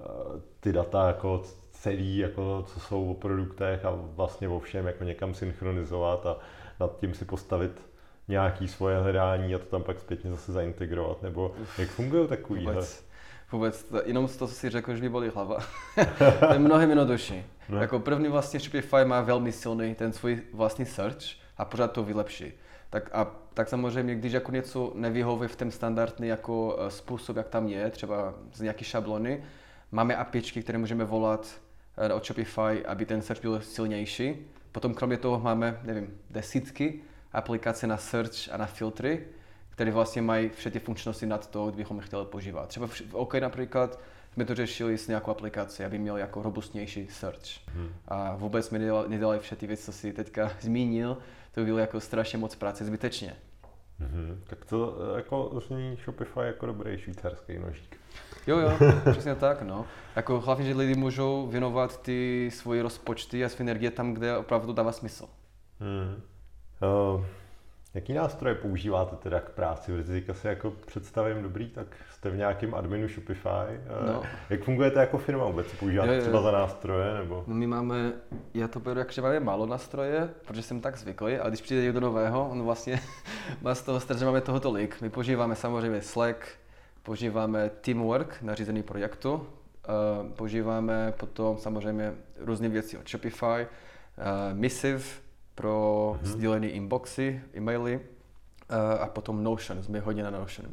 ty 0.60 0.74
data 0.74 1.08
jako 1.08 1.44
celý, 1.72 2.18
jako 2.18 2.66
co 2.68 2.80
jsou 2.80 3.12
o 3.12 3.14
produktech 3.14 3.86
a 3.86 3.92
vlastně 4.16 4.50
o 4.50 4.60
všem 4.60 4.88
jako 4.88 5.04
někam 5.04 5.34
synchronizovat 5.34 6.26
a 6.26 6.38
nad 6.80 7.00
tím 7.00 7.14
si 7.14 7.26
postavit 7.26 7.82
nějaký 8.28 8.68
svoje 8.68 9.00
hledání 9.00 9.56
a 9.56 9.60
to 9.60 9.66
tam 9.66 9.84
pak 9.84 10.00
zpětně 10.00 10.30
zase 10.30 10.52
zaintegrovat, 10.52 11.24
nebo 11.24 11.52
jak 11.78 11.90
fungují 11.90 12.28
takový? 12.28 12.66
Vůbec, 12.66 13.09
vůbec, 13.52 13.86
jenom 14.06 14.28
z 14.28 14.38
toho, 14.38 14.50
co 14.50 14.56
si 14.56 14.70
řekl, 14.70 14.96
že 14.96 15.02
mi 15.02 15.10
bolí 15.10 15.30
hlava. 15.36 15.58
to 16.40 16.54
je 16.54 16.60
mnohem 16.60 16.90
jednodušší. 16.90 17.46
No. 17.70 17.82
Jako 17.82 18.00
první 18.00 18.28
vlastně 18.28 18.60
Shopify 18.60 19.06
má 19.06 19.22
velmi 19.22 19.52
silný 19.52 19.96
ten 19.96 20.14
svůj 20.14 20.42
vlastní 20.54 20.86
search 20.86 21.24
a 21.58 21.66
pořád 21.66 21.92
to 21.92 22.04
vylepší. 22.04 22.54
Tak, 22.90 23.10
a, 23.14 23.28
tak 23.54 23.70
samozřejmě, 23.70 24.16
když 24.16 24.34
jako 24.34 24.52
něco 24.52 24.92
nevyhovuje 24.96 25.50
v 25.50 25.56
ten 25.56 25.72
standardní 25.72 26.28
jako 26.28 26.76
uh, 26.76 26.88
způsob, 26.88 27.38
jak 27.38 27.48
tam 27.48 27.68
je, 27.68 27.90
třeba 27.90 28.34
z 28.54 28.62
nějaké 28.62 28.86
šablony, 28.86 29.44
máme 29.92 30.16
apičky, 30.16 30.64
které 30.64 30.78
můžeme 30.78 31.06
volat 31.06 31.62
uh, 32.10 32.16
od 32.16 32.26
Shopify, 32.26 32.86
aby 32.86 33.06
ten 33.06 33.22
search 33.22 33.42
byl 33.42 33.62
silnější. 33.62 34.36
Potom 34.72 34.94
kromě 34.94 35.18
toho 35.18 35.40
máme, 35.40 35.80
nevím, 35.84 36.18
desítky 36.30 37.02
aplikace 37.34 37.88
na 37.88 37.98
search 37.98 38.52
a 38.52 38.58
na 38.58 38.66
filtry, 38.66 39.28
které 39.80 39.92
vlastně 39.92 40.22
mají 40.22 40.50
všechny 40.50 40.80
funkčnosti 40.80 41.26
nad 41.26 41.50
to, 41.50 41.68
kdybychom 41.68 42.00
chtěli 42.00 42.26
používat. 42.26 42.70
Třeba 42.70 42.88
v 42.88 43.02
OK 43.12 43.36
například 43.36 44.00
jsme 44.34 44.46
to 44.46 44.56
řešili 44.56 44.98
s 44.98 45.08
nějakou 45.08 45.32
aplikací, 45.32 45.84
aby 45.84 45.98
měl 45.98 46.18
jako 46.18 46.42
robustnější 46.42 47.08
search. 47.08 47.68
Hmm. 47.68 47.90
A 48.08 48.36
vůbec 48.36 48.66
jsme 48.66 48.80
nedělali, 48.80 49.10
nedělali 49.10 49.40
všechny 49.40 49.68
věci, 49.68 49.84
co 49.84 49.92
si 49.92 50.14
teďka 50.14 50.52
zmínil, 50.62 51.18
to 51.52 51.64
bylo 51.64 51.78
jako 51.78 52.00
strašně 52.00 52.38
moc 52.38 52.56
práce 52.56 52.86
zbytečně. 52.86 53.36
Hmm. 54.00 54.42
Tak 54.48 54.66
to 54.66 54.98
eh, 55.14 55.18
jako 55.18 55.62
zní 55.68 55.98
Shopify 56.04 56.40
jako 56.40 56.66
dobrý 56.66 56.98
švýcarský 56.98 57.60
nožík. 57.60 57.98
Jo, 58.48 58.58
jo, 58.58 58.72
přesně 59.12 59.36
tak, 59.36 59.62
no. 59.62 59.86
Jako 60.16 60.40
hlavně, 60.40 60.66
že 60.66 60.76
lidi 60.76 60.96
můžou 60.96 61.48
věnovat 61.48 62.02
ty 62.02 62.50
svoje 62.54 62.84
rozpočty 62.84 63.46
a 63.46 63.50
své 63.50 63.64
energie 63.64 63.92
tam, 63.92 64.14
kde 64.14 64.38
opravdu 64.38 64.74
dává 64.74 64.92
smysl. 64.92 65.26
Hmm. 65.80 66.22
Uh, 67.16 67.26
Jaký 67.94 68.14
nástroje 68.14 68.56
používáte 68.56 69.16
teda 69.16 69.40
k 69.40 69.50
práci? 69.50 70.04
Teďka 70.04 70.34
si 70.34 70.48
jako 70.48 70.72
představím 70.72 71.44
dobrý, 71.44 71.70
tak 71.70 71.88
jste 72.12 72.30
v 72.30 72.38
nějakém 72.38 72.76
adminu 72.76 73.08
Shopify. 73.08 73.70
Eh, 73.70 74.08
no. 74.08 74.24
Jak 74.50 74.64
fungujete 74.64 75.00
jako 75.00 75.18
firma 75.18 75.46
vůbec? 75.46 75.68
Používáte 75.80 76.10
jo, 76.10 76.16
jo. 76.16 76.22
třeba 76.22 76.42
za 76.42 76.52
nástroje? 76.52 77.14
Nebo? 77.14 77.44
No 77.48 77.56
my 77.56 77.68
máme, 77.68 78.14
já 78.54 78.68
to 78.68 78.80
beru 78.80 79.00
jak, 79.00 79.12
že 79.12 79.22
máme 79.22 79.40
málo 79.40 79.66
nástroje, 79.66 80.30
protože 80.46 80.62
jsem 80.64 80.82
tak 80.82 80.98
zvyklý, 80.98 81.38
ale 81.38 81.50
když 81.50 81.62
přijde 81.62 81.82
někdo 81.82 82.00
nového, 82.00 82.50
on 82.50 82.64
vlastně 82.64 83.00
má 83.62 83.76
z 83.76 83.82
toho 83.82 84.00
stres, 84.00 84.20
že 84.20 84.26
máme 84.26 84.42
toho 84.42 84.60
tolik. 84.60 85.02
My 85.02 85.10
používáme 85.10 85.56
samozřejmě 85.56 86.02
Slack, 86.02 86.48
používáme 87.04 87.70
Teamwork 87.82 88.42
na 88.42 88.56
řízení 88.56 88.84
projektu, 88.84 89.34
uh, 89.34 90.32
používáme 90.32 91.14
potom 91.18 91.58
samozřejmě 91.58 92.14
různé 92.40 92.70
věci 92.70 92.98
od 92.98 93.10
Shopify, 93.10 93.46
uh, 93.46 94.58
Missive, 94.58 95.04
pro 95.60 96.16
mm-hmm. 96.16 96.26
sdílené 96.26 96.68
inboxy, 96.68 97.42
e-maily 97.54 97.96
uh, 97.96 99.02
a 99.02 99.08
potom 99.08 99.44
Notion, 99.44 99.84
jsme 99.84 100.00
hodně 100.00 100.24
na 100.24 100.30
Notion. 100.30 100.68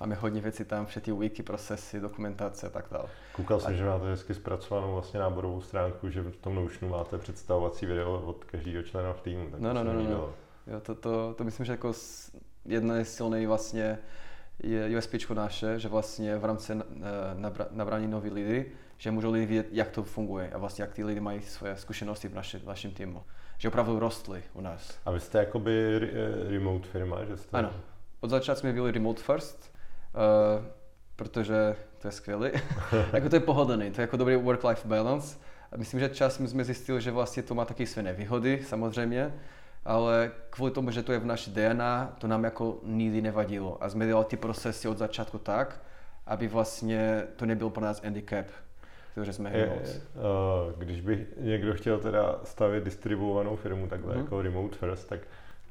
Máme 0.00 0.14
hodně 0.14 0.40
věcí 0.40 0.64
tam, 0.64 0.86
všechny 0.86 1.12
wiki, 1.12 1.42
procesy, 1.42 2.00
dokumentace 2.00 2.66
a 2.66 2.70
tak 2.70 2.86
dále. 2.90 3.08
Koukal 3.32 3.60
jsem, 3.60 3.76
že 3.76 3.84
máte 3.84 4.06
hezky 4.06 4.34
zpracovanou 4.34 4.92
vlastně 4.92 5.20
náborovou 5.20 5.60
stránku, 5.60 6.10
že 6.10 6.22
v 6.22 6.36
tom 6.36 6.54
Notionu 6.54 6.88
máte 6.96 7.18
představovací 7.18 7.86
video 7.86 8.22
od 8.26 8.44
každého 8.44 8.82
člena 8.82 9.12
v 9.12 9.20
týmu. 9.20 9.50
Tak 9.50 9.60
no, 9.60 9.72
no, 9.72 9.84
no, 9.84 9.92
no, 9.92 10.02
no. 10.02 10.32
Jo, 10.66 10.80
to, 10.82 10.94
to, 10.94 11.34
to, 11.34 11.44
myslím, 11.44 11.66
že 11.66 11.72
jako 11.72 11.92
jedna 12.64 13.04
z 13.04 13.08
silnej 13.08 13.46
vlastně 13.46 13.98
je 14.58 14.98
USP 14.98 15.14
naše, 15.34 15.78
že 15.78 15.88
vlastně 15.88 16.36
v 16.36 16.44
rámci 16.44 16.72
eh, 16.72 16.80
nabrání 17.70 18.06
nových 18.06 18.32
lidí 18.32 18.64
že 18.98 19.10
můžou 19.10 19.32
lidi 19.32 19.46
vidět, 19.46 19.66
jak 19.70 19.90
to 19.90 20.02
funguje 20.02 20.50
a 20.50 20.58
vlastně 20.58 20.82
jak 20.82 20.92
ty 20.92 21.04
lidi 21.04 21.20
mají 21.20 21.42
svoje 21.42 21.76
zkušenosti 21.76 22.28
v, 22.28 22.34
naši, 22.34 22.58
v 22.58 22.66
našem 22.66 22.90
týmu. 22.90 23.22
Že 23.58 23.68
opravdu 23.68 23.98
rostly 23.98 24.42
u 24.54 24.60
nás. 24.60 24.98
A 25.06 25.10
vy 25.10 25.20
jste 25.20 25.38
jakoby 25.38 25.98
remote 26.48 26.88
firma, 26.88 27.24
že 27.24 27.36
jste? 27.36 27.58
Ano. 27.58 27.70
Od 28.20 28.30
začátku 28.30 28.60
jsme 28.60 28.72
byli 28.72 28.92
remote 28.92 29.22
first, 29.22 29.74
uh, 30.14 30.64
protože 31.16 31.76
to 31.98 32.08
je 32.08 32.12
skvělé. 32.12 32.52
jako 33.12 33.28
to 33.28 33.36
je 33.36 33.40
pohodlný, 33.40 33.90
to 33.90 34.00
je 34.00 34.02
jako 34.02 34.16
dobrý 34.16 34.36
work-life 34.36 34.88
balance. 34.88 35.38
A 35.72 35.76
myslím, 35.76 36.00
že 36.00 36.08
čas 36.08 36.34
jsme 36.34 36.64
zjistili, 36.64 37.00
že 37.00 37.10
vlastně 37.10 37.42
to 37.42 37.54
má 37.54 37.64
taky 37.64 37.86
své 37.86 38.02
nevýhody, 38.02 38.64
samozřejmě, 38.66 39.34
ale 39.84 40.32
kvůli 40.50 40.70
tomu, 40.70 40.90
že 40.90 41.02
to 41.02 41.12
je 41.12 41.18
v 41.18 41.26
naší 41.26 41.50
DNA, 41.50 42.16
to 42.18 42.26
nám 42.26 42.44
jako 42.44 42.80
nikdy 42.82 43.22
nevadilo. 43.22 43.84
A 43.84 43.88
jsme 43.88 44.06
dělali 44.06 44.26
ty 44.26 44.36
procesy 44.36 44.88
od 44.88 44.98
začátku 44.98 45.38
tak, 45.38 45.80
aby 46.26 46.48
vlastně 46.48 47.26
to 47.36 47.46
nebyl 47.46 47.70
pro 47.70 47.84
nás 47.84 48.02
handicap, 48.02 48.46
že 49.24 49.32
jsme 49.32 49.50
je, 49.52 49.66
uh, 49.66 50.72
Když 50.78 51.00
by 51.00 51.26
někdo 51.40 51.74
chtěl 51.74 51.98
teda 51.98 52.40
stavět 52.44 52.84
distribuovanou 52.84 53.56
firmu 53.56 53.86
takhle 53.86 54.14
mm-hmm. 54.14 54.18
jako 54.18 54.42
remote 54.42 54.76
first, 54.76 55.08
tak 55.08 55.20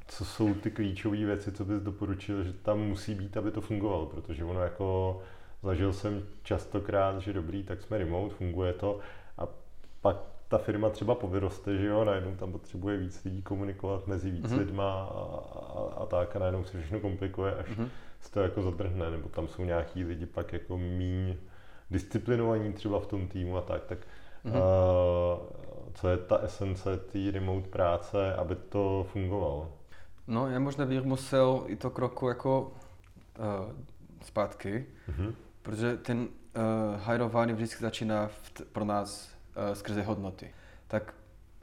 co 0.08 0.26
jsou 0.26 0.54
ty 0.54 0.72
klíčové 0.72 1.18
věci, 1.18 1.52
co 1.52 1.66
bys 1.66 1.82
doporučil, 1.82 2.44
že 2.44 2.54
tam 2.54 2.80
musí 2.80 3.16
být, 3.16 3.38
aby 3.38 3.52
to 3.52 3.62
fungovalo, 3.62 4.06
protože 4.06 4.44
ono 4.44 4.62
jako 4.62 5.20
zažil 5.64 5.94
jsem 5.94 6.24
častokrát, 6.44 7.22
že 7.22 7.34
dobrý, 7.34 7.64
tak 7.64 7.82
jsme 7.82 7.98
remote, 7.98 8.36
funguje 8.36 8.74
to 8.74 9.00
a 9.38 9.48
pak 10.02 10.18
ta 10.48 10.58
firma 10.58 10.90
třeba 10.90 11.16
povyroste, 11.16 11.78
že 11.78 11.88
jo, 11.88 12.06
najednou 12.06 12.36
tam 12.36 12.52
potřebuje 12.52 12.98
víc 12.98 13.24
lidí 13.24 13.42
komunikovat 13.42 14.08
mezi 14.08 14.32
víc 14.32 14.46
mm-hmm. 14.46 14.60
lidma 14.60 15.04
a, 15.04 15.44
a, 15.76 16.04
a 16.04 16.06
tak 16.06 16.36
a 16.36 16.40
najednou 16.40 16.64
se 16.64 16.82
všechno 16.82 17.00
komplikuje, 17.00 17.56
až 17.56 17.66
mm-hmm. 17.66 17.88
se 18.22 18.32
to 18.32 18.40
jako 18.40 18.62
zadrhne, 18.62 19.12
nebo 19.12 19.30
tam 19.30 19.48
jsou 19.48 19.64
nějaký 19.64 20.04
lidi 20.04 20.26
pak 20.26 20.54
jako 20.54 20.78
míň 20.78 21.36
disciplinovaní 21.92 22.74
třeba 22.74 23.00
v 23.00 23.08
tom 23.08 23.28
týmu 23.28 23.58
a 23.58 23.62
tak, 23.62 23.86
tak 23.86 23.98
mm-hmm. 24.46 24.50
uh, 24.50 25.40
co 25.94 26.10
je 26.10 26.18
ta 26.18 26.38
esence 26.38 26.98
té 26.98 27.32
remote 27.32 27.68
práce, 27.68 28.36
aby 28.36 28.56
to 28.56 29.06
fungovalo? 29.12 29.72
No, 30.28 30.50
já 30.50 30.60
možná 30.60 30.86
bych 30.86 31.04
musel 31.04 31.64
i 31.66 31.76
to 31.76 31.90
kroku 31.90 32.28
jako 32.28 32.62
uh, 32.62 33.72
zpátky, 34.22 34.86
mm-hmm. 35.10 35.34
protože 35.62 35.98
ten 35.98 36.18
uh, 36.20 36.26
hajrování 37.02 37.54
vždycky 37.54 37.82
začíná 37.82 38.28
v 38.28 38.50
t- 38.50 38.66
pro 38.66 38.86
nás 38.86 39.30
uh, 39.30 39.74
skrze 39.74 40.02
hodnoty. 40.02 40.54
Tak 40.88 41.14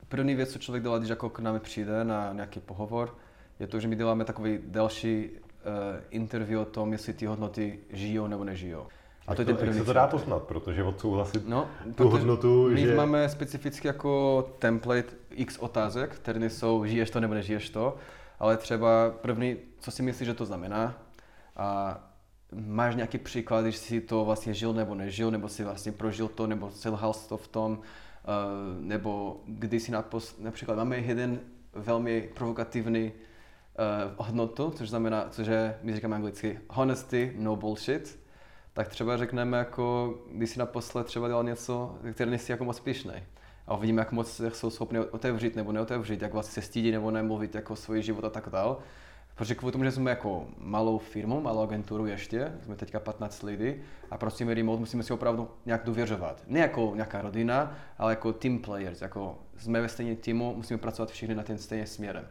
první 0.08 0.34
věc, 0.34 0.52
co 0.52 0.58
člověk 0.58 0.82
dělá, 0.82 0.98
když 0.98 1.10
jako 1.10 1.30
k 1.30 1.38
nám 1.38 1.60
přijde 1.60 2.04
na 2.04 2.32
nějaký 2.32 2.60
pohovor, 2.60 3.16
je 3.60 3.66
to, 3.66 3.80
že 3.80 3.88
my 3.88 3.96
děláme 3.96 4.24
takový 4.24 4.58
další 4.64 5.30
uh, 5.30 5.38
interview 6.10 6.60
o 6.60 6.64
tom, 6.64 6.92
jestli 6.92 7.12
ty 7.12 7.26
hodnoty 7.26 7.78
žijou 7.90 8.26
nebo 8.26 8.44
nežijou. 8.44 8.86
A 9.26 9.34
to 9.34 9.42
je 9.42 9.46
ten 9.46 9.56
první. 9.56 9.76
Jak 9.76 9.78
se 9.78 9.84
to 9.84 9.92
dá 9.92 10.06
poznat, 10.06 10.42
protože 10.42 10.82
odsouhlasit 10.82 11.48
no, 11.48 11.68
tu 11.94 12.08
hodnotu, 12.08 12.68
my 12.70 12.80
že... 12.80 12.94
máme 12.94 13.28
specificky 13.28 13.86
jako 13.86 14.42
template 14.58 15.08
x 15.30 15.58
otázek, 15.58 16.14
které 16.14 16.50
jsou 16.50 16.84
žiješ 16.84 17.10
to 17.10 17.20
nebo 17.20 17.34
nežiješ 17.34 17.70
to, 17.70 17.96
ale 18.38 18.56
třeba 18.56 19.10
první, 19.10 19.56
co 19.80 19.90
si 19.90 20.02
myslíš, 20.02 20.26
že 20.26 20.34
to 20.34 20.44
znamená? 20.44 20.94
A 21.56 21.98
máš 22.52 22.94
nějaký 22.94 23.18
příklad, 23.18 23.62
když 23.62 23.76
jsi 23.76 24.00
to 24.00 24.24
vlastně 24.24 24.54
žil 24.54 24.72
nebo 24.72 24.94
nežil, 24.94 25.30
nebo 25.30 25.48
si 25.48 25.64
vlastně 25.64 25.92
prožil 25.92 26.28
to, 26.28 26.46
nebo 26.46 26.70
selhal 26.70 27.14
to 27.28 27.36
v 27.36 27.48
tom, 27.48 27.72
uh, 27.72 27.78
nebo 28.80 29.40
když 29.46 29.82
si 29.82 29.92
napos... 29.92 30.38
například 30.38 30.76
máme 30.76 30.98
jeden 30.98 31.40
velmi 31.72 32.30
provokativní 32.34 33.12
uh, 33.12 34.26
hodnotu, 34.26 34.70
což 34.70 34.88
znamená, 34.88 35.26
což 35.30 35.46
je, 35.46 35.78
my 35.82 35.94
říkáme 35.94 36.16
anglicky, 36.16 36.58
honesty, 36.70 37.32
no 37.38 37.56
bullshit, 37.56 38.23
tak 38.74 38.88
třeba 38.88 39.16
řekneme 39.16 39.58
jako, 39.58 40.14
když 40.32 40.50
si 40.50 40.58
naposled 40.58 41.06
třeba 41.06 41.28
dělal 41.28 41.44
něco, 41.44 41.98
které 42.12 42.30
nejsi 42.30 42.52
jako 42.52 42.64
moc 42.64 42.80
pišný. 42.80 43.12
A 43.66 43.76
uvidíme, 43.76 44.00
jak 44.00 44.12
moc 44.12 44.40
jsou 44.48 44.70
schopni 44.70 44.98
otevřít 44.98 45.56
nebo 45.56 45.72
neotevřít, 45.72 46.22
jak 46.22 46.32
vlastně 46.32 46.62
se 46.62 46.66
stydí 46.68 46.90
nebo 46.90 47.10
nemluvit 47.10 47.54
jako 47.54 47.76
svůj 47.76 48.02
život 48.02 48.24
a 48.24 48.30
tak 48.30 48.48
dále. 48.52 48.76
Protože 49.34 49.54
kvůli 49.54 49.72
tomu, 49.72 49.84
že 49.84 49.92
jsme 49.92 50.10
jako 50.10 50.46
malou 50.58 50.98
firmu, 50.98 51.40
malou 51.40 51.62
agenturu 51.62 52.06
ještě, 52.06 52.52
jsme 52.64 52.76
teďka 52.76 53.00
15 53.00 53.42
lidí 53.42 53.74
a 54.10 54.18
prostě 54.18 54.54
remote 54.54 54.80
musíme 54.80 55.02
si 55.02 55.12
opravdu 55.12 55.50
nějak 55.66 55.84
důvěřovat. 55.84 56.42
Ne 56.46 56.60
jako 56.60 56.92
nějaká 56.94 57.22
rodina, 57.22 57.76
ale 57.98 58.12
jako 58.12 58.32
team 58.32 58.58
players, 58.58 59.02
jako 59.02 59.38
jsme 59.56 59.80
ve 59.80 59.88
stejném 59.88 60.16
týmu, 60.16 60.54
musíme 60.56 60.78
pracovat 60.78 61.10
všichni 61.10 61.34
na 61.34 61.42
ten 61.42 61.58
stejný 61.58 61.86
směrem. 61.86 62.26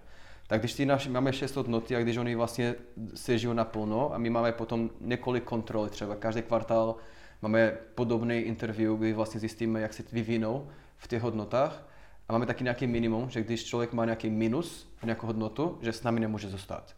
Tak 0.48 0.60
když 0.60 0.74
ty 0.74 0.86
naši, 0.86 1.10
máme 1.10 1.34
6 1.34 1.56
hodnoty 1.56 1.96
a 1.96 2.02
když 2.02 2.18
oni 2.18 2.36
vlastně 2.36 2.76
se 3.16 3.38
žijou 3.38 3.54
naplno 3.54 4.14
a 4.14 4.18
my 4.18 4.30
máme 4.30 4.52
potom 4.52 4.90
několik 5.02 5.44
kontrol, 5.44 5.88
třeba 5.88 6.16
každý 6.16 6.42
kvartál 6.42 6.96
máme 7.42 7.78
podobný 7.96 8.38
interview, 8.38 8.98
kdy 8.98 9.14
vlastně 9.14 9.40
zjistíme, 9.40 9.82
jak 9.82 9.94
se 9.94 10.04
vyvinou 10.12 10.68
v 10.98 11.08
těch 11.08 11.22
hodnotách 11.22 11.88
a 12.30 12.34
máme 12.34 12.46
taky 12.46 12.64
nějaký 12.64 12.88
minimum, 12.88 13.30
že 13.30 13.44
když 13.44 13.64
člověk 13.64 13.94
má 13.94 14.06
nějaký 14.06 14.30
minus 14.30 14.94
v 14.98 15.04
nějakou 15.04 15.28
hodnotu, 15.28 15.78
že 15.82 15.94
s 15.94 16.04
námi 16.04 16.20
nemůže 16.20 16.50
zůstat. 16.50 16.96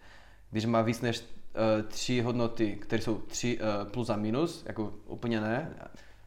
Když 0.52 0.66
má 0.66 0.82
víc 0.82 1.02
než 1.02 1.20
uh, 1.20 1.26
tři 1.88 2.22
hodnoty, 2.22 2.76
které 2.76 3.02
jsou 3.02 3.18
tři 3.18 3.60
uh, 3.60 3.92
plus 3.92 4.10
a 4.10 4.16
minus, 4.16 4.64
jako 4.68 4.94
úplně 5.06 5.42
ne, 5.42 5.74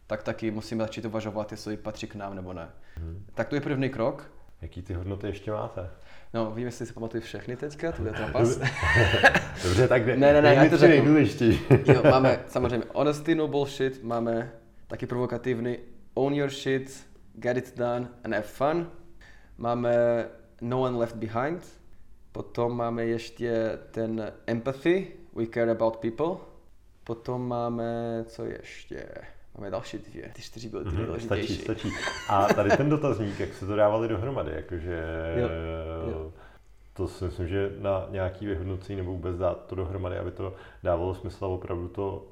tak 0.07 0.22
taky 0.22 0.50
musíme 0.50 0.85
začít 0.85 1.04
uvažovat, 1.04 1.50
jestli 1.50 1.76
patří 1.76 2.07
k 2.07 2.14
nám 2.14 2.35
nebo 2.35 2.52
ne. 2.52 2.68
Hmm. 2.96 3.24
Tak 3.35 3.48
to 3.48 3.54
je 3.54 3.61
první 3.61 3.88
krok. 3.88 4.31
Jaký 4.62 4.83
ty 4.83 4.94
hodnoty 4.94 5.26
ještě 5.26 5.50
máte? 5.50 5.90
No, 6.34 6.50
vím, 6.50 6.66
jestli 6.66 6.86
si 6.86 6.92
pamatuju 6.92 7.22
všechny 7.22 7.56
teďka, 7.56 7.92
to 7.92 8.04
je 8.06 8.12
trapas. 8.16 8.58
Dobře, 9.64 9.88
tak 9.88 10.06
ne, 10.06 10.16
ne, 10.16 10.32
ne, 10.32 10.42
ne 10.42 10.54
já 10.54 10.70
to 10.70 10.76
řeknu. 10.76 11.18
jo, 11.84 12.02
máme 12.10 12.40
samozřejmě 12.46 12.86
honesty, 12.94 13.34
no 13.34 13.48
bullshit, 13.48 14.02
máme 14.02 14.52
taky 14.86 15.06
provokativní 15.06 15.78
own 16.14 16.34
your 16.34 16.50
shit, 16.50 17.06
get 17.34 17.56
it 17.56 17.78
done 17.78 18.08
and 18.24 18.34
have 18.34 18.42
fun. 18.46 18.90
Máme 19.58 20.24
no 20.60 20.80
one 20.80 20.98
left 20.98 21.16
behind, 21.16 21.62
potom 22.32 22.76
máme 22.76 23.04
ještě 23.04 23.78
ten 23.90 24.32
empathy, 24.46 25.06
we 25.36 25.46
care 25.46 25.70
about 25.70 25.96
people. 25.96 26.36
Potom 27.04 27.48
máme, 27.48 28.24
co 28.26 28.44
ještě? 28.44 29.06
Máme 29.58 29.70
další 29.70 29.98
dvě, 29.98 30.30
ty 30.34 30.42
čtyři 30.42 30.68
byly 30.68 30.84
ty 30.84 30.90
mm-hmm, 30.90 31.18
Stačí, 31.18 31.54
stačí. 31.56 31.92
A 32.28 32.54
tady 32.54 32.70
ten 32.70 32.88
dotazník, 32.88 33.40
jak 33.40 33.54
se 33.54 33.66
to 33.66 33.76
dávali 33.76 34.08
dohromady, 34.08 34.52
jakože 34.52 35.02
jo. 35.36 35.48
To 36.98 37.08
si 37.08 37.24
myslím, 37.24 37.48
že 37.48 37.72
na 37.78 38.06
nějaký 38.11 38.46
vyhodnocení 38.46 38.96
nebo 38.96 39.12
vůbec 39.12 39.38
dát 39.38 39.66
to 39.66 39.74
dohromady, 39.74 40.18
aby 40.18 40.30
to 40.30 40.54
dávalo 40.82 41.14
smysl 41.14 41.44
a 41.44 41.48
opravdu 41.48 41.88
to 41.88 42.26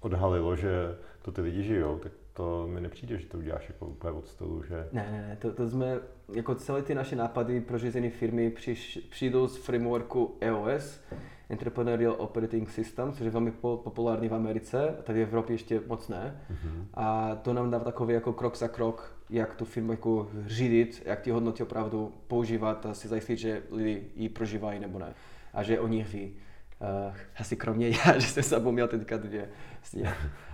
odhalilo, 0.00 0.56
že 0.56 0.98
to 1.22 1.32
ty 1.32 1.40
lidi 1.40 1.62
žijou, 1.62 1.98
tak 1.98 2.12
to 2.32 2.66
mi 2.66 2.80
nepřijde, 2.80 3.18
že 3.18 3.26
to 3.26 3.38
uděláš 3.38 3.68
jako 3.68 3.86
úplně 3.86 4.12
od 4.12 4.26
stolu, 4.26 4.62
že... 4.62 4.88
Ne, 4.92 5.08
ne, 5.12 5.28
ne, 5.28 5.36
to, 5.36 5.52
to 5.52 5.68
jsme, 5.68 5.98
jako 6.34 6.54
celé 6.54 6.82
ty 6.82 6.94
naše 6.94 7.16
nápady 7.16 7.60
pro 7.60 7.78
firmy 8.10 8.50
přiš, 8.50 9.08
přijdou 9.10 9.48
z 9.48 9.56
frameworku 9.56 10.36
EOS, 10.40 11.00
Entrepreneurial 11.50 12.14
Operating 12.18 12.70
System, 12.70 13.12
což 13.12 13.24
je 13.24 13.30
velmi 13.30 13.50
populární 13.60 14.28
v 14.28 14.34
Americe, 14.34 14.96
a 14.98 15.02
tady 15.02 15.24
v 15.24 15.28
Evropě 15.28 15.54
ještě 15.54 15.80
moc 15.86 16.08
ne. 16.08 16.40
Mm-hmm. 16.52 16.84
A 16.94 17.34
to 17.34 17.52
nám 17.52 17.70
dá 17.70 17.78
takový 17.78 18.14
jako 18.14 18.32
krok 18.32 18.56
za 18.56 18.68
krok, 18.68 19.16
jak 19.30 19.54
tu 19.54 19.64
firmu 19.64 19.90
jako 19.90 20.30
řídit, 20.46 21.02
jak 21.04 21.20
ty 21.20 21.30
hodnoty 21.30 21.62
opravdu 21.62 22.12
používat 22.26 22.86
a 22.86 22.94
si 22.94 23.08
zajistit, 23.08 23.38
že 23.38 23.62
lidi 23.70 24.10
ji 24.16 24.28
prožívají 24.28 24.80
nebo 24.80 24.98
ne. 24.98 25.14
A 25.52 25.62
že 25.62 25.80
o 25.80 25.88
nich 25.88 26.12
ví. 26.12 26.36
Uh, 27.06 27.14
asi 27.38 27.56
kromě 27.56 27.88
já, 27.88 28.18
že 28.18 28.26
jsem 28.26 28.42
zapomněl 28.42 28.88
teďka 28.88 29.16
dvě 29.16 29.48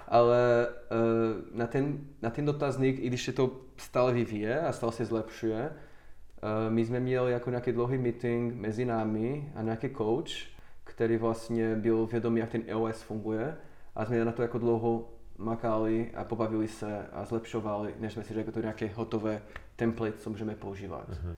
Ale 0.08 0.66
uh, 0.68 1.58
na, 1.58 1.66
ten, 1.66 1.98
na 2.22 2.30
ten 2.30 2.44
dotazník, 2.44 2.98
i 2.98 3.06
když 3.06 3.24
se 3.24 3.32
to 3.32 3.60
stále 3.76 4.12
vyvíje 4.12 4.60
a 4.60 4.72
stále 4.72 4.92
se 4.92 5.04
zlepšuje, 5.04 5.70
uh, 5.70 6.72
my 6.72 6.84
jsme 6.84 7.00
měli 7.00 7.32
jako 7.32 7.50
nějaký 7.50 7.72
dlouhý 7.72 7.98
meeting 7.98 8.54
mezi 8.54 8.84
námi 8.84 9.52
a 9.54 9.62
nějaký 9.62 9.90
coach, 9.90 10.55
který 10.96 11.16
vlastně 11.16 11.74
byl 11.74 12.06
vědomý, 12.06 12.40
jak 12.40 12.50
ten 12.50 12.62
EOS 12.66 13.02
funguje 13.02 13.56
a 13.94 14.04
jsme 14.04 14.24
na 14.24 14.32
to 14.32 14.42
jako 14.42 14.58
dlouho 14.58 15.08
makali 15.38 16.10
a 16.14 16.24
pobavili 16.24 16.68
se 16.68 17.06
a 17.12 17.24
zlepšovali, 17.24 17.94
než 17.98 18.12
jsme 18.12 18.22
si 18.22 18.34
řekli, 18.34 18.52
to 18.52 18.60
nějaké 18.60 18.88
hotové 18.94 19.42
template, 19.76 20.18
co 20.18 20.30
můžeme 20.30 20.54
používat. 20.54 21.08
Uh-huh. 21.10 21.34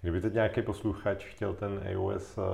Kdyby 0.00 0.20
teď 0.20 0.34
nějaký 0.34 0.62
posluchač 0.62 1.24
chtěl 1.24 1.54
ten 1.54 1.80
EOS 1.84 2.38
uh, 2.38 2.44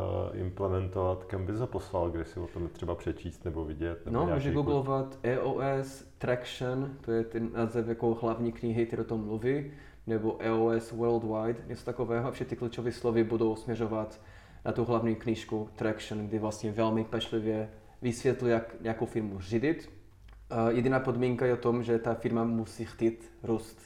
implementovat, 0.40 1.24
kam 1.24 1.46
bys 1.46 1.58
ho 1.58 1.66
poslal, 1.66 2.10
kde 2.10 2.24
si 2.24 2.40
o 2.40 2.46
tom 2.46 2.68
třeba 2.68 2.94
přečíst 2.94 3.44
nebo 3.44 3.64
vidět? 3.64 4.06
Nebo 4.06 4.18
no, 4.18 4.34
může 4.34 4.52
googlovat 4.52 5.18
EOS 5.22 6.04
Traction, 6.18 6.90
to 7.00 7.12
je 7.12 7.24
ten 7.24 7.48
název 7.52 7.88
jako 7.88 8.14
hlavní 8.14 8.52
knihy, 8.52 8.86
které 8.86 9.02
o 9.02 9.04
tom 9.04 9.24
mluví, 9.24 9.72
nebo 10.06 10.36
EOS 10.40 10.92
Worldwide, 10.92 11.64
něco 11.66 11.84
takového 11.84 12.28
a 12.28 12.30
všechny 12.30 12.50
ty 12.50 12.56
klíčové 12.56 12.92
slovy 12.92 13.24
budou 13.24 13.56
směřovat 13.56 14.20
na 14.66 14.72
tu 14.72 14.84
hlavní 14.84 15.14
knížku 15.14 15.68
Traction, 15.76 16.28
kdy 16.28 16.38
vlastně 16.38 16.72
velmi 16.72 17.04
pečlivě 17.04 17.68
vysvětlí, 18.02 18.50
jak 18.50 18.80
nějakou 18.80 19.06
firmu 19.06 19.40
řídit. 19.40 19.90
Jediná 20.68 21.00
podmínka 21.00 21.46
je 21.46 21.54
o 21.54 21.56
tom, 21.56 21.82
že 21.82 21.98
ta 21.98 22.14
firma 22.14 22.44
musí 22.44 22.84
chtít 22.84 23.30
růst. 23.42 23.78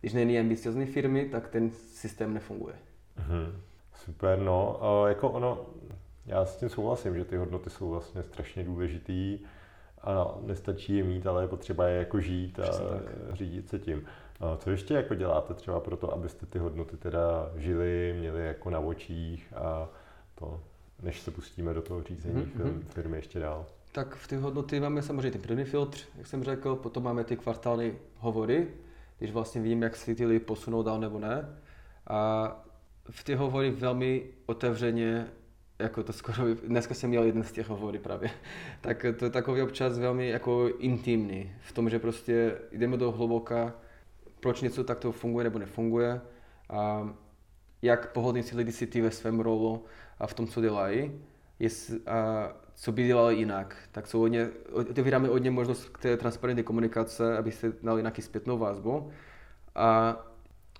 Když 0.00 0.12
není 0.12 0.38
ambiciozní 0.38 0.86
firmy, 0.86 1.24
tak 1.24 1.48
ten 1.48 1.70
systém 1.70 2.34
nefunguje. 2.34 2.74
Hmm. 3.16 3.60
Super, 3.94 4.38
no. 4.38 4.80
Uh, 5.02 5.08
jako 5.08 5.30
ono, 5.30 5.66
já 6.26 6.44
s 6.44 6.56
tím 6.56 6.68
souhlasím, 6.68 7.16
že 7.16 7.24
ty 7.24 7.36
hodnoty 7.36 7.70
jsou 7.70 7.88
vlastně 7.88 8.22
strašně 8.22 8.64
důležitý. 8.64 9.38
ano, 10.00 10.38
nestačí 10.42 10.96
je 10.96 11.04
mít, 11.04 11.26
ale 11.26 11.42
je 11.42 11.48
potřeba 11.48 11.86
je 11.86 11.98
jako 11.98 12.20
žít 12.20 12.60
a 12.60 12.64
řídit 13.32 13.68
se 13.68 13.78
tím. 13.78 14.04
A 14.40 14.56
co 14.56 14.70
ještě 14.70 14.94
jako 14.94 15.14
děláte 15.14 15.54
třeba 15.54 15.80
pro 15.80 15.96
to, 15.96 16.12
abyste 16.12 16.46
ty 16.46 16.58
hodnoty 16.58 16.96
teda 16.96 17.50
žili, 17.56 18.14
měli 18.18 18.46
jako 18.46 18.70
na 18.70 18.78
očích 18.78 19.52
a 19.56 19.88
to, 20.34 20.60
než 21.02 21.20
se 21.20 21.30
pustíme 21.30 21.74
do 21.74 21.82
toho 21.82 22.02
řízení 22.02 22.42
mm-hmm. 22.42 22.82
firmy 22.88 23.16
ještě 23.16 23.38
dál? 23.38 23.66
Tak 23.92 24.16
v 24.16 24.28
těch 24.28 24.38
hodnoty 24.38 24.80
máme 24.80 25.02
samozřejmě 25.02 25.30
ten 25.30 25.40
první 25.40 25.64
filtr, 25.64 25.98
jak 26.18 26.26
jsem 26.26 26.44
řekl, 26.44 26.76
potom 26.76 27.02
máme 27.02 27.24
ty 27.24 27.36
kvartální 27.36 27.92
hovory, 28.18 28.68
když 29.18 29.32
vlastně 29.32 29.60
vím, 29.60 29.82
jak 29.82 29.96
si 29.96 30.14
ty 30.14 30.26
lidi 30.26 30.40
posunou 30.40 30.82
dál 30.82 31.00
nebo 31.00 31.18
ne. 31.18 31.60
A 32.06 32.50
v 33.10 33.24
těch 33.24 33.38
hovory 33.38 33.70
velmi 33.70 34.26
otevřeně 34.46 35.26
jako 35.78 36.02
to 36.02 36.12
skoro, 36.12 36.54
dneska 36.54 36.94
jsem 36.94 37.10
měl 37.10 37.24
jeden 37.24 37.42
z 37.42 37.52
těch 37.52 37.68
hovory 37.68 37.98
právě, 37.98 38.30
tak 38.80 39.06
to 39.18 39.24
je 39.24 39.30
takový 39.30 39.62
občas 39.62 39.98
velmi 39.98 40.28
jako 40.28 40.68
intimní, 40.78 41.52
v 41.60 41.72
tom, 41.72 41.90
že 41.90 41.98
prostě 41.98 42.58
jdeme 42.72 42.96
do 42.96 43.12
hluboka, 43.12 43.74
proč 44.40 44.60
něco 44.60 44.84
takto 44.84 45.12
funguje 45.12 45.44
nebo 45.44 45.58
nefunguje 45.58 46.20
a 46.70 47.14
jak 47.84 48.12
pohodlní 48.12 48.42
si 48.42 48.56
lidi 48.56 48.72
si 48.72 48.86
ty 48.86 49.00
ve 49.00 49.10
svém 49.10 49.40
rolu 49.40 49.84
a 50.18 50.26
v 50.26 50.34
tom, 50.34 50.46
co 50.46 50.60
dělají 50.60 51.20
a 52.06 52.48
co 52.74 52.92
by 52.92 53.06
dělali 53.06 53.36
jinak. 53.36 53.76
Tak 53.92 54.06
jsou 54.06 54.20
hodně, 54.20 54.48
otevíráme 54.72 55.28
hodně 55.28 55.50
možnost 55.50 55.88
k 55.88 55.98
té 55.98 56.16
transparentní 56.16 56.64
komunikace, 56.64 57.38
aby 57.38 57.52
se 57.52 57.72
dali 57.82 58.02
nějaký 58.02 58.22
zpětnou 58.22 58.58
vazbu. 58.58 59.10
A 59.74 60.16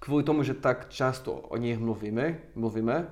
kvůli 0.00 0.22
tomu, 0.22 0.42
že 0.42 0.54
tak 0.54 0.88
často 0.88 1.32
o 1.32 1.56
nich 1.56 1.78
mluvíme, 1.78 2.38
mluvíme, 2.54 3.08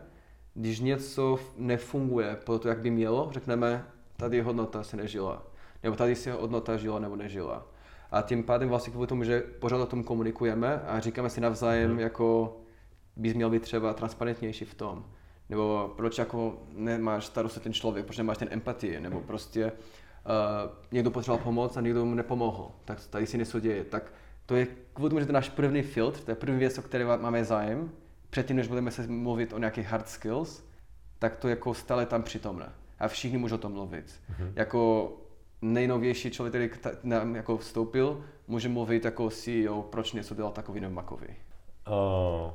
když 0.54 0.80
něco 0.80 1.38
nefunguje 1.56 2.36
podle 2.44 2.58
toho, 2.58 2.70
jak 2.70 2.80
by 2.80 2.90
mělo, 2.90 3.28
řekneme, 3.32 3.84
tady 4.16 4.40
hodnota 4.40 4.82
se 4.82 4.96
nežila. 4.96 5.42
Nebo 5.82 5.96
tady 5.96 6.14
se 6.14 6.32
hodnota 6.32 6.76
žila 6.76 6.98
nebo 6.98 7.16
nežila. 7.16 7.66
A 8.10 8.22
tím 8.22 8.44
pádem 8.44 8.68
vlastně 8.68 8.90
kvůli 8.92 9.06
tomu, 9.06 9.24
že 9.24 9.40
pořád 9.40 9.80
o 9.80 9.86
tom 9.86 10.04
komunikujeme 10.04 10.80
a 10.86 11.00
říkáme 11.00 11.30
si 11.30 11.40
navzájem, 11.40 11.90
hmm. 11.90 12.00
jako 12.00 12.56
bys 13.16 13.34
měl 13.34 13.50
být 13.50 13.62
třeba 13.62 13.94
transparentnější 13.94 14.64
v 14.64 14.74
tom. 14.74 15.04
Nebo 15.48 15.92
proč 15.96 16.18
jako 16.18 16.58
nemáš 16.72 17.26
starost 17.26 17.58
ten 17.58 17.72
člověk, 17.72 18.06
proč 18.06 18.18
nemáš 18.18 18.38
ten 18.38 18.48
empatii, 18.50 19.00
nebo 19.00 19.20
prostě 19.20 19.66
uh, 19.66 19.72
někdo 20.92 21.10
potřeboval 21.10 21.44
pomoc 21.44 21.76
a 21.76 21.80
někdo 21.80 22.04
mu 22.04 22.14
nepomohl, 22.14 22.70
tak 22.84 23.06
tady 23.06 23.26
si 23.26 23.38
něco 23.38 23.60
děje. 23.60 23.84
Tak 23.84 24.12
to 24.46 24.56
je 24.56 24.66
kvůli 24.92 25.10
tomu, 25.10 25.20
že 25.20 25.26
to 25.26 25.30
je 25.30 25.34
náš 25.34 25.48
první 25.48 25.82
filtr, 25.82 26.20
to 26.20 26.30
je 26.30 26.34
první 26.34 26.58
věc, 26.58 26.78
o 26.78 26.82
které 26.82 27.16
máme 27.16 27.44
zájem, 27.44 27.90
předtím, 28.30 28.56
než 28.56 28.68
budeme 28.68 28.90
se 28.90 29.06
mluvit 29.06 29.52
o 29.52 29.58
nějakých 29.58 29.86
hard 29.86 30.08
skills, 30.08 30.64
tak 31.18 31.36
to 31.36 31.48
jako 31.48 31.74
stále 31.74 32.06
tam 32.06 32.22
přítomné. 32.22 32.72
A 32.98 33.08
všichni 33.08 33.38
můžou 33.38 33.54
o 33.54 33.58
tom 33.58 33.72
mluvit. 33.72 34.06
Mm-hmm. 34.06 34.52
Jako 34.56 35.12
nejnovější 35.62 36.30
člověk, 36.30 36.76
který 36.76 36.96
nám 37.02 37.36
jako 37.36 37.58
vstoupil, 37.58 38.24
může 38.46 38.68
mluvit 38.68 39.04
jako 39.04 39.30
CEO, 39.30 39.82
proč 39.82 40.12
něco 40.12 40.34
dělal 40.34 40.52
takový 40.52 40.80
nebo 40.80 40.94
makový. 40.94 41.26
Uh, 41.88 42.52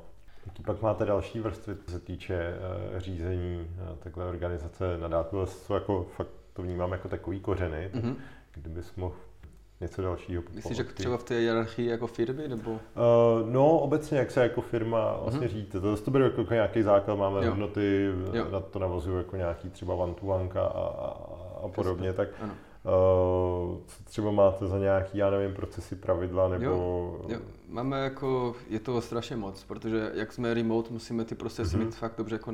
jaký 0.47 0.63
pak 0.63 0.81
máte 0.81 1.05
další 1.05 1.39
vrstvy, 1.39 1.75
co 1.75 1.91
se 1.91 1.99
týče 1.99 2.53
uh, 2.93 2.99
řízení 2.99 3.67
takové 3.99 4.25
organizace 4.25 4.97
na 4.97 5.07
dálku? 5.07 5.45
To 5.67 5.73
jako 5.73 6.03
fakt 6.15 6.29
to 6.53 6.61
vnímám 6.61 6.91
jako 6.91 7.07
takový 7.07 7.39
kořeny. 7.39 7.91
Mm-hmm. 7.93 8.15
Kdybys 8.51 8.95
mohl 8.95 9.15
něco 9.81 10.01
dalšího. 10.01 10.43
Myslíš, 10.53 10.77
že 10.77 10.83
třeba 10.83 11.17
v 11.17 11.23
té 11.23 11.39
hierarchii 11.39 11.89
jako 11.89 12.07
firmy, 12.07 12.47
nebo? 12.47 12.71
Uh, 12.71 12.79
no, 13.51 13.79
obecně, 13.79 14.17
jak 14.17 14.31
se 14.31 14.41
jako 14.41 14.61
firma 14.61 15.17
vlastně 15.21 15.47
uh-huh. 15.47 15.51
řídíte. 15.51 15.79
To, 15.79 15.97
to 15.97 16.11
bude 16.11 16.23
jako 16.23 16.53
nějaký 16.53 16.81
základ, 16.81 17.15
máme 17.15 17.45
jo. 17.45 17.49
hodnoty, 17.49 18.09
jo. 18.33 18.45
na 18.51 18.59
to 18.59 18.79
navazují 18.79 19.17
jako 19.17 19.35
nějaký 19.35 19.69
třeba 19.69 19.93
one 19.93 20.13
to 20.13 20.25
one 20.25 20.49
a, 20.55 20.59
a, 20.59 21.17
a 21.63 21.67
podobně, 21.67 22.13
tak 22.13 22.29
ano. 22.41 22.53
Uh, 22.87 23.77
co 23.87 24.03
třeba 24.03 24.31
máte 24.31 24.67
za 24.67 24.77
nějaký, 24.77 25.17
já 25.17 25.29
nevím, 25.29 25.55
procesy, 25.55 25.95
pravidla, 25.95 26.47
nebo... 26.47 26.65
Jo, 26.65 27.25
jo. 27.27 27.39
Máme 27.69 28.03
jako, 28.03 28.55
je 28.69 28.79
to 28.79 29.01
strašně 29.01 29.35
moc, 29.35 29.63
protože 29.63 30.11
jak 30.13 30.33
jsme 30.33 30.53
remote, 30.53 30.93
musíme 30.93 31.25
ty 31.25 31.35
procesy 31.35 31.77
uh-huh. 31.77 31.85
mít 31.85 31.95
fakt 31.95 32.17
dobře 32.17 32.35
jako 32.35 32.53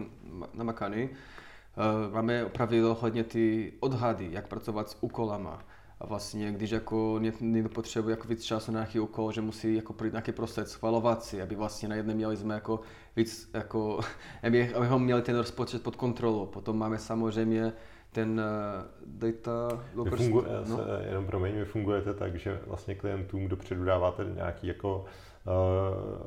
namakaný. 0.53 1.09
Uh, 1.09 2.13
máme 2.13 2.45
opravdu 2.45 2.97
hodně 2.99 3.23
ty 3.23 3.73
odhady, 3.79 4.29
jak 4.31 4.47
pracovat 4.47 4.89
s 4.89 4.97
úkolama, 5.01 5.59
a 5.99 6.05
vlastně, 6.05 6.51
když 6.51 6.71
jako 6.71 7.19
někdo 7.39 7.69
potřebuje 7.69 8.13
jako 8.13 8.27
víc 8.27 8.43
času 8.43 8.71
na 8.71 8.79
nějaký 8.79 8.99
úkol, 8.99 9.31
že 9.31 9.41
musí 9.41 9.75
jako 9.75 9.93
projít 9.93 10.13
nějaký 10.13 10.31
proces 10.31 10.69
schvalovací, 10.69 11.41
aby 11.41 11.55
vlastně 11.55 11.89
na 11.89 11.95
jedné 11.95 12.13
měli 12.13 12.37
jsme 12.37 12.53
jako 12.53 12.79
víc, 13.15 13.49
jako, 13.53 13.99
aby, 14.43 14.73
abychom 14.73 15.03
měli 15.03 15.21
ten 15.21 15.37
rozpočet 15.37 15.83
pod 15.83 15.95
kontrolou. 15.95 16.45
Potom 16.45 16.77
máme 16.77 16.97
samozřejmě 16.97 17.73
ten 18.13 18.41
uh, 18.41 18.85
data 19.05 19.83
locker... 19.93 20.17
Funguje, 20.17 20.47
no? 20.69 20.79
jenom 21.09 21.25
promiň, 21.25 21.55
vy 21.55 21.65
fungujete 21.65 22.13
tak, 22.13 22.35
že 22.35 22.59
vlastně 22.67 22.95
klientům 22.95 23.47
dopředu 23.47 23.83
dáváte 23.85 24.25
nějaký 24.35 24.67
jako 24.67 24.97
uh, 24.97 25.03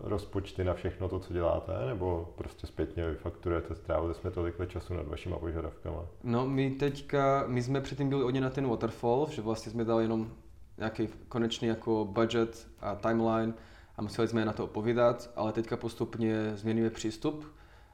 rozpočty 0.03 0.65
na 0.65 0.75
všechno 0.75 1.09
to, 1.09 1.19
co 1.19 1.33
děláte, 1.33 1.73
nebo 1.87 2.33
prostě 2.37 2.67
zpětně 2.67 3.11
vyfakturujete, 3.11 3.75
strávili 3.75 4.15
jsme 4.15 4.31
tolik 4.31 4.55
času 4.67 4.95
nad 4.95 5.09
vašima 5.09 5.39
požadavkama? 5.39 6.03
No, 6.25 6.47
my 6.47 6.71
teďka, 6.71 7.45
my 7.47 7.63
jsme 7.63 7.81
předtím 7.81 8.09
byli 8.09 8.23
hodně 8.23 8.41
na 8.41 8.51
ten 8.51 8.69
waterfall, 8.69 9.29
že 9.31 9.43
vlastně 9.43 9.73
jsme 9.73 9.85
dali 9.85 10.05
jenom 10.05 10.31
nějaký 10.79 11.09
konečný 11.29 11.69
jako 11.69 12.05
budget 12.05 12.69
a 12.81 12.95
timeline 12.95 13.53
a 13.97 14.03
museli 14.03 14.29
jsme 14.29 14.45
na 14.45 14.53
to 14.53 14.65
opovídat, 14.65 15.31
ale 15.37 15.53
teďka 15.53 15.77
postupně 15.77 16.53
změníme 16.57 16.91
přístup 16.91 17.45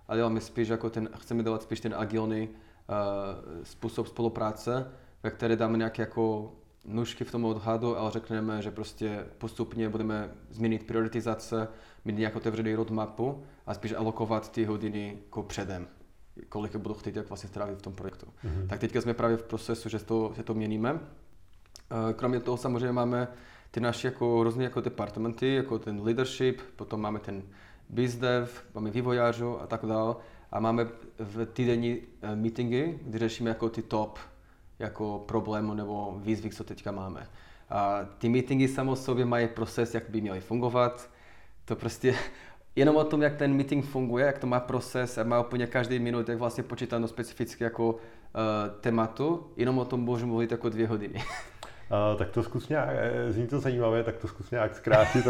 a 0.09 0.16
děláme 0.16 0.40
spíš 0.40 0.68
jako 0.68 0.90
ten, 0.90 1.09
chceme 1.18 1.43
dělat 1.43 1.62
spíš 1.62 1.80
ten 1.80 1.95
agilní 1.97 2.49
uh, 2.49 2.55
způsob 3.62 4.06
spolupráce, 4.06 4.92
ve 5.22 5.30
které 5.30 5.56
dáme 5.56 5.78
nějaké 5.78 6.02
jako 6.02 6.52
nůžky 6.84 7.24
v 7.24 7.30
tom 7.30 7.44
odhadu, 7.44 7.98
ale 7.98 8.10
řekneme, 8.10 8.62
že 8.62 8.70
prostě 8.70 9.26
postupně 9.38 9.88
budeme 9.88 10.30
změnit 10.50 10.86
prioritizace, 10.86 11.68
mít 12.04 12.18
nějakou 12.18 12.38
otevřený 12.38 12.74
roadmapu 12.74 13.42
a 13.66 13.74
spíš 13.74 13.92
alokovat 13.92 14.52
ty 14.52 14.64
hodiny 14.64 15.18
jako 15.24 15.42
předem, 15.42 15.86
kolik 16.48 16.76
budu 16.76 16.94
chtít 16.94 17.16
jak 17.16 17.28
vlastně 17.28 17.48
strávit 17.48 17.78
v 17.78 17.82
tom 17.82 17.92
projektu. 17.92 18.26
Mm-hmm. 18.26 18.66
Tak 18.66 18.80
teďka 18.80 19.00
jsme 19.00 19.14
právě 19.14 19.36
v 19.36 19.42
procesu, 19.42 19.88
že 19.88 19.98
to, 19.98 20.32
že 20.36 20.42
to 20.42 20.54
měníme. 20.54 21.00
Eh, 21.00 22.12
kromě 22.12 22.40
toho 22.40 22.56
samozřejmě 22.56 22.92
máme 22.92 23.28
ty 23.70 23.80
naše 23.80 24.08
jako 24.08 24.44
různé 24.44 24.64
jako 24.64 24.80
departmenty, 24.80 25.54
jako 25.54 25.78
ten 25.78 26.00
leadership, 26.02 26.60
potom 26.76 27.00
máme 27.00 27.18
ten 27.18 27.42
bizdev, 27.88 28.64
máme 28.74 28.90
vývojářů 28.90 29.60
a 29.60 29.66
tak 29.66 29.86
dále. 29.86 30.14
A 30.53 30.61
máme 30.61 30.86
v 31.18 31.46
týdenní 31.46 31.98
eh, 32.22 32.36
meetingy, 32.36 32.98
kdy 33.03 33.18
řešíme 33.18 33.50
jako 33.50 33.68
ty 33.68 33.82
top 33.82 34.18
jako 34.78 35.24
problému 35.26 35.74
nebo 35.74 36.14
výzvy, 36.22 36.50
co 36.50 36.64
teďka 36.64 36.92
máme. 36.92 37.26
A 37.70 38.00
ty 38.18 38.28
meetingy 38.28 38.68
samo 38.68 38.96
sobě 38.96 39.24
mají 39.24 39.48
proces, 39.48 39.94
jak 39.94 40.11
by 40.11 40.20
měly 40.20 40.40
fungovat. 40.40 41.11
To 41.64 41.76
prostě 41.76 42.14
jenom 42.76 42.96
o 42.96 43.05
tom, 43.05 43.22
jak 43.22 43.36
ten 43.36 43.55
meeting 43.55 43.84
funguje, 43.84 44.26
jak 44.26 44.38
to 44.38 44.46
má 44.46 44.61
proces 44.61 45.18
a 45.18 45.24
má 45.24 45.40
úplně 45.40 45.66
každý 45.66 45.98
minut, 45.98 46.28
jak 46.28 46.38
vlastně 46.38 46.64
počítáno 46.64 47.09
specificky 47.09 47.64
jako 47.64 47.90
uh, 47.90 48.00
tématu, 48.80 49.53
jenom 49.57 49.78
o 49.78 49.84
tom 49.84 50.00
můžu 50.00 50.26
mluvit 50.26 50.50
jako 50.50 50.68
dvě 50.68 50.86
hodiny. 50.86 51.24
Uh, 52.12 52.18
tak 52.18 52.30
to 52.30 52.42
zkus 52.42 52.68
nějak, 52.68 52.88
eh, 52.92 53.32
zní 53.32 53.46
to 53.46 53.61
zajímavé, 53.61 54.05
tak 54.05 54.16
to 54.16 54.28
zkus 54.28 54.50
nějak 54.50 54.76
zkrátit 54.76 55.26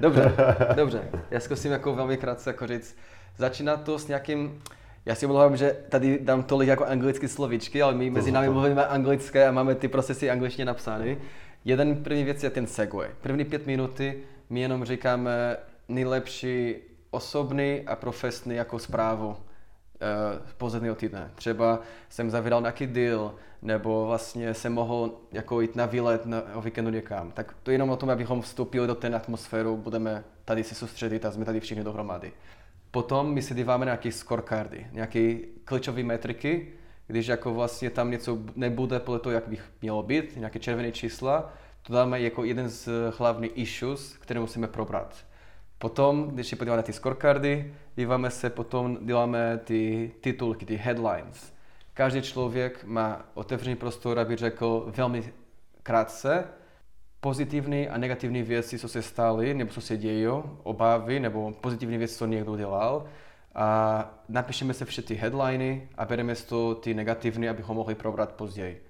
dobře, 0.00 0.32
dobře. 0.76 1.10
Já 1.30 1.40
zkusím 1.40 1.72
jako 1.72 1.94
velmi 1.94 2.16
krátce 2.16 2.50
jako 2.50 2.66
říct. 2.66 2.96
Začíná 3.38 3.76
to 3.76 3.98
s 3.98 4.08
nějakým, 4.08 4.62
já 5.06 5.14
si 5.14 5.26
omlouvám, 5.26 5.56
že 5.56 5.76
tady 5.88 6.18
dám 6.22 6.42
tolik 6.42 6.68
jako 6.68 6.84
anglické 6.84 7.28
slovičky, 7.28 7.82
ale 7.82 7.94
my 7.94 8.10
mezi 8.10 8.32
námi 8.32 8.48
mluvíme 8.48 8.86
anglické 8.86 9.48
a 9.48 9.52
máme 9.52 9.74
ty 9.74 9.88
procesy 9.88 10.30
angličtě 10.30 10.64
napsány. 10.64 11.18
Jeden 11.64 11.96
první 11.96 12.24
věc 12.24 12.42
je 12.42 12.50
ten 12.50 12.66
segue. 12.66 13.10
První 13.20 13.44
pět 13.44 13.66
minuty 13.66 14.22
my 14.50 14.60
jenom 14.60 14.84
říkáme 14.84 15.56
nejlepší 15.88 16.74
osobní 17.10 17.82
a 17.86 17.96
profesní 17.96 18.54
jako 18.54 18.78
zprávu 18.78 19.28
uh, 19.28 19.36
pozadního 20.56 20.94
týdne. 20.94 21.30
Třeba 21.34 21.80
jsem 22.08 22.30
zavírал 22.30 22.60
nějaký 22.60 22.86
deal, 22.86 23.34
nebo 23.62 24.06
vlastně 24.06 24.54
jsem 24.54 24.72
mohl 24.72 25.14
jako 25.32 25.60
jít 25.60 25.76
na 25.76 25.86
výlet 25.86 26.26
na, 26.26 26.42
o 26.54 26.60
víkendu 26.60 26.90
někam. 26.90 27.30
Tak 27.30 27.54
to 27.62 27.70
je 27.70 27.74
jenom 27.74 27.90
o 27.90 27.96
tom, 27.96 28.10
abychom 28.10 28.42
vstoupili 28.42 28.86
do 28.86 28.94
té 28.94 29.08
atmosféru, 29.08 29.76
budeme 29.76 30.24
tady 30.44 30.64
se 30.64 30.74
soustředit 30.74 31.24
a 31.24 31.30
jsme 31.30 31.44
tady 31.44 31.60
všichni 31.60 31.84
dohromady. 31.84 32.32
Potom 32.96 33.34
my 33.34 33.42
se 33.42 33.54
díváme 33.54 33.86
na 33.86 33.90
nějaké 33.90 34.12
scorecardy, 34.12 34.86
nějaké 34.92 35.38
klíčové 35.64 36.02
metriky, 36.02 36.72
když 37.06 37.26
jako 37.26 37.54
vlastně 37.54 37.90
tam 37.90 38.10
něco 38.10 38.38
nebude 38.54 39.00
podle 39.00 39.20
toho, 39.20 39.32
jak 39.32 39.48
by 39.48 39.58
mělo 39.82 40.02
být, 40.02 40.36
nějaké 40.36 40.58
červené 40.58 40.92
čísla, 40.92 41.52
to 41.82 41.92
dáme 41.92 42.20
jako 42.20 42.44
jeden 42.44 42.68
z 42.68 42.88
hlavních 43.18 43.50
issues, 43.54 44.16
které 44.16 44.40
musíme 44.40 44.68
probrat. 44.68 45.26
Potom, 45.78 46.28
když 46.28 46.46
se 46.46 46.56
podíváme 46.56 46.76
na 46.76 46.82
ty 46.82 46.92
scorecardy, 46.92 47.74
díváme 47.96 48.30
se 48.30 48.50
potom, 48.50 48.98
děláme 49.00 49.60
ty 49.64 50.12
titulky, 50.20 50.66
ty 50.66 50.76
headlines. 50.76 51.52
Každý 51.94 52.22
člověk 52.22 52.84
má 52.84 53.26
otevřený 53.34 53.76
prostor, 53.76 54.18
aby 54.18 54.36
řekl 54.36 54.92
velmi 54.96 55.32
krátce, 55.82 56.44
pozitivní 57.20 57.88
a 57.88 57.98
negativní 57.98 58.42
věci, 58.42 58.78
co 58.78 58.88
se 58.88 59.02
staly, 59.02 59.54
nebo 59.54 59.70
co 59.70 59.80
se 59.80 59.96
dějí, 59.96 60.26
obavy, 60.62 61.20
nebo 61.20 61.52
pozitivní 61.60 61.98
věci, 61.98 62.16
co 62.16 62.26
někdo 62.26 62.56
dělal. 62.56 63.04
A 63.54 64.10
napíšeme 64.28 64.74
se 64.74 64.84
všechny 64.84 65.16
headliny 65.16 65.88
a 65.98 66.04
bereme 66.04 66.34
z 66.34 66.44
toho 66.44 66.74
ty 66.74 66.94
negativní, 66.94 67.48
abychom 67.48 67.76
mohli 67.76 67.94
probrat 67.94 68.32
později. 68.32 68.82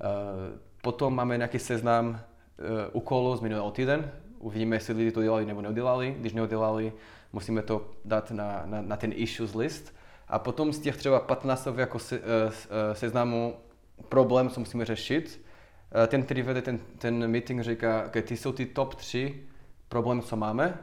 Uh, 0.00 0.58
potom 0.82 1.14
máme 1.14 1.36
nějaký 1.36 1.58
seznam 1.58 2.08
uh, 2.08 2.20
úkolů 2.92 3.36
z 3.36 3.40
minulého 3.40 3.70
týden, 3.70 4.10
uvidíme, 4.38 4.76
jestli 4.76 4.94
lidi 4.94 5.12
to 5.12 5.22
dělali 5.22 5.46
nebo 5.46 5.62
neudělali. 5.62 6.16
Když 6.18 6.32
neudělali, 6.32 6.92
musíme 7.32 7.62
to 7.62 7.90
dát 8.04 8.30
na, 8.30 8.62
na, 8.66 8.82
na 8.82 8.96
ten 8.96 9.12
issues 9.16 9.54
list. 9.54 9.94
A 10.28 10.38
potom 10.38 10.72
z 10.72 10.78
těch 10.78 10.96
třeba 10.96 11.20
15 11.20 11.68
jako 11.76 11.98
se, 11.98 12.18
uh, 12.18 12.24
seznamu 12.92 13.54
problém, 14.08 14.50
co 14.50 14.60
musíme 14.60 14.84
řešit, 14.84 15.40
ten, 16.06 16.22
který 16.22 16.42
vede 16.42 16.62
ten, 16.62 16.78
ten 16.98 17.28
meeting, 17.28 17.62
říká, 17.62 18.04
okay, 18.06 18.22
ty 18.22 18.36
jsou 18.36 18.52
ty 18.52 18.66
top 18.66 18.94
3 18.94 19.40
problémy, 19.88 20.22
co 20.22 20.36
máme. 20.36 20.78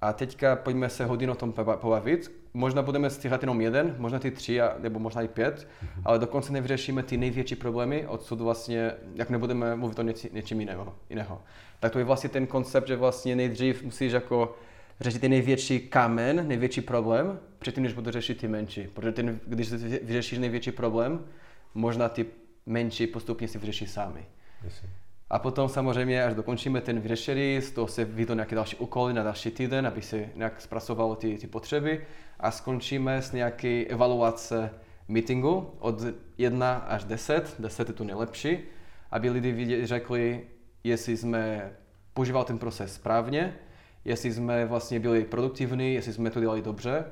A 0.00 0.12
teďka 0.12 0.56
pojďme 0.56 0.88
se 0.88 1.04
hodinu 1.04 1.32
o 1.32 1.36
tom 1.36 1.52
pobavit. 1.52 2.32
Možná 2.54 2.82
budeme 2.82 3.10
stíhat 3.10 3.42
jenom 3.42 3.60
jeden, 3.60 3.94
možná 3.98 4.18
ty 4.18 4.30
tři, 4.30 4.60
nebo 4.78 4.98
možná 4.98 5.22
i 5.22 5.28
pět, 5.28 5.54
mm-hmm. 5.58 6.02
ale 6.04 6.18
dokonce 6.18 6.52
nevyřešíme 6.52 7.02
ty 7.02 7.16
největší 7.16 7.54
problémy, 7.54 8.06
odsud 8.06 8.40
vlastně, 8.40 8.92
jak 9.14 9.30
nebudeme 9.30 9.76
mluvit 9.76 9.98
o 9.98 10.02
něči, 10.02 10.30
něčím 10.32 10.60
jiného, 10.60 10.94
jiného. 11.10 11.42
Tak 11.80 11.92
to 11.92 11.98
je 11.98 12.04
vlastně 12.04 12.30
ten 12.30 12.46
koncept, 12.46 12.88
že 12.88 12.96
vlastně 12.96 13.36
nejdřív 13.36 13.82
musíš 13.82 14.12
jako 14.12 14.56
řešit 15.00 15.20
ten 15.20 15.30
největší 15.30 15.80
kámen, 15.80 16.48
největší 16.48 16.80
problém, 16.80 17.38
předtím, 17.58 17.82
než 17.82 17.92
budeš 17.92 18.12
řešit 18.12 18.38
ty 18.38 18.48
menší. 18.48 18.88
Protože 18.94 19.12
ten, 19.12 19.40
když 19.46 19.72
vyřešíš 20.02 20.38
největší 20.38 20.72
problém, 20.72 21.24
možná 21.74 22.08
ty 22.08 22.26
menší 22.66 23.06
postupně 23.06 23.48
si 23.48 23.58
vyřeší 23.58 23.86
sami. 23.86 24.26
Jasně. 24.64 24.88
A 25.30 25.38
potom 25.38 25.68
samozřejmě, 25.68 26.24
až 26.24 26.34
dokončíme 26.34 26.80
ten 26.80 27.00
vyřešený, 27.00 27.60
z 27.60 27.70
toho 27.70 27.88
se 27.88 28.04
vyjdou 28.04 28.34
nějaké 28.34 28.54
další 28.54 28.76
úkoly 28.76 29.14
na 29.14 29.22
další 29.22 29.50
týden, 29.50 29.86
aby 29.86 30.02
se 30.02 30.28
nějak 30.34 30.60
zpracovalo 30.60 31.16
ty, 31.16 31.38
ty 31.38 31.46
potřeby 31.46 32.06
a 32.40 32.50
skončíme 32.50 33.22
s 33.22 33.32
nějaký 33.32 33.86
evaluace 33.86 34.70
meetingu 35.08 35.70
od 35.78 36.02
1 36.38 36.74
až 36.76 37.04
10, 37.04 37.56
10 37.58 37.88
je 37.88 37.94
tu 37.94 38.04
nejlepší, 38.04 38.58
aby 39.10 39.30
lidi 39.30 39.86
řekli, 39.86 40.46
jestli 40.84 41.16
jsme 41.16 41.72
používali 42.14 42.46
ten 42.46 42.58
proces 42.58 42.94
správně, 42.94 43.54
jestli 44.04 44.32
jsme 44.32 44.66
vlastně 44.66 45.00
byli 45.00 45.24
produktivní, 45.24 45.94
jestli 45.94 46.12
jsme 46.12 46.30
to 46.30 46.40
dělali 46.40 46.62
dobře 46.62 47.04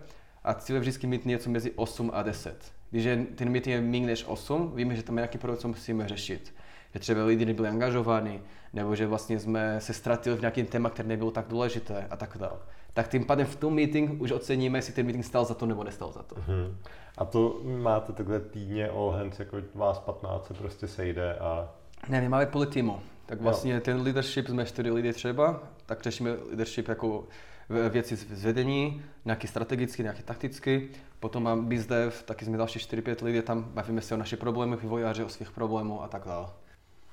a 0.45 0.55
cíl 0.55 0.77
je 0.77 0.81
vždycky 0.81 1.07
mít 1.07 1.27
něco 1.27 1.51
mezi 1.51 1.71
8 1.71 2.11
a 2.15 2.23
10. 2.23 2.73
Když 2.95 3.05
je, 3.05 3.27
ten 3.35 3.49
meeting 3.49 3.75
je 3.75 3.81
méně 3.81 4.07
než 4.07 4.25
8, 4.27 4.73
víme, 4.75 4.97
že 4.97 5.03
tam 5.03 5.17
je 5.17 5.21
nějaký 5.21 5.39
problém, 5.39 5.59
co 5.59 5.69
musíme 5.69 6.09
řešit 6.09 6.55
že 6.95 7.01
třeba 7.01 7.25
lidi 7.25 7.45
nebyli 7.45 7.69
angažovaní, 7.69 8.41
nebo 8.73 8.95
že 8.95 9.07
vlastně 9.07 9.41
jsme 9.41 9.81
se 9.81 9.93
ztratili 9.93 10.37
v 10.37 10.41
nějakém 10.41 10.67
téma, 10.67 10.91
které 10.91 11.09
nebylo 11.09 11.31
tak 11.31 11.47
důležité 11.49 12.07
a 12.11 12.17
tak 12.17 12.37
dále. 12.39 12.59
Tak 12.93 13.09
tím 13.09 13.25
pádem 13.25 13.47
v 13.47 13.57
tom 13.57 13.75
meeting 13.75 14.23
už 14.23 14.31
oceníme, 14.31 14.79
jestli 14.79 14.93
ten 14.93 15.07
meeting 15.07 15.25
stal 15.25 15.45
za 15.45 15.55
to 15.55 15.67
nebo 15.67 15.85
nestal 15.85 16.13
za 16.13 16.23
to. 16.23 16.37
Hmm. 16.39 16.77
A 17.19 17.25
to 17.25 17.61
máte 17.65 18.13
takhle 18.13 18.41
týdně 18.41 18.89
all 18.89 19.11
hands, 19.11 19.39
jako 19.39 19.57
vás 19.75 19.99
15 19.99 20.47
se 20.47 20.55
prostě 20.55 20.89
sejde 20.89 21.35
a... 21.35 21.69
Ne, 22.09 22.21
my 22.21 22.29
máme 22.29 22.47
půl 22.47 22.67
týmu. 22.67 23.01
Tak 23.27 23.41
vlastně 23.41 23.75
jo. 23.75 23.81
ten 23.81 24.03
leadership, 24.03 24.49
jsme 24.49 24.67
čtyři 24.67 24.91
lidi 24.91 25.13
třeba, 25.13 25.63
tak 25.87 26.03
řešíme 26.03 26.31
leadership 26.31 26.89
jako 26.89 27.25
věci 27.69 28.17
z 28.17 28.45
vedení, 28.45 29.03
nějaký 29.25 29.47
strategický, 29.47 30.03
nějaký 30.03 30.23
taktický. 30.23 30.89
Potom 31.21 31.43
mám 31.43 31.67
BizDev, 31.67 32.23
taky 32.23 32.45
jsme 32.45 32.59
další 32.59 32.79
4-5 32.79 33.25
lidí, 33.25 33.43
tam 33.43 33.63
bavíme 33.63 34.01
se 34.01 34.15
o 34.15 34.19
našich 34.19 34.39
problémech, 34.39 34.83
vývojáři 34.83 35.25
o 35.25 35.29
svých 35.29 35.51
problémů 35.51 36.03
a 36.03 36.09
tak 36.09 36.23
dále. 36.27 36.47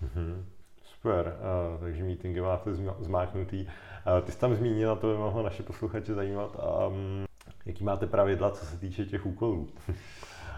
Mm-hmm. 0.03 0.43
Super, 0.83 1.37
uh, 1.73 1.81
takže 1.81 2.03
meetingy 2.03 2.41
máte 2.41 2.71
zmáknutý. 2.99 3.65
Uh, 3.65 4.25
ty 4.25 4.31
jsi 4.31 4.37
tam 4.37 4.55
zmínil, 4.55 4.91
a 4.91 4.95
to 4.95 5.07
by 5.07 5.17
mohlo 5.17 5.43
naše 5.43 5.63
posluchače 5.63 6.13
zajímat, 6.13 6.55
um, 6.87 7.25
jaký 7.65 7.83
máte 7.83 8.07
pravidla, 8.07 8.51
co 8.51 8.65
se 8.65 8.77
týče 8.77 9.05
těch 9.05 9.25
úkolů? 9.25 9.69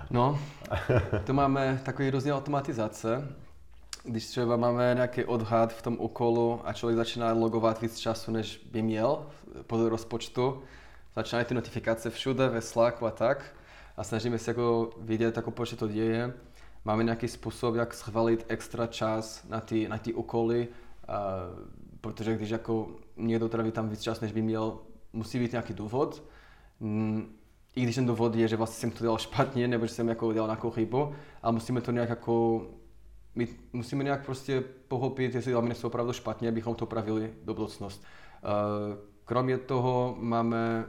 no, 0.09 0.39
to 1.25 1.33
máme 1.33 1.81
takový 1.85 2.09
různé 2.09 2.33
automatizace. 2.33 3.35
Když 4.03 4.27
třeba 4.27 4.55
máme 4.57 4.91
nějaký 4.95 5.25
odhad 5.25 5.73
v 5.73 5.81
tom 5.81 5.97
úkolu 5.99 6.61
a 6.63 6.73
člověk 6.73 6.97
začíná 6.97 7.33
logovat 7.33 7.81
víc 7.81 7.99
času, 7.99 8.31
než 8.31 8.67
by 8.71 8.81
měl 8.81 9.25
podle 9.67 9.89
rozpočtu, 9.89 10.63
začínají 11.15 11.45
ty 11.45 11.53
notifikace 11.53 12.09
všude 12.09 12.49
ve 12.49 12.61
Slacku 12.61 13.05
a 13.05 13.11
tak 13.11 13.55
a 13.97 14.03
snažíme 14.03 14.37
se 14.37 14.51
jako 14.51 14.89
vidět, 14.97 15.37
jako 15.37 15.51
proč 15.51 15.73
to 15.73 15.87
děje 15.87 16.33
máme 16.85 17.03
nějaký 17.03 17.27
způsob, 17.27 17.75
jak 17.75 17.93
schválit 17.93 18.45
extra 18.47 18.87
čas 18.87 19.47
na 19.49 19.59
ty, 19.59 19.87
na 19.87 19.97
ty 19.97 20.13
úkoly, 20.13 20.67
uh, 20.67 21.15
protože 22.01 22.35
když 22.35 22.49
jako 22.49 22.87
někdo 23.17 23.49
tráví 23.49 23.71
tam 23.71 23.89
víc 23.89 24.01
čas, 24.01 24.21
než 24.21 24.31
by 24.31 24.41
měl, 24.41 24.77
musí 25.13 25.39
být 25.39 25.51
nějaký 25.51 25.73
důvod. 25.73 26.23
Mm, 26.79 27.35
I 27.75 27.81
když 27.83 27.95
ten 27.95 28.05
důvod 28.05 28.35
je, 28.35 28.47
že 28.47 28.55
vlastně 28.55 28.81
jsem 28.81 28.91
to 28.91 29.03
dělal 29.03 29.17
špatně, 29.17 29.67
nebo 29.67 29.85
že 29.85 29.93
jsem 29.93 30.09
jako 30.09 30.33
dělal 30.33 30.47
nějakou 30.47 30.71
chybu, 30.71 31.15
ale 31.43 31.53
musíme 31.53 31.81
to 31.81 31.91
nějak 31.91 32.09
jako 32.09 32.65
my 33.35 33.47
musíme 33.73 34.03
nějak 34.03 34.25
prostě 34.25 34.63
pochopit, 34.87 35.35
jestli 35.35 35.51
děláme 35.51 35.69
něco 35.69 35.87
opravdu 35.87 36.13
špatně, 36.13 36.49
abychom 36.49 36.75
to 36.75 36.85
pravili 36.85 37.33
do 37.43 37.53
budoucnost. 37.53 38.03
Uh, 38.43 38.97
kromě 39.25 39.57
toho 39.57 40.15
máme 40.19 40.85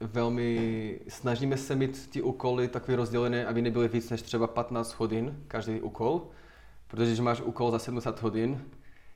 velmi, 0.00 1.00
snažíme 1.08 1.56
se 1.56 1.76
mít 1.76 2.10
ty 2.10 2.22
úkoly 2.22 2.68
takové 2.68 2.96
rozdělené, 2.96 3.46
aby 3.46 3.62
nebyly 3.62 3.88
víc 3.88 4.10
než 4.10 4.22
třeba 4.22 4.46
15 4.46 4.92
hodin 4.92 5.44
každý 5.48 5.80
úkol, 5.80 6.26
protože 6.88 7.10
když 7.10 7.20
máš 7.20 7.40
úkol 7.40 7.70
za 7.70 7.78
70 7.78 8.22
hodin, 8.22 8.64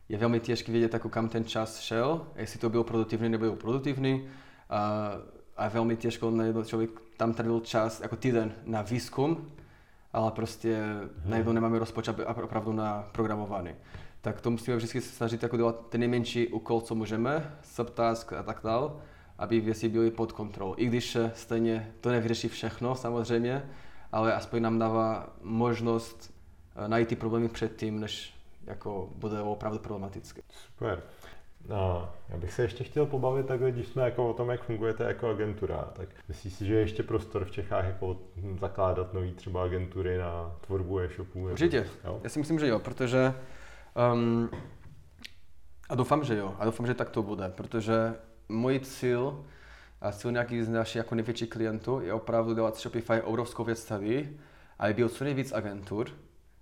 je 0.08 0.18
velmi 0.18 0.40
těžké 0.40 0.72
vědět, 0.72 0.94
jako 0.94 1.08
kam 1.08 1.28
ten 1.28 1.44
čas 1.44 1.80
šel, 1.80 2.26
jestli 2.36 2.58
to 2.58 2.70
bylo 2.70 2.84
produktivní 2.84 3.28
nebo 3.28 3.44
bylo 3.44 3.56
produktivní 3.56 4.28
a, 4.70 5.12
a 5.56 5.68
velmi 5.68 5.96
těžko 5.96 6.30
najednou 6.30 6.64
člověk 6.64 6.90
tam 7.16 7.34
trávil 7.34 7.60
čas 7.60 8.00
jako 8.00 8.16
týden 8.16 8.52
na 8.64 8.82
výzkum, 8.82 9.52
ale 10.12 10.30
prostě 10.30 10.82
hmm. 10.82 11.30
najednou 11.30 11.52
nemáme 11.52 11.78
rozpočet 11.78 12.16
opravdu 12.42 12.72
na 12.72 13.08
programování. 13.12 13.70
Tak 14.20 14.40
to 14.40 14.50
musíme 14.50 14.76
vždycky 14.76 15.00
se 15.00 15.08
snažit 15.08 15.42
jako 15.42 15.56
dělat 15.56 15.86
ten 15.88 16.00
nejmenší 16.00 16.48
úkol, 16.48 16.80
co 16.80 16.94
můžeme, 16.94 17.56
subtask 17.62 18.32
a 18.32 18.42
tak 18.42 18.60
dále 18.64 18.90
aby 19.42 19.60
věci 19.60 19.88
byly 19.88 20.10
pod 20.10 20.32
kontrolou. 20.32 20.74
I 20.76 20.86
když 20.86 21.16
stejně 21.34 21.92
to 22.00 22.10
nevyřeší 22.10 22.48
všechno 22.48 22.94
samozřejmě, 22.94 23.70
ale 24.12 24.34
aspoň 24.34 24.62
nám 24.62 24.78
dává 24.78 25.32
možnost 25.42 26.34
eh, 26.76 26.88
najít 26.88 27.08
ty 27.08 27.16
problémy 27.16 27.48
předtím, 27.48 28.00
než 28.00 28.34
jako 28.66 29.08
bude 29.14 29.40
opravdu 29.40 29.78
problematické. 29.78 30.42
Super. 30.66 31.02
No, 31.68 32.10
já 32.28 32.36
bych 32.36 32.52
se 32.52 32.62
ještě 32.62 32.84
chtěl 32.84 33.06
pobavit 33.06 33.46
takhle, 33.46 33.70
když 33.70 33.88
jsme 33.88 34.02
jako 34.02 34.30
o 34.30 34.32
tom, 34.32 34.50
jak 34.50 34.64
fungujete 34.64 35.04
jako 35.04 35.30
agentura, 35.30 35.88
tak 35.92 36.08
myslíš 36.28 36.54
si, 36.54 36.66
že 36.66 36.74
je 36.74 36.80
ještě 36.80 37.02
prostor 37.02 37.44
v 37.44 37.50
Čechách 37.50 37.84
jako 37.84 38.16
zakládat 38.60 39.14
nový 39.14 39.32
třeba 39.32 39.64
agentury 39.64 40.18
na 40.18 40.56
tvorbu 40.60 41.00
e-shopů? 41.00 41.40
Určitě. 41.40 41.86
Jo? 42.04 42.20
Já 42.24 42.30
si 42.30 42.38
myslím, 42.38 42.58
že 42.58 42.68
jo, 42.68 42.78
protože 42.78 43.34
um, 44.12 44.50
a 45.88 45.94
doufám, 45.94 46.24
že 46.24 46.36
jo. 46.36 46.54
A 46.58 46.64
doufám, 46.64 46.86
že 46.86 46.94
tak 46.94 47.10
to 47.10 47.22
bude, 47.22 47.48
protože 47.48 48.14
můj 48.48 48.80
cíl 48.80 49.44
a 50.00 50.12
cíl 50.12 50.32
nějakých 50.32 50.64
z 50.64 50.68
našich 50.68 50.96
jako 50.96 51.14
největších 51.14 51.48
klientů 51.48 52.00
je 52.00 52.12
opravdu 52.12 52.54
dělat 52.54 52.76
Shopify 52.76 53.20
obrovskou 53.20 53.64
věc 53.64 53.84
tady, 53.84 54.30
aby 54.78 54.94
bylo 54.94 55.08
co 55.08 55.24
nejvíc 55.24 55.52
agentur, 55.52 56.08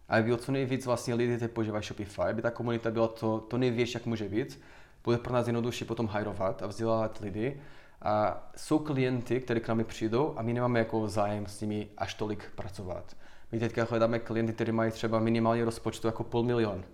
aby 0.08 0.22
bylo 0.22 0.36
co 0.36 0.52
nejvíc 0.52 0.86
vlastně 0.86 1.14
lidí, 1.14 1.36
kteří 1.36 1.52
používají 1.52 1.84
Shopify, 1.84 2.22
aby 2.22 2.42
ta 2.42 2.50
komunita 2.50 2.90
byla 2.90 3.08
to, 3.08 3.40
to 3.40 3.58
největší, 3.58 3.92
jak 3.94 4.06
může 4.06 4.28
být. 4.28 4.60
Bude 5.04 5.18
pro 5.18 5.32
nás 5.32 5.46
jednodušší 5.46 5.84
potom 5.84 6.06
hajrovat 6.06 6.62
a 6.62 6.66
vzdělávat 6.66 7.18
lidi. 7.20 7.60
A 8.02 8.42
jsou 8.56 8.78
klienty, 8.78 9.40
kteří 9.40 9.60
k 9.60 9.68
nám 9.68 9.84
přijdou 9.84 10.34
a 10.36 10.42
my 10.42 10.52
nemáme 10.52 10.78
jako 10.78 11.08
zájem 11.08 11.46
s 11.46 11.60
nimi 11.60 11.88
až 11.98 12.14
tolik 12.14 12.44
pracovat. 12.54 13.16
My 13.52 13.58
teďka 13.58 13.86
hledáme 13.90 14.18
klienty, 14.18 14.52
kteří 14.52 14.72
mají 14.72 14.90
třeba 14.92 15.18
minimální 15.18 15.62
rozpočtu 15.62 16.06
jako 16.06 16.24
půl 16.24 16.42
milion 16.42 16.84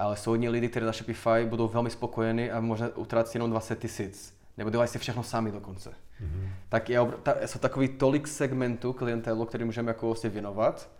ale 0.00 0.16
jsou 0.16 0.30
hodně 0.30 0.50
lidi, 0.50 0.68
kteří 0.68 0.86
na 0.86 0.92
Shopify 0.92 1.44
budou 1.44 1.68
velmi 1.68 1.90
spokojení 1.90 2.50
a 2.50 2.60
možná 2.60 2.88
utrácí 2.96 3.38
jenom 3.38 3.50
20 3.50 3.78
tisíc. 3.78 4.34
Nebo 4.56 4.70
dělají 4.70 4.88
si 4.88 4.98
všechno 4.98 5.22
sami 5.22 5.52
dokonce. 5.52 5.90
Mm-hmm. 5.90 6.48
Tak 6.68 6.90
je, 6.90 7.00
ta, 7.22 7.34
jsou 7.46 7.58
takový 7.58 7.88
tolik 7.88 8.28
segmentů 8.28 8.92
klientelu, 8.92 9.44
který 9.44 9.64
můžeme 9.64 9.90
jako 9.90 10.06
vlastně 10.06 10.30
věnovat. 10.30 10.90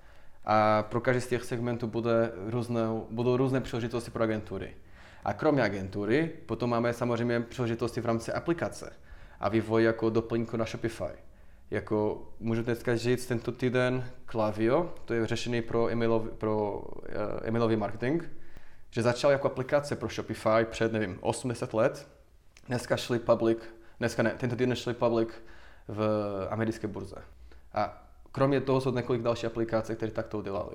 A 0.44 0.82
pro 0.82 1.01
každý 1.01 1.20
z 1.20 1.26
těch 1.26 1.44
segmentů 1.44 1.86
bude 1.86 2.32
různé, 2.46 2.80
budou 3.11 3.36
různé 3.36 3.61
příležitosti 3.61 4.11
pro 4.11 4.22
agentury. 4.22 4.74
A 5.25 5.33
kromě 5.33 5.62
agentury 5.62 6.31
potom 6.47 6.71
máme 6.71 6.93
samozřejmě 6.93 7.41
příležitosti 7.41 8.01
v 8.01 8.07
rámci 8.07 8.33
aplikace 8.33 8.93
a 9.41 9.49
vývoj 9.49 9.85
jako 9.85 10.11
doplňku 10.11 10.57
na 10.57 10.64
Shopify. 10.64 11.12
Jako 11.71 12.29
můžu 12.41 12.62
dneska 12.62 12.97
říct 12.97 13.27
tento 13.27 13.53
týden 13.53 14.11
Klaviyo, 14.27 14.95
to 15.05 15.14
je 15.14 15.27
řešený 15.27 15.62
pro 15.62 15.89
emailový, 15.89 16.31
pro, 16.39 16.73
uh, 16.73 17.05
emailový 17.43 17.77
marketing, 17.77 18.23
že 18.91 19.03
začal 19.03 19.31
jako 19.31 19.47
aplikace 19.47 19.97
pro 19.97 20.09
Shopify 20.09 20.64
před, 20.71 20.93
nevím, 20.93 21.18
80 21.21 21.75
let. 21.75 22.09
Dneska 22.66 22.97
šli 22.97 23.18
public, 23.18 23.59
dneska 23.99 24.23
ne, 24.23 24.31
tento 24.31 24.57
týden 24.57 24.77
šli 24.77 24.95
public 24.95 25.29
v 25.89 26.03
americké 26.51 26.87
burze. 26.87 27.16
A 27.73 28.09
kromě 28.33 28.61
toho 28.61 28.81
jsou 28.81 28.95
několik 28.95 29.23
další 29.23 29.47
aplikací, 29.47 29.97
které 29.97 30.12
takto 30.12 30.39
udělali. 30.39 30.75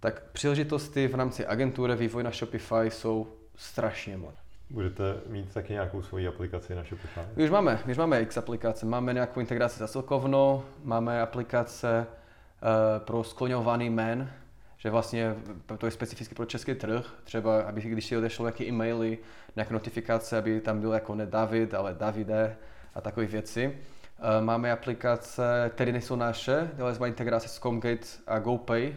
Tak 0.00 0.22
příležitosti 0.32 1.08
v 1.08 1.14
rámci 1.14 1.46
agentury 1.46 1.96
vývoj 1.96 2.22
na 2.22 2.30
Shopify 2.30 2.90
jsou 2.90 3.41
strašně 3.56 4.16
moc. 4.16 4.34
Budete 4.70 5.02
mít 5.26 5.54
taky 5.54 5.72
nějakou 5.72 6.02
svoji 6.02 6.28
aplikaci 6.28 6.74
na 6.74 6.82
Shopify? 6.82 7.20
My 7.36 7.44
už 7.44 7.50
máme, 7.50 7.80
už 7.90 7.98
máme 7.98 8.20
X 8.20 8.36
aplikace. 8.36 8.86
Máme 8.86 9.14
nějakou 9.14 9.40
integraci 9.40 9.78
za 9.78 9.86
Silkovnou, 9.86 10.62
máme 10.84 11.22
aplikace 11.22 12.06
uh, 12.06 13.04
pro 13.04 13.24
skloňovaný 13.24 13.90
men, 13.90 14.30
že 14.78 14.90
vlastně 14.90 15.34
to 15.78 15.86
je 15.86 15.92
specificky 15.92 16.34
pro 16.34 16.46
český 16.46 16.74
trh, 16.74 17.14
třeba 17.24 17.62
aby 17.62 17.80
když 17.80 18.06
si 18.06 18.16
odešlo 18.16 18.44
nějaké 18.44 18.64
e-maily, 18.64 19.18
nějaké 19.56 19.74
notifikace, 19.74 20.38
aby 20.38 20.60
tam 20.60 20.80
byl 20.80 20.92
jako 20.92 21.14
ne 21.14 21.26
David, 21.26 21.74
ale 21.74 21.94
Davide 21.94 22.56
a 22.94 23.00
takové 23.00 23.26
věci. 23.26 23.78
Eh, 24.18 24.40
máme 24.40 24.72
aplikace, 24.72 25.70
které 25.74 25.92
nejsou 25.92 26.16
naše, 26.16 26.70
ale 26.80 26.94
jsme 26.94 27.08
integrace 27.08 27.48
s 27.48 27.58
Comgate 27.58 28.06
a 28.26 28.38
GoPay, 28.38 28.94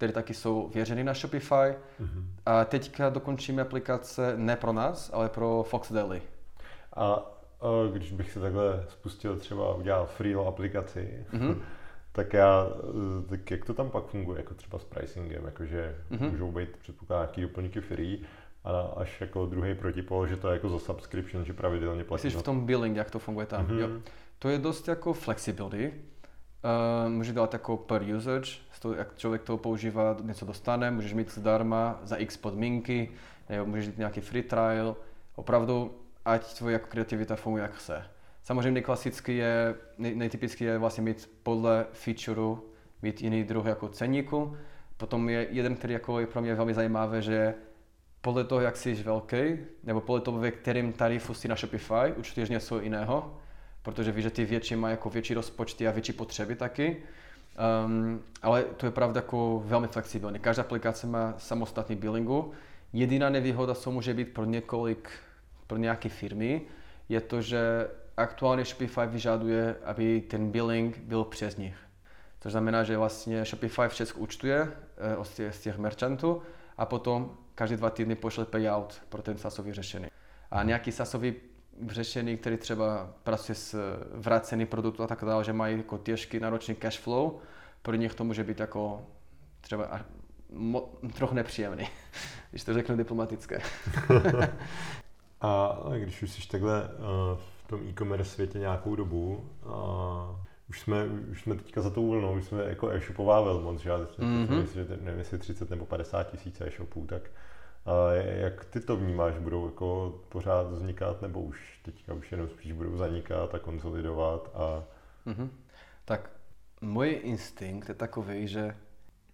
které 0.00 0.12
taky 0.12 0.34
jsou 0.34 0.70
věřeny 0.74 1.04
na 1.04 1.14
Shopify. 1.14 1.54
Mm-hmm. 1.54 2.24
A 2.46 2.64
teďka 2.64 3.10
dokončíme 3.10 3.62
aplikace 3.62 4.32
ne 4.36 4.56
pro 4.56 4.72
nás, 4.72 5.10
ale 5.12 5.28
pro 5.28 5.62
Fox 5.68 5.92
Deli. 5.92 6.22
A, 6.92 7.04
a 7.04 7.22
když 7.92 8.12
bych 8.12 8.32
se 8.32 8.40
takhle 8.40 8.84
spustil 8.88 9.36
třeba 9.36 9.74
udělal 9.74 10.06
free 10.06 10.34
aplikaci, 10.34 11.26
mm-hmm. 11.32 11.56
tak 12.12 12.32
já, 12.32 12.66
tak 13.28 13.50
jak 13.50 13.64
to 13.64 13.74
tam 13.74 13.90
pak 13.90 14.06
funguje, 14.06 14.38
jako 14.38 14.54
třeba 14.54 14.78
s 14.78 14.84
pricingem, 14.84 15.44
jakože 15.44 15.96
mm-hmm. 16.10 16.30
můžou 16.30 16.52
být 16.52 16.76
předpokládá 16.76 17.22
nějaký 17.22 17.42
doplňky 17.42 17.80
free, 17.80 18.20
a 18.64 18.80
až 18.80 19.20
jako 19.20 19.46
druhý 19.46 19.74
protipol, 19.74 20.26
že 20.26 20.36
to 20.36 20.48
je 20.48 20.54
jako 20.54 20.68
za 20.68 20.78
subscription, 20.78 21.44
že 21.44 21.52
pravidelně 21.52 22.04
platí. 22.04 22.26
Myslíš 22.26 22.42
v 22.42 22.44
tom 22.44 22.66
billing, 22.66 22.96
jak 22.96 23.10
to 23.10 23.18
funguje 23.18 23.46
tam? 23.46 23.66
Mm-hmm. 23.66 23.78
Jo. 23.78 23.88
To 24.38 24.48
je 24.48 24.58
dost 24.58 24.88
jako 24.88 25.12
flexibility. 25.12 25.92
Uh, 26.64 27.12
může 27.12 27.32
dát 27.32 27.52
jako 27.52 27.76
per 27.76 28.02
usage, 28.16 28.50
to, 28.80 28.94
jak 28.94 29.16
člověk 29.16 29.42
to 29.42 29.56
používá, 29.56 30.16
něco 30.22 30.46
dostane, 30.46 30.90
můžeš 30.90 31.12
mít 31.12 31.30
zdarma 31.30 32.00
za 32.02 32.16
x 32.16 32.36
podmínky, 32.36 33.08
nebo 33.48 33.66
můžeš 33.66 33.86
mít 33.86 33.98
nějaký 33.98 34.20
free 34.20 34.42
trial, 34.42 34.96
opravdu, 35.34 35.94
ať 36.24 36.58
tvoje 36.58 36.72
jako 36.72 36.86
kreativita 36.86 37.36
funguje 37.36 37.62
jak 37.62 37.74
chce. 37.74 38.04
Samozřejmě 38.42 38.82
klasicky 38.82 39.36
je, 39.36 39.74
nej, 39.98 40.14
nejtypický 40.14 40.64
je 40.64 40.78
vlastně 40.78 41.02
mít 41.02 41.30
podle 41.42 41.86
featureu, 41.92 42.58
mít 43.02 43.22
jiný 43.22 43.44
druh 43.44 43.66
jako 43.66 43.88
ceníku. 43.88 44.56
Potom 44.96 45.28
je 45.28 45.46
jeden, 45.50 45.76
který 45.76 45.92
jako 45.92 46.20
je 46.20 46.26
pro 46.26 46.42
mě 46.42 46.54
velmi 46.54 46.74
zajímavý, 46.74 47.22
že 47.22 47.54
podle 48.20 48.44
toho, 48.44 48.60
jak 48.60 48.76
jsi 48.76 48.94
velký, 48.94 49.58
nebo 49.84 50.00
podle 50.00 50.20
toho, 50.20 50.38
ve 50.38 50.50
kterém 50.50 50.92
tarifu 50.92 51.34
jsi 51.34 51.48
na 51.48 51.56
Shopify, 51.56 52.12
určitě 52.16 52.46
něco 52.50 52.80
jiného, 52.80 53.40
protože 53.82 54.12
víš, 54.12 54.22
že 54.22 54.30
ty 54.30 54.44
větší 54.44 54.76
mají 54.76 54.92
jako 54.92 55.10
větší 55.10 55.34
rozpočty 55.34 55.88
a 55.88 55.90
větší 55.90 56.12
potřeby 56.12 56.56
taky. 56.56 56.96
Um, 57.86 58.22
ale 58.42 58.62
to 58.62 58.86
je 58.86 58.92
pravda 58.92 59.18
jako 59.18 59.62
velmi 59.66 59.88
flexibilní. 59.88 60.38
Každá 60.38 60.62
aplikace 60.62 61.06
má 61.06 61.34
samostatný 61.38 61.96
billingu. 61.96 62.52
Jediná 62.92 63.30
nevýhoda, 63.30 63.74
co 63.74 63.90
může 63.90 64.14
být 64.14 64.34
pro 64.34 64.44
několik, 64.44 65.10
pro 65.66 65.78
nějaké 65.78 66.08
firmy, 66.08 66.62
je 67.08 67.20
to, 67.20 67.42
že 67.42 67.88
aktuálně 68.16 68.64
Shopify 68.64 69.00
vyžaduje, 69.06 69.76
aby 69.84 70.20
ten 70.20 70.50
billing 70.50 70.98
byl 70.98 71.24
přes 71.24 71.56
nich. 71.56 71.76
To 72.38 72.50
znamená, 72.50 72.82
že 72.82 72.96
vlastně 72.96 73.44
Shopify 73.44 73.82
v 73.88 73.94
Česku 73.94 74.20
účtuje 74.20 74.62
uh, 74.62 75.24
z 75.24 75.30
těch, 75.34 75.54
z 75.54 75.60
těch 75.60 75.78
merchantů 75.78 76.42
a 76.78 76.86
potom 76.86 77.36
každý 77.54 77.76
dva 77.76 77.90
týdny 77.90 78.14
pošle 78.14 78.44
payout 78.44 79.02
pro 79.08 79.22
ten 79.22 79.38
sasový 79.38 79.72
řešení. 79.72 80.06
A 80.50 80.62
nějaký 80.62 80.92
sasový 80.92 81.34
řešení, 81.88 82.36
který 82.36 82.56
třeba 82.56 83.12
pracuje 83.22 83.56
s 83.56 83.98
vrácený 84.14 84.66
produkt 84.66 85.00
a 85.00 85.06
tak 85.06 85.24
dále, 85.24 85.44
že 85.44 85.52
mají 85.52 85.76
jako 85.76 85.98
těžký 85.98 86.40
náročný 86.40 86.74
cash 86.74 86.98
flow, 86.98 87.38
pro 87.82 87.94
nich 87.94 88.14
to 88.14 88.24
může 88.24 88.44
být 88.44 88.60
jako 88.60 89.02
třeba 89.60 90.00
mo, 90.52 90.88
trochu 91.14 91.34
nepříjemný, 91.34 91.88
když 92.50 92.64
to 92.64 92.74
řeknu 92.74 92.96
diplomatické. 92.96 93.58
a 95.40 95.78
když 95.98 96.22
už 96.22 96.30
jsi 96.30 96.48
takhle 96.48 96.82
uh, 96.82 97.38
v 97.38 97.68
tom 97.68 97.88
e-commerce 97.88 98.30
světě 98.30 98.58
nějakou 98.58 98.96
dobu, 98.96 99.50
uh, 99.64 99.72
už 100.68 100.80
jsme, 100.80 101.04
už 101.06 101.42
jsme 101.42 101.54
teďka 101.54 101.80
za 101.80 101.90
tou 101.90 102.10
vlnou, 102.10 102.36
už 102.36 102.44
jsme 102.44 102.64
jako 102.64 102.90
e-shopová 102.90 103.40
velmoc, 103.40 103.80
že 103.80 103.90
já 103.90 103.98
mm-hmm. 103.98 104.60
myslím, 104.60 104.84
že 104.84 104.98
nevím, 105.00 105.18
jestli 105.18 105.38
30 105.38 105.70
nebo 105.70 105.86
50 105.86 106.30
tisíc 106.30 106.60
e-shopů, 106.60 107.06
tak 107.06 107.22
a 107.86 108.12
jak 108.14 108.64
ty 108.64 108.80
to 108.80 108.96
vnímáš? 108.96 109.38
Budou 109.38 109.66
jako 109.66 110.20
pořád 110.28 110.62
vznikat 110.62 111.22
nebo 111.22 111.40
už 111.40 111.80
teďka 111.82 112.14
už 112.14 112.32
jenom 112.32 112.48
spíš 112.48 112.72
budou 112.72 112.96
zanikat 112.96 113.54
a 113.54 113.58
konsolidovat? 113.58 114.50
A... 114.54 114.84
Mm-hmm. 115.26 115.48
Tak 116.04 116.30
můj 116.80 117.20
instinkt 117.22 117.88
je 117.88 117.94
takový, 117.94 118.48
že 118.48 118.76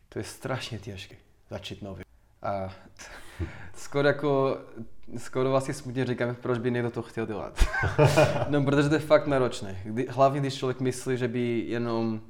to 0.08 0.18
je 0.18 0.24
strašně 0.24 0.78
těžké 0.78 1.16
začít 1.50 1.82
nový. 1.82 2.04
A 2.42 2.74
skoro 3.74 4.08
jako, 4.08 4.58
skoro 5.16 5.50
vlastně 5.50 5.74
smutně 5.74 6.04
říkám, 6.04 6.34
proč 6.34 6.58
by 6.58 6.70
někdo 6.70 6.90
to 6.90 7.02
chtěl 7.02 7.26
dělat. 7.26 7.64
no, 8.48 8.62
protože 8.64 8.88
to 8.88 8.94
je 8.94 9.00
fakt 9.00 9.26
náročné. 9.26 9.80
Kdy, 9.84 10.06
hlavně, 10.10 10.40
když 10.40 10.54
člověk 10.54 10.80
myslí, 10.80 11.16
že 11.16 11.28
by 11.28 11.64
jenom 11.68 12.20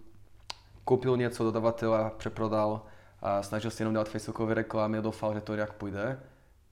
koupil 0.85 1.17
něco 1.17 1.45
dodavatela, 1.45 2.11
přeprodal, 2.11 2.83
a 3.23 3.43
snažil 3.43 3.71
se 3.71 3.83
jenom 3.83 3.95
dělat 3.95 4.09
facebookové 4.09 4.55
reklamy 4.55 4.99
a 4.99 5.01
doufal, 5.01 5.35
že 5.35 5.41
to 5.41 5.55
jak 5.55 5.73
půjde. 5.73 6.21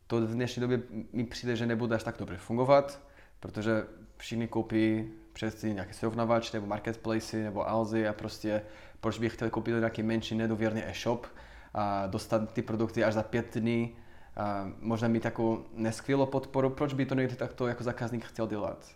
To 0.07 0.21
v 0.21 0.35
dnešní 0.35 0.61
době 0.61 0.83
mi 1.13 1.25
přijde, 1.25 1.57
že 1.57 1.67
nebude 1.67 1.97
až 1.97 2.03
tak 2.03 2.19
dobře 2.19 2.37
fungovat, 2.37 3.01
protože 3.41 3.85
všichni 4.17 4.49
koupí 4.49 5.11
přes 5.33 5.63
nějaké 5.63 5.95
srovnavač 5.95 6.53
nebo 6.53 6.67
marketplace 6.67 7.37
nebo 7.37 7.69
Alzy 7.69 8.09
a 8.09 8.13
prostě 8.13 8.63
proč 9.01 9.19
bych 9.19 9.35
chtěl 9.35 9.51
koupit 9.51 9.75
nějaký 9.75 10.03
menší 10.03 10.35
nedověrný 10.35 10.85
e-shop 10.85 11.27
a 11.75 12.07
dostat 12.07 12.53
ty 12.53 12.63
produkty 12.63 13.05
až 13.05 13.15
za 13.15 13.23
pět 13.23 13.57
dní 13.57 13.97
a 14.37 14.71
možná 14.81 15.09
mít 15.09 15.23
takovou 15.23 15.65
neskvělou 15.75 16.27
podporu, 16.27 16.71
proč 16.71 16.95
by 16.95 17.07
to 17.07 17.15
někdy 17.15 17.37
takto 17.37 17.67
jako 17.67 17.85
zákazník 17.85 18.25
chtěl 18.25 18.47
dělat. 18.47 18.89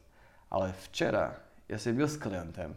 Ale 0.50 0.74
včera 0.82 1.34
já 1.68 1.78
jsem 1.78 1.96
byl 1.96 2.08
s 2.08 2.16
klientem 2.16 2.76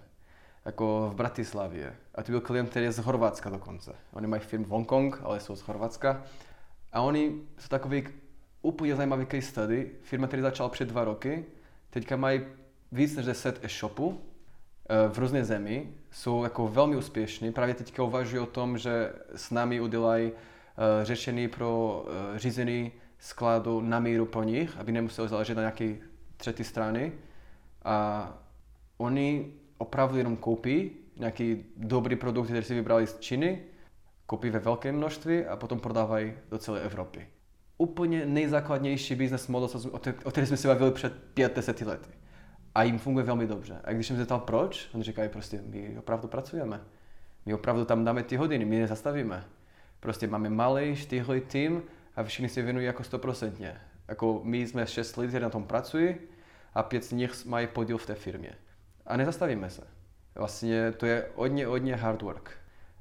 jako 0.66 1.10
v 1.14 1.16
Bratislavě. 1.16 1.96
A 2.16 2.24
to 2.24 2.32
byl 2.32 2.42
klient, 2.42 2.70
který 2.70 2.86
je 2.86 2.92
z 2.92 3.04
Chorvatska 3.04 3.50
dokonce. 3.50 3.96
Oni 4.14 4.28
mají 4.28 4.42
firmu 4.42 4.66
Hongkong, 4.70 5.22
ale 5.24 5.40
jsou 5.40 5.56
z 5.56 5.62
Chorvatska. 5.62 6.24
A 6.94 7.02
oni 7.02 7.42
jsou 7.58 7.68
takový 7.68 8.08
úplně 8.62 8.96
zajímavý 8.96 9.26
case 9.26 9.42
study. 9.42 9.92
Firma, 10.02 10.28
který 10.28 10.42
začala 10.42 10.70
před 10.70 10.88
dva 10.88 11.04
roky, 11.04 11.46
teďka 11.90 12.16
mají 12.16 12.42
víc 12.92 13.16
než 13.16 13.26
10 13.26 13.60
e-shopů 13.66 14.22
eh, 14.90 15.10
v 15.10 15.20
různé 15.20 15.46
zemi. 15.46 15.94
Jsou 16.12 16.44
jako 16.44 16.68
velmi 16.68 16.96
úspěšní. 16.96 17.52
Právě 17.52 17.74
teďka 17.74 18.04
uvažují 18.04 18.40
o 18.40 18.46
tom, 18.46 18.78
že 18.78 19.14
s 19.36 19.52
námi 19.52 19.82
udělají 19.82 20.32
eh, 20.32 21.06
řešení 21.06 21.48
pro 21.48 22.06
eh, 22.08 22.40
řízení 22.40 22.92
skladu 23.20 23.82
na 23.82 24.00
míru 24.00 24.26
pro 24.26 24.44
nich, 24.44 24.78
aby 24.78 24.92
nemuseli 24.92 25.30
záležet 25.30 25.56
na 25.56 25.62
nějaké 25.62 25.96
třetí 26.38 26.64
strany. 26.64 27.14
A 27.86 28.28
oni 28.98 29.54
opravdu 29.82 30.18
jenom 30.18 30.38
koupí 30.38 30.92
nějaký 31.18 31.66
dobrý 31.78 32.16
produkt, 32.16 32.46
který 32.46 32.64
si 32.64 32.76
vybrali 32.76 33.08
z 33.08 33.20
Číny, 33.20 33.62
koupí 34.26 34.50
ve 34.50 34.60
velkém 34.60 34.96
množství 34.96 35.46
a 35.46 35.56
potom 35.56 35.80
prodávají 35.80 36.34
do 36.52 36.58
celé 36.58 36.82
Evropy. 36.82 37.28
Úplně 37.78 38.26
nejzákladnější 38.26 39.16
business 39.16 39.48
model, 39.48 39.70
o 40.24 40.32
který 40.32 40.48
jsme 40.48 40.58
se 40.58 40.68
bavili 40.68 40.92
před 40.92 41.14
5-10 41.36 41.88
lety. 41.88 42.10
A 42.76 42.84
jim 42.84 43.00
funguje 43.00 43.26
velmi 43.26 43.48
dobře. 43.48 43.82
A 43.84 43.92
když 43.92 44.08
jsem 44.08 44.16
se 44.16 44.20
zeptal 44.20 44.40
proč, 44.40 44.90
oni 44.94 45.04
říkají 45.04 45.30
prostě, 45.30 45.62
my 45.66 45.96
opravdu 46.00 46.28
pracujeme. 46.28 46.82
My 47.46 47.54
opravdu 47.54 47.86
tam 47.86 48.06
dáme 48.06 48.24
ty 48.24 48.36
hodiny, 48.36 48.66
my 48.66 48.80
nezastavíme. 48.80 49.46
Prostě 50.00 50.28
máme 50.28 50.50
malý, 50.50 50.96
štíhlý 50.96 51.42
tým 51.42 51.84
a 52.16 52.24
všichni 52.24 52.50
se 52.50 52.62
věnují 52.62 52.86
jako 52.86 53.04
stoprocentně. 53.04 53.82
Jako 54.08 54.42
my 54.44 54.68
jsme 54.68 54.88
šest 54.88 55.18
lidí, 55.18 55.30
kteří 55.30 55.44
na 55.44 55.50
tom 55.50 55.64
pracují 55.64 56.16
a 56.74 56.84
pět 56.84 57.04
z 57.04 57.12
nich 57.12 57.46
mají 57.46 57.68
podíl 57.68 57.98
v 57.98 58.06
té 58.06 58.16
firmě 58.16 58.56
a 59.12 59.18
nezastavíme 59.18 59.70
se. 59.70 59.82
Vlastně 60.36 60.92
to 60.92 61.06
je 61.06 61.28
hodně, 61.36 61.66
hodně 61.66 61.96
hard 61.96 62.22
work. 62.22 62.52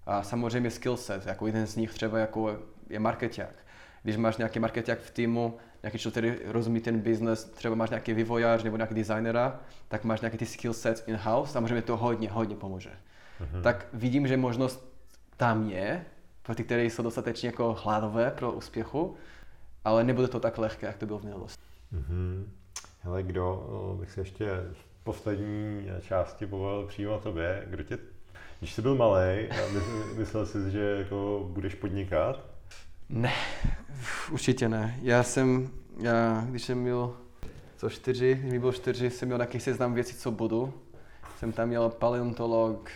A 0.07 0.23
samozřejmě 0.23 0.71
skill 0.71 0.97
set, 0.97 1.27
jako 1.27 1.47
jeden 1.47 1.67
z 1.67 1.77
nich 1.77 1.95
třeba 1.95 2.19
jako 2.19 2.59
je 2.89 2.99
marketák. 2.99 3.55
Když 4.03 4.17
máš 4.17 4.37
nějaký 4.37 4.59
marketák 4.59 4.99
v 4.99 5.11
týmu, 5.11 5.57
nějaký 5.83 5.99
člověk, 5.99 6.35
který 6.35 6.53
rozumí 6.53 6.81
ten 6.81 7.01
business, 7.01 7.45
třeba 7.45 7.75
máš 7.75 7.91
nějaký 7.91 8.15
vývojář 8.15 8.63
nebo 8.63 8.77
nějaký 8.77 8.95
designera, 8.95 9.61
tak 9.89 10.05
máš 10.05 10.21
nějaký 10.21 10.39
ty 10.39 10.47
skill 10.47 10.75
sets 10.75 11.03
in-house, 11.07 11.53
samozřejmě 11.53 11.83
to 11.83 11.97
hodně, 11.97 12.31
hodně 12.31 12.57
pomůže. 12.57 12.91
Mm-hmm. 12.91 13.63
Tak 13.63 13.87
vidím, 13.93 14.27
že 14.27 14.37
možnost 14.37 14.93
tam 15.37 15.71
je, 15.71 16.05
pro 16.43 16.55
ty, 16.55 16.65
které 16.65 16.85
jsou 16.85 17.03
dostatečně 17.03 17.49
jako 17.49 17.77
hladové 17.83 18.31
pro 18.31 18.53
úspěchu, 18.53 19.17
ale 19.85 20.05
nebude 20.05 20.29
to 20.29 20.41
tak 20.41 20.59
lehké, 20.59 20.87
jak 20.87 20.97
to 20.97 21.07
bylo 21.07 21.19
v 21.19 21.25
minulosti. 21.25 21.63
Mm-hmm. 21.95 22.45
Hele, 23.01 23.23
kdo, 23.23 23.97
bych 24.01 24.11
se 24.11 24.21
ještě 24.21 24.47
poslední 25.05 25.89
části 26.01 26.47
povolil 26.47 26.87
přímo 26.87 27.19
tobě. 27.19 27.67
Kdo 27.67 27.83
tě, 27.83 27.99
když 28.59 28.73
jsi 28.73 28.83
byl 28.83 28.95
malý, 28.95 29.49
myslel 30.17 30.47
jsi, 30.47 30.71
že 30.71 30.81
jako 30.99 31.49
budeš 31.53 31.75
podnikat? 31.75 32.45
Ne, 33.09 33.33
určitě 34.33 34.69
ne. 34.69 34.99
Já 35.03 35.23
jsem, 35.23 35.71
já, 36.01 36.45
když 36.49 36.63
jsem 36.63 36.79
měl 36.79 37.17
co 37.77 37.91
čtyři, 37.91 38.35
když 38.35 38.53
mi 38.53 38.59
bylo 38.59 38.73
čtyři, 38.73 39.11
jsem 39.11 39.29
měl 39.29 39.39
nějaký 39.39 39.61
seznam 39.61 39.95
věcí, 39.95 40.17
co 40.17 40.31
budu. 40.31 40.75
Jsem 41.39 41.53
tam 41.53 41.69
měl 41.69 41.89
paleontolog, 41.89 42.91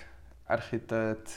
architekt, 0.46 1.30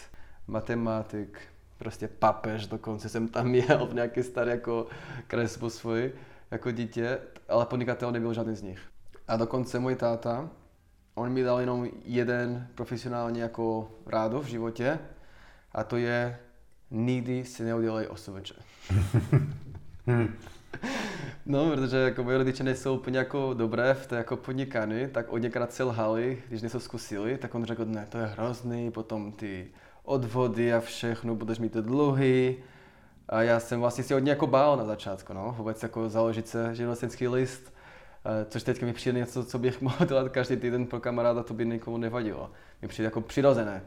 matematik, 0.48 1.40
prostě 1.78 2.08
papež 2.08 2.68
dokonce 2.68 3.10
jsem 3.10 3.28
tam 3.28 3.48
měl 3.48 3.86
v 3.86 3.94
nějaké 3.94 4.24
staré 4.24 4.52
jako 4.52 4.88
kresbu 5.28 5.70
svoji 5.70 6.16
jako 6.52 6.72
dítě, 6.72 7.20
ale 7.50 7.66
podnikatel 7.66 8.12
nebyl 8.12 8.34
žádný 8.34 8.56
z 8.56 8.62
nich. 8.62 8.80
A 9.28 9.38
dokonce 9.38 9.80
můj 9.80 9.96
táta, 9.96 10.50
on 11.16 11.30
mi 11.30 11.44
dal 11.44 11.60
jenom 11.60 11.88
jeden 12.06 12.68
profesionálně 12.76 13.42
jako 13.42 13.92
rádo 14.06 14.42
v 14.42 14.46
životě 14.46 15.00
a 15.72 15.84
to 15.84 15.98
je 15.98 16.40
nikdy 16.92 17.46
si 17.46 17.64
neudělej 17.64 18.08
OSVČ. 18.08 18.54
No, 21.46 21.72
protože 21.72 21.98
jako 21.98 22.24
moje 22.24 22.38
rodiče 22.38 22.64
nejsou 22.64 22.96
úplně 22.96 23.18
jako 23.18 23.54
dobré 23.54 23.94
v 23.94 24.08
té 24.08 24.16
jako 24.16 24.38
podnikání, 24.38 25.08
tak 25.08 25.34
od 25.34 25.38
někrát 25.38 25.74
selhali, 25.74 26.44
když 26.48 26.62
něco 26.62 26.80
zkusili, 26.80 27.38
tak 27.38 27.56
on 27.56 27.66
řekl, 27.66 27.86
ne, 27.86 28.08
to 28.10 28.18
je 28.18 28.26
hrozný, 28.26 28.92
potom 28.92 29.32
ty 29.32 29.68
odvody 30.04 30.74
a 30.74 30.80
všechno, 30.80 31.36
budeš 31.36 31.60
mít 31.60 31.74
dluhy. 31.74 32.58
A 33.30 33.42
já 33.42 33.60
jsem 33.60 33.80
vlastně 33.80 34.04
si 34.04 34.14
hodně 34.14 34.30
jako 34.30 34.48
bál 34.48 34.78
na 34.78 34.86
začátku, 34.86 35.34
no, 35.34 35.56
vůbec 35.58 35.84
jako 35.84 36.10
založit 36.10 36.48
se 36.48 36.76
živnostenský 36.76 37.28
list, 37.28 37.74
což 38.50 38.64
teďka 38.64 38.86
mi 38.86 38.94
přijde 38.94 39.20
něco, 39.20 39.46
co 39.46 39.60
bych 39.60 39.82
mohl 39.82 40.06
dělat 40.06 40.30
každý 40.30 40.56
týden 40.56 40.86
pro 40.86 41.00
kamaráda, 41.00 41.44
to 41.44 41.54
by 41.54 41.66
nikomu 41.66 41.98
nevadilo. 41.98 42.52
Mi 42.82 42.88
přijde 42.88 43.06
jako 43.06 43.22
přirozené. 43.22 43.84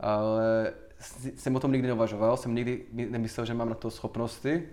Ale 0.00 0.72
jsem 1.36 1.56
o 1.56 1.60
tom 1.60 1.72
nikdy 1.72 1.88
neuvažoval, 1.88 2.36
jsem 2.36 2.54
nikdy 2.54 2.84
nemyslel, 2.92 3.46
že 3.46 3.54
mám 3.54 3.68
na 3.68 3.74
to 3.74 3.90
schopnosti. 3.90 4.68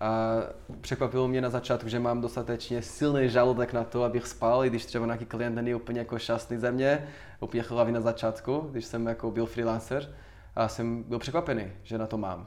A 0.00 0.36
překvapilo 0.80 1.28
mě 1.28 1.40
na 1.40 1.50
začátku, 1.50 1.88
že 1.88 1.98
mám 1.98 2.20
dostatečně 2.20 2.82
silný 2.82 3.28
žaludek 3.28 3.72
na 3.72 3.84
to, 3.84 4.04
abych 4.04 4.26
spal, 4.26 4.64
i 4.64 4.70
když 4.70 4.84
třeba 4.84 5.06
nějaký 5.06 5.24
klient 5.24 5.54
není 5.54 5.74
úplně 5.74 5.98
jako 5.98 6.18
šťastný 6.18 6.58
ze 6.58 6.72
mě, 6.72 7.08
úplně 7.40 7.62
hlavy 7.62 7.92
na 7.92 8.00
začátku, 8.00 8.68
když 8.70 8.84
jsem 8.84 9.06
jako 9.06 9.30
byl 9.30 9.46
freelancer. 9.46 10.14
A 10.56 10.68
jsem 10.68 11.02
byl 11.02 11.18
překvapený, 11.18 11.72
že 11.82 11.98
na 11.98 12.06
to 12.06 12.18
mám. 12.18 12.40
Uh, 12.40 12.46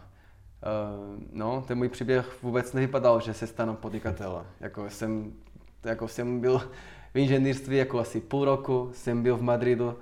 no, 1.31 1.63
ten 1.67 1.77
můj 1.77 1.89
příběh 1.89 2.43
vůbec 2.43 2.73
nevypadal, 2.73 3.21
že 3.21 3.33
se 3.33 3.47
stanu 3.47 3.75
podnikatelem. 3.75 4.45
Jako 4.59 4.89
jsem, 4.89 5.33
jako 5.85 6.07
jsem 6.07 6.39
byl 6.39 6.59
v 7.13 7.17
inženýrství 7.17 7.77
jako 7.77 7.99
asi 7.99 8.21
půl 8.21 8.45
roku, 8.45 8.91
jsem 8.93 9.23
byl 9.23 9.37
v 9.37 9.41
Madridu, 9.41 9.87
uh, 9.87 9.93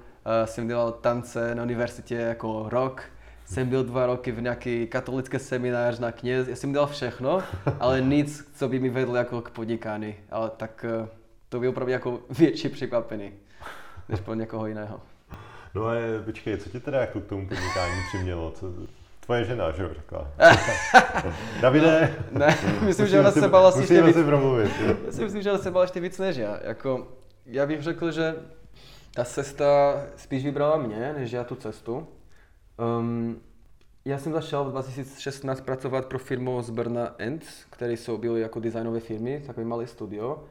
jsem 0.46 0.68
dělal 0.68 0.92
tance 0.92 1.56
na 1.56 1.64
univerzitě 1.64 2.16
jako 2.16 2.70
rok, 2.70 3.04
jsem 3.46 3.70
byl 3.70 3.84
dva 3.84 4.06
roky 4.06 4.32
v 4.32 4.42
nějaký 4.42 4.88
katolický 4.88 5.40
seminář 5.40 6.00
na 6.00 6.12
kněz, 6.12 6.48
já 6.48 6.56
jsem 6.56 6.72
dělal 6.72 6.88
všechno, 6.88 7.44
ale 7.80 8.02
nic, 8.16 8.52
co 8.56 8.70
by 8.70 8.80
mi 8.80 8.90
vedlo 8.90 9.16
jako 9.16 9.42
k 9.42 9.50
podnikání. 9.50 10.16
Ale 10.32 10.50
tak 10.58 10.86
eh, 10.90 11.08
to 11.50 11.60
bylo 11.60 11.72
opravdu 11.72 11.92
jako 11.92 12.20
větší 12.30 12.70
překvapení, 12.70 13.32
než 14.10 14.20
pro 14.20 14.34
někoho 14.34 14.68
jiného. 14.68 15.02
No 15.76 15.86
a 15.86 15.94
je, 15.94 16.22
počkej, 16.22 16.58
co 16.58 16.70
tě 16.70 16.80
teda 16.80 17.02
jako 17.02 17.20
k 17.20 17.26
tomu 17.26 17.48
podnikání 17.48 18.02
přimělo? 18.10 18.52
Co, 18.52 18.68
tvoje 19.26 19.46
žena, 19.46 19.72
že 19.72 19.84
jo, 19.84 19.90
řekla. 19.94 20.32
Davide. 21.62 22.16
No, 22.32 22.40
ne, 22.40 22.58
myslím, 22.82 23.08
že 23.08 23.20
ona 23.20 23.32
se 23.32 23.48
bala 23.48 23.72
si 23.72 23.80
ještě 23.80 24.02
víc. 24.02 24.18
promluvit. 24.26 24.72
Já 25.06 25.12
si 25.12 25.24
myslím, 25.24 25.42
že 25.42 25.52
ona 25.52 25.60
se 25.60 25.72
bala 25.72 25.84
ještě 25.84 26.00
víc 26.00 26.20
než 26.20 26.38
já. 26.38 26.60
Jako, 26.64 27.08
já 27.46 27.66
bych 27.66 27.82
řekl, 27.82 28.12
že 28.12 28.36
ta 29.16 29.26
cesta 29.26 29.96
spíš 30.16 30.44
vybrala 30.44 30.78
mě, 30.78 31.14
než 31.18 31.32
já 31.32 31.44
tu 31.44 31.56
cestu. 31.56 32.08
Um, 33.00 33.42
já 34.06 34.18
jsem 34.18 34.34
začal 34.34 34.66
v 34.66 34.72
2016 34.72 35.62
pracovat 35.62 36.06
pro 36.06 36.20
firmu 36.20 36.62
z 36.62 36.70
Brna 36.70 37.16
Ends, 37.18 37.66
které 37.70 37.94
jsou 37.94 38.18
byly 38.18 38.42
jako 38.42 38.60
designové 38.60 39.00
firmy, 39.00 39.44
takové 39.48 39.66
malé 39.66 39.88
studio. 39.88 40.44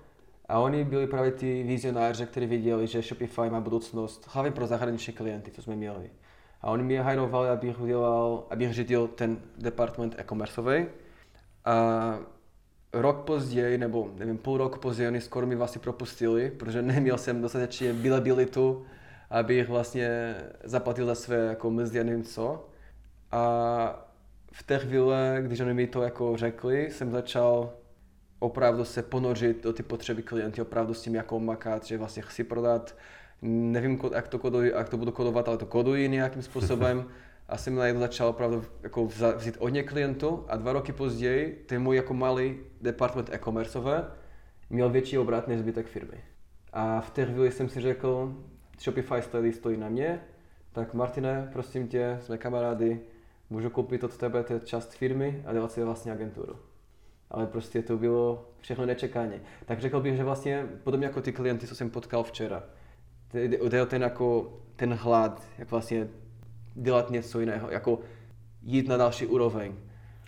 A 0.49 0.59
oni 0.59 0.85
byli 0.85 1.07
právě 1.07 1.33
ty 1.33 1.63
vizionáři, 1.63 2.27
kteří 2.27 2.47
viděli, 2.47 2.87
že 2.87 3.03
Shopify 3.03 3.51
má 3.51 3.61
budoucnost 3.61 4.29
hlavně 4.33 4.53
pro 4.53 4.67
zahraniční 4.67 5.13
klienty, 5.13 5.51
co 5.51 5.63
jsme 5.63 5.77
měli. 5.77 6.11
A 6.63 6.71
oni 6.71 6.83
mě 6.83 7.03
hajrovali, 7.03 7.49
abych, 7.49 7.81
udělal, 7.81 8.45
abych 8.51 8.75
řídil 8.75 9.09
ten 9.09 9.39
department 9.59 10.15
e-commerceový. 10.19 10.87
A 11.65 12.19
rok 12.93 13.25
později, 13.25 13.79
nebo 13.79 14.11
nevím, 14.19 14.39
půl 14.39 14.59
roku 14.59 14.79
později, 14.79 15.09
oni 15.09 15.21
skoro 15.21 15.47
mi 15.47 15.55
vlastně 15.55 15.81
propustili, 15.81 16.51
protože 16.51 16.83
neměl 16.83 17.19
jsem 17.19 17.43
dostatečně 17.43 17.93
bilabilitu 17.93 18.87
abych 19.33 19.69
vlastně 19.69 20.35
zaplatil 20.65 21.07
za 21.07 21.15
své 21.15 21.37
jako 21.37 21.71
mzdy 21.71 22.01
a 22.01 22.05
nevím 22.05 22.25
co. 22.25 22.69
A 23.31 24.09
v 24.53 24.63
té 24.63 24.79
chvíli, 24.79 25.17
když 25.43 25.61
oni 25.61 25.75
mi 25.75 25.87
to 25.87 26.03
jako 26.03 26.37
řekli, 26.37 26.91
jsem 26.91 27.11
začal 27.11 27.73
opravdu 28.39 28.85
se 28.85 29.03
ponořit 29.03 29.63
do 29.63 29.73
ty 29.73 29.83
potřeby 29.83 30.23
klienty, 30.23 30.63
opravdu 30.63 30.95
s 30.95 31.03
tím 31.03 31.15
jako 31.15 31.41
makat, 31.41 31.85
že 31.85 31.99
vlastně 31.99 32.23
chci 32.23 32.45
prodat, 32.45 32.97
nevím, 33.43 34.01
jak 34.15 34.29
to, 34.29 34.39
koduji, 34.39 34.73
jak 34.73 34.89
to 34.89 34.97
budu 34.97 35.13
kodovat, 35.13 35.49
ale 35.49 35.59
to 35.59 35.67
koduji 35.67 36.09
nějakým 36.09 36.43
způsobem. 36.43 37.05
A 37.49 37.57
jsem 37.57 37.75
najednou 37.75 38.01
začal 38.01 38.29
opravdu 38.29 38.65
jako 38.83 39.07
vzít 39.37 39.57
hodně 39.61 39.83
klientů 39.83 40.45
a 40.49 40.57
dva 40.57 40.73
roky 40.73 40.93
později 40.93 41.65
ten 41.67 41.83
můj 41.83 41.97
jako 41.97 42.15
malý 42.15 42.57
department 42.81 43.31
e-commerceové 43.33 44.11
měl 44.71 44.91
větší 44.91 45.19
obrat 45.19 45.49
než 45.49 45.59
zbytek 45.59 45.87
firmy. 45.87 46.25
A 46.73 47.01
v 47.01 47.11
té 47.11 47.27
chvíli 47.27 47.51
jsem 47.53 47.69
si 47.69 47.81
řekl, 47.81 48.37
Shopify 48.81 49.23
stojí, 49.23 49.53
stojí 49.53 49.77
na 49.77 49.89
mě, 49.89 50.21
tak 50.73 50.95
Martine, 50.95 51.51
prosím 51.53 51.89
tě, 51.89 52.19
jsme 52.23 52.39
kamarády, 52.39 53.01
můžu 53.51 53.71
koupit 53.71 54.05
od 54.05 54.17
tebe 54.17 54.45
tu 54.45 54.59
část 54.59 54.95
firmy 54.95 55.43
a 55.47 55.53
dělat 55.53 55.73
si 55.73 55.85
vlastně 55.85 56.13
agenturu. 56.13 56.57
Ale 57.31 57.47
prostě 57.47 57.83
to 57.83 57.97
bylo 57.97 58.49
všechno 58.61 58.87
nečekaně. 58.87 59.41
Tak 59.67 59.81
řekl 59.81 60.01
bych, 60.01 60.17
že 60.17 60.25
vlastně 60.25 60.67
podobně 60.85 61.07
jako 61.07 61.21
ty 61.21 61.33
klienty, 61.33 61.67
co 61.67 61.75
jsem 61.75 61.91
potkal 61.91 62.23
včera, 62.23 62.63
jde 63.35 63.83
o 63.83 63.87
ten, 63.87 64.03
jako, 64.03 64.53
ten 64.77 64.95
hlad, 64.95 65.43
jak 65.59 65.71
vlastně 65.71 66.09
dělat 66.75 67.11
něco 67.11 67.41
jiného, 67.41 67.71
jako 67.71 67.99
jít 68.63 68.89
na 68.89 68.97
další 68.97 69.27
úroveň 69.27 69.75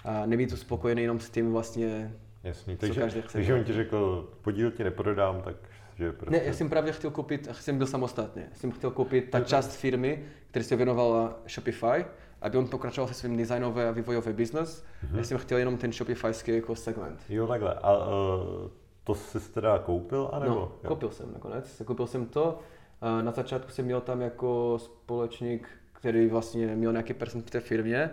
a 0.05 0.26
nebýt 0.26 0.59
spokojený 0.59 1.02
jenom 1.02 1.20
s 1.20 1.30
tím 1.30 1.52
vlastně, 1.52 2.14
Jasný, 2.44 2.76
takže, 2.76 3.00
každý 3.00 3.22
chce. 3.22 3.32
Takže 3.32 3.55
on 3.55 3.64
ti 3.64 3.72
řekl, 3.72 4.28
podíl 4.42 4.70
ti 4.70 4.84
neprodám, 4.84 5.42
tak 5.42 5.57
že 5.96 6.12
prostě... 6.12 6.38
Ne, 6.38 6.44
já 6.44 6.52
jsem 6.52 6.70
právě 6.70 6.92
chtěl 6.92 7.11
koupit, 7.11 7.48
jsem 7.52 7.78
byl 7.78 7.86
samostatně, 7.86 8.46
já 8.50 8.57
jsem 8.57 8.70
chtěl 8.70 8.90
koupit 8.90 9.30
ta 9.30 9.40
část 9.40 9.76
firmy, 9.76 10.24
která 10.50 10.64
se 10.64 10.76
věnovala 10.76 11.38
Shopify, 11.48 12.05
aby 12.42 12.59
on 12.59 12.68
pokračoval 12.68 13.09
se 13.09 13.14
svým 13.14 13.36
designové 13.36 13.88
a 13.88 13.90
vývojové 13.90 14.32
business. 14.32 14.84
Mm-hmm. 14.84 15.16
Já 15.16 15.24
jsem 15.24 15.38
chtěl 15.38 15.59
jenom 15.59 15.76
ten 15.76 15.92
Shopifyský 15.92 16.55
jako 16.55 16.76
segment. 16.76 17.20
Jo, 17.28 17.46
takhle. 17.46 17.74
A 17.74 17.96
uh, 17.96 18.12
to 19.05 19.14
jsi 19.14 19.52
teda 19.52 19.78
koupil, 19.78 20.30
anebo? 20.32 20.55
No, 20.55 20.61
jo. 20.61 20.88
koupil 20.88 21.11
jsem 21.11 21.32
nakonec. 21.32 21.82
Koupil 21.84 22.07
jsem 22.07 22.26
to. 22.26 22.59
Na 23.22 23.32
začátku 23.32 23.70
jsem 23.70 23.84
měl 23.84 24.00
tam 24.00 24.20
jako 24.20 24.78
společník, 24.78 25.68
který 25.92 26.26
vlastně 26.26 26.66
měl 26.66 26.92
nějaký 26.92 27.14
percent 27.14 27.46
v 27.46 27.50
té 27.50 27.61
firmě 27.61 28.11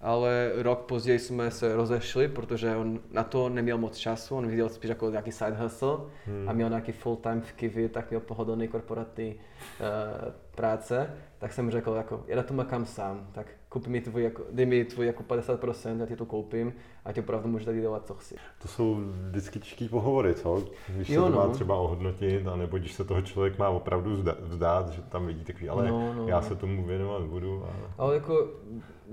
ale 0.00 0.52
rok 0.54 0.78
později 0.78 1.18
jsme 1.18 1.50
se 1.50 1.76
rozešli, 1.76 2.28
protože 2.28 2.76
on 2.76 3.00
na 3.10 3.24
to 3.24 3.48
neměl 3.48 3.78
moc 3.78 3.96
času, 3.96 4.36
on 4.36 4.46
viděl 4.46 4.68
spíš 4.68 4.88
jako 4.88 5.10
nějaký 5.10 5.32
side 5.32 5.56
hustle 5.56 5.96
hmm. 6.26 6.48
a 6.48 6.52
měl 6.52 6.68
nějaký 6.68 6.92
full 6.92 7.16
time 7.16 7.40
v 7.40 7.52
Kivi, 7.52 7.88
tak 7.88 8.10
měl 8.10 8.20
pohodlný 8.20 8.68
korporátní 8.68 9.34
uh, 9.34 10.32
práce, 10.54 11.10
tak 11.38 11.52
jsem 11.52 11.70
řekl 11.70 11.94
jako, 11.96 12.24
já 12.26 12.36
na 12.36 12.42
to 12.42 12.54
makám 12.54 12.86
sám, 12.86 13.28
tak 13.32 13.46
kup 13.68 13.86
mi 13.86 14.00
tvůj, 14.00 14.22
jako, 14.22 14.42
dej 14.50 14.66
mi 14.66 14.84
tvůj 14.84 15.06
jako 15.06 15.22
50%, 15.22 16.00
já 16.00 16.06
ti 16.06 16.16
to 16.16 16.26
koupím 16.26 16.74
a 17.04 17.12
ti 17.12 17.20
opravdu 17.20 17.48
můžu 17.48 17.64
tady 17.64 17.80
dělat, 17.80 18.06
co 18.06 18.14
chci. 18.14 18.36
To 18.62 18.68
jsou 18.68 18.94
vždycky 19.28 19.58
těžké 19.58 19.88
pohovory, 19.88 20.34
co? 20.34 20.64
Když 20.88 21.08
jo, 21.08 21.24
se 21.24 21.30
to 21.30 21.36
no. 21.36 21.46
má 21.46 21.54
třeba 21.54 21.76
ohodnotit, 21.76 22.44
nebo 22.56 22.78
když 22.78 22.92
se 22.92 23.04
toho 23.04 23.22
člověk 23.22 23.58
má 23.58 23.68
opravdu 23.68 24.24
vzdát, 24.40 24.88
že 24.88 25.02
tam 25.02 25.26
vidí 25.26 25.44
takový, 25.44 25.68
ale 25.68 25.88
no, 25.88 26.14
no, 26.14 26.28
já 26.28 26.40
no. 26.40 26.46
se 26.46 26.56
tomu 26.56 26.84
věnovat 26.86 27.22
budu. 27.22 27.64
A... 27.64 27.68
Ale 27.98 28.14
jako 28.14 28.48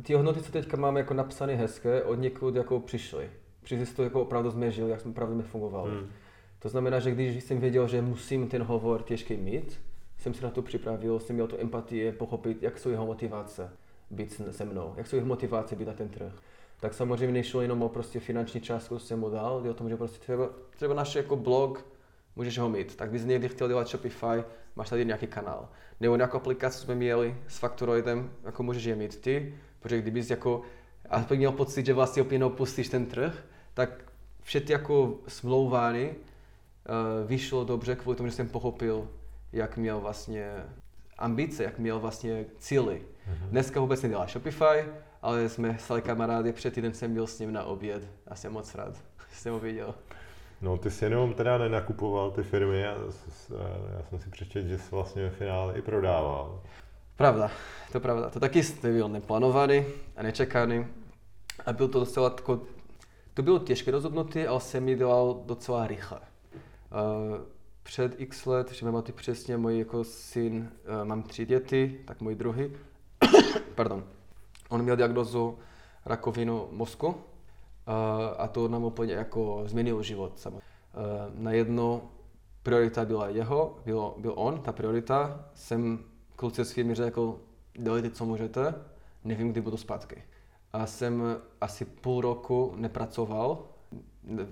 ty 0.01 0.13
hodnoty, 0.13 0.41
co 0.41 0.51
teďka 0.51 0.77
máme 0.77 0.99
jako 0.99 1.13
napsané 1.13 1.55
hezké, 1.55 2.03
od 2.03 2.15
někud 2.15 2.55
jako 2.55 2.79
přišly. 2.79 3.29
Přišli 3.63 3.85
to 3.85 4.03
jako 4.03 4.21
opravdu 4.21 4.51
jsme 4.51 4.71
žili, 4.71 4.89
jak 4.89 5.01
jsme 5.01 5.11
opravdu 5.11 5.41
fungovali. 5.41 5.91
Hmm. 5.91 6.07
To 6.59 6.69
znamená, 6.69 6.99
že 6.99 7.11
když 7.11 7.43
jsem 7.43 7.59
věděl, 7.59 7.87
že 7.87 8.01
musím 8.01 8.47
ten 8.47 8.63
hovor 8.63 9.03
těžký 9.03 9.37
mít, 9.37 9.81
jsem 10.17 10.33
se 10.33 10.43
na 10.43 10.49
to 10.49 10.61
připravil, 10.61 11.19
jsem 11.19 11.35
měl 11.35 11.47
tu 11.47 11.57
empatii, 11.59 12.11
pochopit, 12.11 12.63
jak 12.63 12.77
jsou 12.77 12.89
jeho 12.89 13.05
motivace 13.05 13.69
být 14.09 14.41
se 14.51 14.65
mnou, 14.65 14.93
jak 14.97 15.07
jsou 15.07 15.15
jeho 15.15 15.27
motivace 15.27 15.75
být 15.75 15.87
na 15.87 15.93
ten 15.93 16.09
trh. 16.09 16.33
Tak 16.79 16.93
samozřejmě 16.93 17.33
nešlo 17.33 17.61
jenom 17.61 17.81
o 17.81 17.89
prostě 17.89 18.19
finanční 18.19 18.61
částku, 18.61 18.99
co 18.99 19.05
jsem 19.05 19.19
mu 19.19 19.29
dal, 19.29 19.63
o 19.69 19.73
tom, 19.73 19.89
že 19.89 19.97
prostě 19.97 20.19
třeba, 20.19 20.49
třeba 20.69 20.93
náš 20.93 21.15
jako 21.15 21.35
blog, 21.35 21.85
můžeš 22.35 22.57
ho 22.57 22.69
mít. 22.69 22.95
Tak 22.95 23.11
bys 23.11 23.25
někdy 23.25 23.49
chtěl 23.49 23.67
dělat 23.67 23.87
Shopify, 23.87 24.43
máš 24.75 24.89
tady 24.89 25.05
nějaký 25.05 25.27
kanál. 25.27 25.69
Nebo 25.99 26.15
nějakou 26.15 26.37
aplikaci 26.37 26.79
jsme 26.79 26.95
měli 26.95 27.35
s 27.47 27.57
Factoroidem, 27.57 28.31
jako 28.43 28.63
můžeš 28.63 28.83
je 28.83 28.95
mít 28.95 29.21
ty, 29.21 29.55
protože 29.79 30.01
kdybys 30.01 30.29
jako 30.29 30.61
aspoň 31.09 31.37
měl 31.37 31.51
pocit, 31.51 31.85
že 31.85 31.93
vlastně 31.93 32.21
opět 32.21 32.43
opustíš 32.43 32.89
ten 32.89 33.05
trh, 33.05 33.43
tak 33.73 34.11
všechny 34.41 34.71
jako 34.71 35.19
smlouvání 35.27 36.09
uh, 36.09 36.15
vyšlo 37.27 37.63
dobře 37.63 37.95
kvůli 37.95 38.17
tomu, 38.17 38.29
že 38.29 38.35
jsem 38.35 38.47
pochopil, 38.47 39.09
jak 39.53 39.77
měl 39.77 39.99
vlastně 39.99 40.53
ambice, 41.17 41.63
jak 41.63 41.79
měl 41.79 41.99
vlastně 41.99 42.45
cíly. 42.57 43.01
Mm-hmm. 43.27 43.49
Dneska 43.49 43.79
vůbec 43.79 44.01
nedělá 44.01 44.27
Shopify, 44.27 44.85
ale 45.21 45.49
jsme 45.49 45.77
stali 45.79 46.01
kamarády, 46.01 46.53
před 46.53 46.73
týden 46.73 46.93
jsem 46.93 47.13
byl 47.13 47.27
s 47.27 47.39
ním 47.39 47.53
na 47.53 47.63
oběd 47.63 48.07
a 48.27 48.35
jsem 48.35 48.53
moc 48.53 48.75
rád, 48.75 48.95
že 49.29 49.35
jsem 49.35 49.53
ho 49.53 49.59
viděl. 49.59 49.95
No 50.61 50.77
ty 50.77 50.91
jsi 50.91 51.05
jenom 51.05 51.33
teda 51.33 51.57
nenakupoval 51.57 52.31
ty 52.31 52.43
firmy, 52.43 52.81
já, 52.81 52.95
já 53.97 54.03
jsem 54.09 54.19
si 54.19 54.29
přečetl, 54.29 54.67
že 54.67 54.77
jsi 54.77 54.91
vlastně 54.91 55.23
ve 55.23 55.29
finále 55.29 55.77
i 55.77 55.81
prodával. 55.81 56.61
Pravda, 57.15 57.51
to 57.91 57.99
pravda. 57.99 58.29
To 58.29 58.39
taky 58.39 58.61
byl 58.81 59.09
neplánovaný 59.09 59.85
a 60.15 60.23
nečekaný. 60.23 60.87
A 61.65 61.73
byl 61.73 61.87
to 61.87 61.99
docela 61.99 62.29
tako, 62.29 62.61
to 63.33 63.43
bylo 63.43 63.59
těžké 63.59 63.91
rozhodnutí, 63.91 64.47
ale 64.47 64.61
jsem 64.61 64.83
mi 64.83 64.95
dělal 64.95 65.41
docela 65.45 65.87
rychle. 65.87 66.19
Uh, 66.19 67.37
před 67.83 68.21
x 68.21 68.45
let, 68.45 68.71
že 68.71 68.85
mám 68.85 69.03
přesně, 69.15 69.57
můj 69.57 69.79
jako 69.79 70.03
syn, 70.03 70.71
uh, 70.99 71.05
mám 71.05 71.23
tři 71.23 71.45
děti, 71.45 71.99
tak 72.05 72.21
můj 72.21 72.35
druhý, 72.35 72.71
pardon, 73.75 74.03
on 74.69 74.81
měl 74.81 74.95
diagnozu 74.95 75.57
rakovinu 76.05 76.67
mozku 76.71 77.15
a 78.37 78.47
to 78.47 78.67
nám 78.67 78.83
úplně 78.83 79.13
jako 79.13 79.63
změnilo 79.65 80.03
život. 80.03 80.47
Na 81.33 81.51
jedno 81.51 82.01
priorita 82.63 83.05
byla 83.05 83.29
jeho, 83.29 83.77
byl, 83.85 84.13
byl 84.17 84.33
on, 84.35 84.59
ta 84.59 84.71
priorita. 84.71 85.45
Jsem 85.53 85.99
kluci 86.35 86.65
z 86.65 86.71
firmy 86.71 86.95
řekl, 86.95 87.39
dělejte, 87.73 88.09
co 88.09 88.25
můžete, 88.25 88.75
nevím, 89.23 89.51
kdy 89.51 89.61
budu 89.61 89.77
zpátky. 89.77 90.23
A 90.73 90.85
jsem 90.85 91.23
asi 91.61 91.85
půl 91.85 92.21
roku 92.21 92.73
nepracoval, 92.75 93.63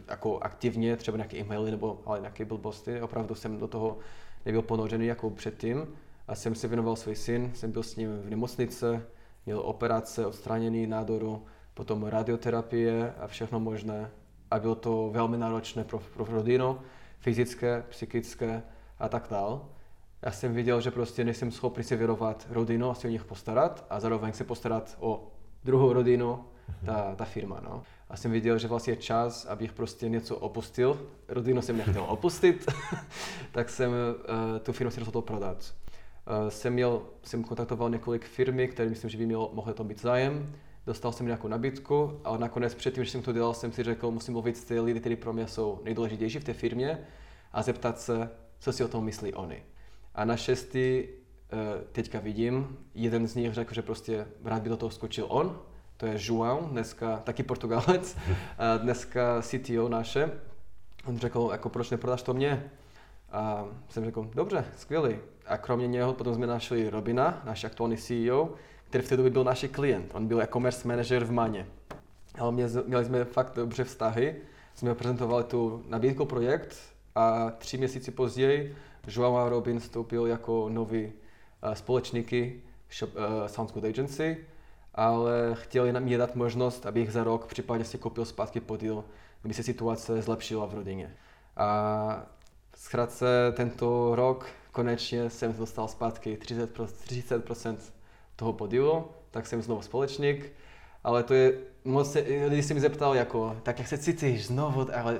jako 0.07 0.39
aktivně, 0.39 0.97
třeba 0.97 1.17
nějaké 1.17 1.38
e-maily 1.38 1.71
nebo 1.71 2.01
ale 2.05 2.19
nějaké 2.19 2.45
blbosti. 2.45 3.01
Opravdu 3.01 3.36
jsem 3.36 3.57
do 3.57 3.67
toho 3.67 3.97
nebyl 4.45 4.61
ponořený 4.61 5.05
jako 5.05 5.30
předtím. 5.30 5.88
A 6.28 6.36
jsem 6.36 6.55
se 6.55 6.67
věnoval 6.67 6.95
svůj 6.95 7.15
syn, 7.15 7.51
jsem 7.53 7.71
byl 7.71 7.84
s 7.84 7.95
ním 7.95 8.21
v 8.21 8.30
nemocnice, 8.30 9.05
měl 9.45 9.59
operace, 9.59 10.26
odstranění 10.26 10.88
nádoru, 10.88 11.45
potom 11.74 12.03
radioterapie 12.03 13.13
a 13.19 13.28
všechno 13.28 13.59
možné. 13.59 14.11
A 14.51 14.59
bylo 14.59 14.76
to 14.76 15.09
velmi 15.13 15.38
náročné 15.38 15.84
pro, 15.84 15.99
pro 15.99 16.26
rodinu, 16.26 16.80
fyzické, 17.19 17.84
psychické 17.89 18.63
a 18.99 19.09
tak 19.09 19.28
dále. 19.32 19.59
Já 20.21 20.32
jsem 20.32 20.53
viděl, 20.53 20.82
že 20.82 20.91
prostě 20.91 21.24
nejsem 21.24 21.51
schopný 21.51 21.84
si 21.84 21.95
věnovat 21.95 22.47
rodinu 22.49 22.89
a 22.89 22.93
si 22.93 23.07
o 23.07 23.11
nich 23.11 23.24
postarat 23.24 23.86
a 23.89 23.99
zároveň 23.99 24.34
se 24.34 24.43
postarat 24.43 24.97
o 24.99 25.32
druhou 25.63 25.93
rodinu, 25.93 26.45
ta, 26.86 27.15
ta 27.15 27.26
firma. 27.26 27.59
No. 27.63 27.84
A 28.09 28.17
jsem 28.17 28.32
viděl, 28.32 28.57
že 28.57 28.67
vlastně 28.67 28.93
je 28.93 28.97
čas, 28.97 29.45
abych 29.45 29.74
prostě 29.74 30.09
něco 30.09 30.38
opustil. 30.38 31.07
Rodinu 31.28 31.61
jsem 31.61 31.78
nechtěl 31.78 32.05
opustit, 32.07 32.71
tak 33.51 33.69
jsem 33.69 33.91
uh, 33.91 34.59
tu 34.59 34.74
firmu 34.74 34.91
si 34.91 34.99
rozhodl 34.99 35.21
prodat. 35.21 35.74
Uh, 36.28 36.49
jsem, 36.49 36.74
měl, 36.74 37.01
jsem 37.24 37.43
kontaktoval 37.43 37.89
několik 37.89 38.26
firmy, 38.26 38.67
které 38.67 38.89
myslím, 38.89 39.09
že 39.09 39.17
by 39.17 39.26
mělo, 39.26 39.51
mohlo 39.53 39.74
to 39.74 39.84
být 39.84 40.01
zájem. 40.01 40.55
Dostal 40.86 41.11
jsem 41.11 41.26
nějakou 41.26 41.47
nabídku, 41.47 42.19
ale 42.24 42.38
nakonec 42.38 42.76
předtím, 42.76 43.03
že 43.05 43.11
jsem 43.11 43.21
to 43.21 43.34
dělal, 43.34 43.53
jsem 43.53 43.71
si 43.71 43.84
řekl, 43.84 44.11
musím 44.11 44.34
mluvit 44.34 44.57
s 44.57 44.63
ty 44.63 44.80
lidi, 44.80 44.99
kteří 44.99 45.15
pro 45.15 45.34
mě 45.34 45.47
jsou 45.47 45.82
nejdůležitější 45.84 46.39
v 46.39 46.43
té 46.43 46.53
firmě 46.53 46.99
a 47.53 47.61
zeptat 47.61 47.99
se, 47.99 48.30
co 48.59 48.71
si 48.71 48.84
o 48.84 48.88
tom 48.88 49.05
myslí 49.05 49.34
oni. 49.34 49.63
A 50.15 50.26
na 50.26 50.38
šestý 50.38 51.03
uh, 51.03 51.59
teďka 51.91 52.19
vidím, 52.19 52.78
jeden 52.95 53.28
z 53.28 53.36
nich 53.36 53.53
řekl, 53.53 53.74
že 53.74 53.82
prostě 53.82 54.28
rád 54.43 54.61
by 54.61 54.69
do 54.69 54.78
toho 54.78 54.89
skočil 54.89 55.26
on, 55.30 55.59
to 55.97 56.05
je 56.05 56.17
João, 56.17 56.69
dneska 56.69 57.17
taky 57.17 57.43
Portugalec, 57.43 58.17
a 58.57 58.78
dneska 58.82 59.41
CTO 59.41 59.89
naše. 59.89 60.32
On 61.05 61.17
řekl, 61.17 61.49
jako 61.51 61.69
proč 61.69 61.89
neprodáš 61.89 62.21
to 62.21 62.34
mě? 62.34 62.71
A 63.34 63.66
jsem 63.90 64.06
řekl, 64.06 64.30
dobře, 64.34 64.66
skvělý. 64.78 65.16
A 65.46 65.58
kromě 65.58 65.88
něho 65.88 66.14
potom 66.14 66.36
jsme 66.36 66.48
našli 66.48 66.90
Robina, 66.90 67.42
náš 67.46 67.64
aktuální 67.64 67.98
CEO, 67.98 68.50
který 68.84 69.04
v 69.04 69.10
té 69.10 69.18
době 69.18 69.32
byl 69.32 69.44
náš 69.44 69.66
klient. 69.72 70.12
On 70.14 70.28
byl 70.28 70.42
e-commerce 70.42 70.88
manager 70.88 71.24
v 71.24 71.32
Maně. 71.32 71.68
Ale 72.40 72.52
měli 72.86 73.06
jsme 73.06 73.26
fakt 73.26 73.56
dobře 73.56 73.84
vztahy, 73.84 74.36
jsme 74.76 74.96
prezentovali 74.96 75.44
tu 75.44 75.84
nabídku 75.90 76.26
projekt 76.26 76.76
a 77.16 77.52
tři 77.52 77.78
měsíce 77.78 78.12
později 78.12 78.76
João 79.08 79.38
a 79.38 79.50
Robin 79.50 79.80
vstoupil 79.80 80.26
jako 80.28 80.70
noví 80.70 81.06
uh, 81.06 81.74
společníky 81.74 82.62
shop, 83.00 83.10
uh, 83.16 83.48
Sounds 83.48 83.74
Good 83.74 83.84
Agency 83.84 84.46
ale 84.96 85.32
chtěli 85.54 86.00
mě 86.00 86.18
dát 86.18 86.36
možnost, 86.36 86.86
abych 86.86 87.12
za 87.12 87.24
rok 87.24 87.46
případně 87.46 87.86
si 87.86 87.98
koupil 87.98 88.26
zpátky 88.26 88.60
podíl, 88.60 89.04
aby 89.44 89.54
se 89.54 89.64
situace 89.64 90.22
zlepšila 90.22 90.66
v 90.66 90.74
rodině. 90.74 91.16
A 91.58 92.26
zkrátce 92.84 93.26
tento 93.56 94.16
rok 94.16 94.48
konečně 94.72 95.30
jsem 95.30 95.54
dostal 95.54 95.88
zpátky 95.88 96.38
30%, 96.42 96.68
30% 96.68 97.78
toho 98.36 98.54
podílu, 98.54 99.08
tak 99.32 99.48
jsem 99.48 99.62
znovu 99.62 99.82
společník, 99.82 100.52
ale 101.04 101.24
to 101.24 101.34
je, 101.34 101.54
moc 101.86 102.18
lidi 102.48 102.64
se 102.64 102.74
mi 102.74 102.80
zeptal 102.80 103.16
jako, 103.16 103.58
tak 103.64 103.80
jak 103.80 103.88
se 103.88 103.98
cítíš 103.98 104.48
znovu, 104.48 104.88
ale 104.96 105.20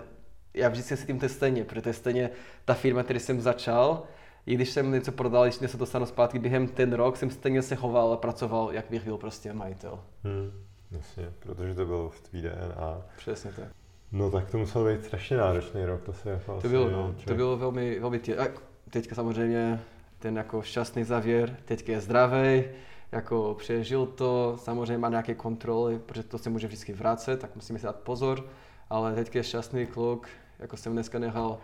já 0.54 0.70
vždycky 0.70 0.98
se 0.98 1.06
tím 1.06 1.20
to 1.20 1.30
stejně, 1.30 1.64
protože 1.64 1.94
stejně 1.94 2.30
ta 2.66 2.74
firma, 2.74 3.04
který 3.04 3.20
jsem 3.20 3.42
začal, 3.42 4.04
i 4.46 4.56
když 4.56 4.70
jsem 4.70 4.92
něco 4.92 5.12
prodal, 5.12 5.44
když 5.46 5.72
se 5.72 5.78
dostanu 5.78 6.06
zpátky 6.06 6.40
během 6.40 6.68
ten 6.68 6.94
rok, 6.94 7.18
jsem 7.18 7.30
stejně 7.30 7.62
se 7.62 7.76
choval 7.76 8.14
a 8.14 8.18
pracoval, 8.18 8.70
jak 8.72 8.86
bych 8.90 9.04
byl 9.04 9.18
prostě 9.18 9.54
majitel. 9.54 10.00
Hmm, 10.24 10.52
jasně, 10.92 11.32
protože 11.40 11.76
to 11.76 11.86
bylo 11.86 12.10
v 12.10 12.22
tvý 12.22 12.42
DNA. 12.42 13.02
Přesně 13.18 13.52
tak. 13.52 13.83
No 14.14 14.32
tak 14.32 14.52
to 14.52 14.58
musel 14.58 14.86
být 14.86 15.06
strašně 15.06 15.38
náročný 15.38 15.86
rok, 15.86 16.02
to 16.02 16.14
se 16.14 16.30
jako 16.30 16.62
To 16.62 16.70
bylo, 16.70 16.90
no, 16.90 17.16
to 17.26 17.36
bylo 17.36 17.58
velmi, 17.58 18.00
velmi 18.00 18.20
tě... 18.20 18.38
A 18.38 18.48
teďka 18.90 19.16
samozřejmě 19.16 19.80
ten 20.20 20.38
jako 20.38 20.62
šťastný 20.62 21.04
závěr, 21.04 21.58
teďka 21.66 21.92
je 21.92 22.02
zdravý, 22.02 22.64
jako 23.12 23.56
přežil 23.60 24.06
to, 24.06 24.58
samozřejmě 24.58 24.98
má 24.98 25.10
nějaké 25.10 25.36
kontroly, 25.36 26.00
protože 26.00 26.24
to 26.24 26.38
se 26.38 26.50
může 26.50 26.68
vždycky 26.68 26.94
vracet, 26.94 27.40
tak 27.40 27.56
musíme 27.56 27.80
si 27.80 27.86
dát 27.86 27.96
pozor, 27.96 28.46
ale 28.90 29.16
teďka 29.16 29.40
je 29.40 29.44
šťastný 29.44 29.86
kluk, 29.86 30.28
jako 30.60 30.78
jsem 30.78 30.94
dneska 30.94 31.20
nechal 31.20 31.58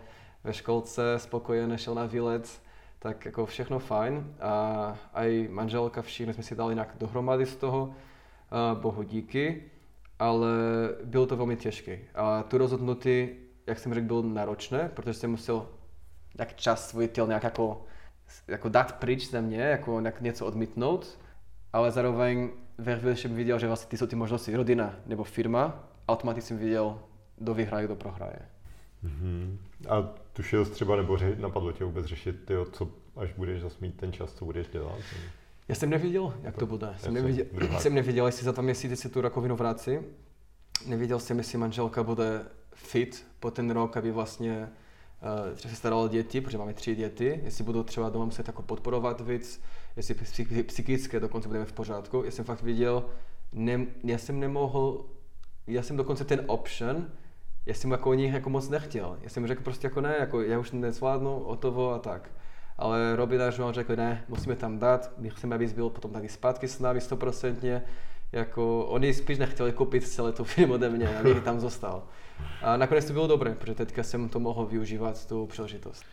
ve 0.44 0.52
školce, 0.52 1.14
spokojeně 1.16 1.78
šel 1.78 1.94
na 1.94 2.06
výlet, 2.06 2.60
tak 2.98 3.24
jako 3.24 3.46
všechno 3.46 3.78
fajn. 3.78 4.34
A 4.40 5.24
i 5.24 5.48
manželka, 5.50 6.02
všichni 6.02 6.34
jsme 6.34 6.42
si 6.42 6.54
dali 6.54 6.74
nějak 6.74 6.94
dohromady 6.98 7.46
z 7.46 7.56
toho, 7.56 7.94
bohu 8.74 9.02
díky, 9.02 9.62
ale 10.20 10.48
bylo 11.04 11.26
to 11.26 11.36
velmi 11.36 11.56
těžké. 11.56 11.98
A 12.14 12.42
tu 12.42 12.58
rozhodnutí, 12.58 13.28
jak 13.66 13.78
jsem 13.78 13.94
řekl, 13.94 14.06
bylo 14.06 14.22
náročné, 14.22 14.90
protože 14.94 15.14
jsem 15.14 15.30
musel 15.30 15.66
nějak 16.38 16.56
čas 16.56 16.88
svůj 16.88 17.08
těl 17.08 17.26
nějak 17.26 17.42
jako, 17.42 17.84
jako 18.48 18.68
dát 18.68 18.92
pryč 18.92 19.30
ze 19.30 19.42
mě, 19.42 19.60
jako 19.60 20.00
nějak 20.00 20.20
něco 20.20 20.46
odmítnout, 20.46 21.18
ale 21.72 21.90
zároveň 21.90 22.50
ve 22.78 22.98
chvíli 22.98 23.16
jsem 23.16 23.34
viděl, 23.34 23.58
že 23.58 23.66
vlastně 23.66 23.88
ty 23.88 23.96
jsou 23.96 24.06
ty 24.06 24.16
možnosti 24.16 24.56
rodina 24.56 24.94
nebo 25.06 25.24
firma, 25.24 25.84
automaticky 26.08 26.48
jsem 26.48 26.58
viděl, 26.58 26.98
kdo 27.36 27.54
vyhraje, 27.54 27.84
kdo 27.86 27.96
prohraje. 27.96 28.38
Mm-hmm. 29.04 29.56
A 29.88 30.02
tušil 30.32 30.64
jsi 30.64 30.70
třeba, 30.70 30.96
nebo 30.96 31.14
ře- 31.14 31.38
napadlo 31.38 31.72
tě 31.72 31.84
vůbec 31.84 32.06
řešit, 32.06 32.44
tyjo, 32.44 32.64
co 32.64 32.88
až 33.16 33.32
budeš 33.32 33.60
zase 33.60 33.76
mít 33.80 33.96
ten 33.96 34.12
čas, 34.12 34.34
co 34.34 34.44
budeš 34.44 34.68
dělat? 34.68 34.98
Já 35.70 35.76
jsem 35.76 35.90
nevěděl, 35.90 36.34
jak 36.42 36.56
to 36.56 36.66
bude. 36.66 36.94
Jsem 36.98 37.14
nevěděl, 37.14 37.46
jsem 37.78 37.94
nevěděl, 37.94 38.26
jestli 38.26 38.44
za 38.44 38.52
tam 38.52 38.64
měsíc 38.64 39.00
si 39.00 39.08
tu 39.08 39.20
rakovinu 39.20 39.56
vrátí. 39.56 39.98
Nevěděl 40.86 41.18
jsem, 41.20 41.38
jestli 41.38 41.58
manželka 41.58 42.02
bude 42.02 42.44
fit 42.74 43.26
po 43.40 43.50
ten 43.50 43.70
rok, 43.70 43.96
aby 43.96 44.10
vlastně 44.10 44.68
uh, 45.50 45.56
se 45.56 45.76
starala 45.76 46.08
děti, 46.08 46.40
protože 46.40 46.58
máme 46.58 46.74
tři 46.74 46.94
děti, 46.94 47.40
jestli 47.44 47.64
budou 47.64 47.82
třeba 47.82 48.08
doma 48.08 48.24
muset 48.24 48.46
jako 48.46 48.62
podporovat 48.62 49.20
víc, 49.20 49.60
jestli 49.96 50.14
psychické 50.62 51.20
dokonce 51.20 51.48
budeme 51.48 51.66
v 51.66 51.72
pořádku. 51.72 52.22
Já 52.24 52.30
jsem 52.30 52.44
fakt 52.44 52.62
viděl, 52.62 53.04
ne, 53.52 53.86
já 54.04 54.18
jsem 54.18 54.40
nemohl, 54.40 55.04
já 55.66 55.82
jsem 55.82 55.96
dokonce 55.96 56.24
ten 56.24 56.44
option, 56.46 57.06
já 57.66 57.74
jsem 57.74 57.90
jako 57.90 58.10
o 58.10 58.14
nich 58.14 58.32
jako 58.32 58.50
moc 58.50 58.68
nechtěl. 58.68 59.18
Já 59.22 59.28
jsem 59.28 59.46
řekl 59.46 59.62
prostě 59.62 59.86
jako 59.86 60.00
ne, 60.00 60.16
jako 60.18 60.40
já 60.40 60.58
už 60.58 60.72
nezvládnu, 60.72 61.30
hotovo 61.30 61.92
a 61.92 61.98
tak. 61.98 62.30
Ale 62.80 63.16
Robin 63.16 63.42
a 63.42 63.50
João 63.50 63.72
řekli, 63.72 63.96
ne, 63.96 64.24
musíme 64.28 64.56
tam 64.56 64.78
dát, 64.78 65.10
my 65.18 65.30
chceme, 65.30 65.54
abys 65.54 65.72
byl 65.72 65.90
potom 65.90 66.12
tady 66.12 66.28
zpátky 66.28 66.68
s 66.68 66.78
námi 66.78 67.00
stoprocentně. 67.00 67.82
Jako, 68.32 68.84
oni 68.84 69.14
spíš 69.14 69.38
nechtěli 69.38 69.72
koupit 69.72 70.08
celé 70.08 70.32
tu 70.32 70.44
film 70.44 70.70
ode 70.70 70.88
mě, 70.88 71.18
abych 71.18 71.42
tam 71.42 71.60
zostal. 71.60 72.02
A 72.62 72.76
nakonec 72.76 73.04
to 73.04 73.12
bylo 73.12 73.26
dobré, 73.26 73.54
protože 73.54 73.74
teďka 73.74 74.02
jsem 74.02 74.28
to 74.28 74.40
mohl 74.40 74.66
využívat, 74.66 75.26
tu 75.26 75.46
příležitost. 75.46 76.04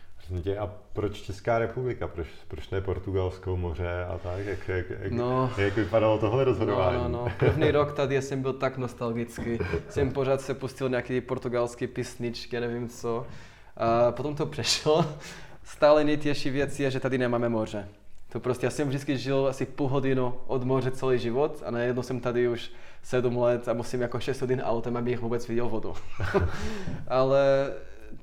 Tě, 0.43 0.57
a 0.57 0.71
proč 0.93 1.21
Česká 1.21 1.59
republika? 1.59 2.07
Proč, 2.07 2.27
proč 2.47 2.69
ne 2.69 2.81
Portugalskou 2.81 3.57
moře 3.57 4.05
a 4.05 4.17
tak? 4.17 4.45
Jak, 4.45 4.67
jak, 4.67 4.85
jak, 4.89 5.11
no, 5.11 5.51
jak 5.57 5.75
vypadalo 5.75 6.17
tohle 6.17 6.43
rozhodování? 6.43 6.97
No, 6.97 7.03
no, 7.03 7.09
no. 7.09 7.31
První 7.39 7.71
rok 7.71 7.91
tady 7.91 8.21
jsem 8.21 8.41
byl 8.41 8.53
tak 8.53 8.77
nostalgický. 8.77 9.59
jsem 9.89 10.11
pořád 10.11 10.41
se 10.41 10.53
pustil 10.53 10.89
nějaký 10.89 11.21
portugalský 11.21 11.87
písničky, 11.87 12.59
nevím 12.59 12.89
co. 12.89 13.27
A 13.77 14.11
potom 14.11 14.35
to 14.35 14.45
přešlo. 14.45 15.05
Stále 15.67 16.03
nejtěžší 16.03 16.49
věc 16.49 16.79
je, 16.79 16.91
že 16.91 16.99
tady 16.99 17.17
nemáme 17.17 17.49
moře. 17.49 17.87
To 18.29 18.39
prostě, 18.39 18.65
já 18.65 18.69
jsem 18.69 18.87
vždycky 18.87 19.17
žil 19.17 19.47
asi 19.47 19.65
půl 19.65 19.87
hodinu 19.87 20.33
od 20.47 20.63
moře 20.63 20.91
celý 20.91 21.19
život 21.19 21.63
a 21.65 21.71
najednou 21.71 22.03
jsem 22.03 22.19
tady 22.19 22.47
už 22.47 22.71
sedm 23.03 23.37
let 23.37 23.67
a 23.67 23.73
musím 23.73 24.01
jako 24.01 24.19
6 24.19 24.41
hodin 24.41 24.61
autem, 24.61 24.97
abych 24.97 25.19
vůbec 25.19 25.47
viděl 25.47 25.69
vodu. 25.69 25.93
Ale 27.07 27.73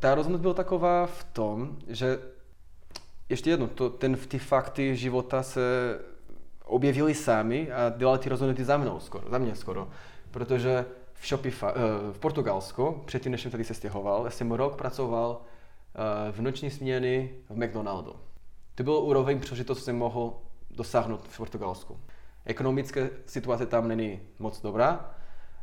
ta 0.01 0.15
rozhodnutí 0.15 0.43
byla 0.43 0.55
taková 0.55 1.07
v 1.07 1.25
tom, 1.25 1.77
že 1.89 2.19
ještě 3.29 3.51
jedno, 3.51 3.69
to, 3.69 3.91
ten, 3.91 4.17
ty 4.17 4.39
fakty 4.39 4.97
života 4.97 5.43
se 5.43 5.99
objevili 6.65 7.15
sami 7.15 7.73
a 7.73 7.93
dělali 7.97 8.19
ty 8.19 8.29
rozhodnutí 8.29 8.65
za 8.65 8.77
mnou 8.77 9.01
skoro, 9.01 9.31
za 9.31 9.39
mě 9.39 9.55
skoro. 9.55 9.89
Protože 10.31 10.85
v 11.15 11.29
Shopify, 11.29 11.67
eh, 11.67 11.73
v 12.13 12.19
Portugalsku, 12.19 13.03
předtím 13.05 13.33
než 13.33 13.43
jsem 13.43 13.51
tady 13.51 13.65
se 13.65 13.75
stěhoval, 13.75 14.31
jsem 14.31 14.53
rok 14.53 14.77
pracoval 14.77 15.41
v 16.31 16.41
noční 16.41 16.71
směny 16.71 17.35
v 17.49 17.57
McDonaldu. 17.57 18.17
To 18.75 18.83
byl 18.83 18.95
úroveň 18.95 19.41
jsem 19.75 19.97
mohl 19.97 20.35
dosáhnout 20.71 21.29
v 21.29 21.37
Portugalsku. 21.37 22.01
Ekonomická 22.45 23.01
situace 23.27 23.67
tam 23.67 23.89
není 23.89 24.21
moc 24.39 24.63
dobrá 24.63 25.15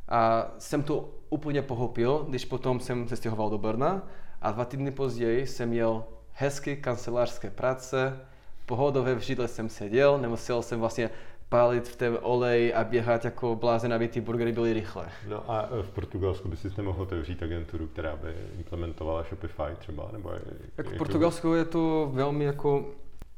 a 0.10 0.52
jsem 0.58 0.84
to 0.84 1.10
úplně 1.30 1.62
pochopil, 1.62 2.26
když 2.30 2.46
potom 2.46 2.80
jsem 2.80 3.08
se 3.08 3.16
stěhoval 3.16 3.50
do 3.50 3.58
Brna 3.58 4.08
a 4.42 4.52
dva 4.52 4.66
týdny 4.66 4.92
později 4.92 5.48
jsem 5.48 5.70
měl 5.70 6.04
hezky 6.34 6.78
kancelářské 6.78 7.50
práce, 7.50 8.20
pohodové 8.66 9.16
v 9.16 9.20
židle 9.20 9.48
jsem 9.48 9.70
seděl, 9.70 10.18
nemusel 10.18 10.62
jsem 10.62 10.80
vlastně 10.80 11.10
pálit 11.52 11.88
v 11.88 11.96
té 11.96 12.10
oleji 12.20 12.74
a 12.74 12.84
běhat 12.84 13.26
jako 13.26 13.56
blázen, 13.56 13.94
aby 13.94 14.08
ty 14.08 14.22
burgery 14.22 14.52
byly 14.52 14.74
rychle. 14.74 15.06
No 15.28 15.52
a 15.52 15.70
v 15.82 15.92
Portugalsku 15.92 16.48
by 16.48 16.58
si 16.58 16.72
nemohl 16.78 17.02
otevřít 17.02 17.44
agenturu, 17.44 17.88
která 17.88 18.16
by 18.16 18.34
implementovala 18.58 19.24
Shopify 19.24 19.76
třeba? 19.78 20.10
Nebo 20.12 20.32
jak, 20.78 20.88
v 20.88 20.98
Portugalsku 20.98 21.54
je 21.54 21.66
to 21.66 22.12
velmi 22.14 22.46
jako... 22.46 22.86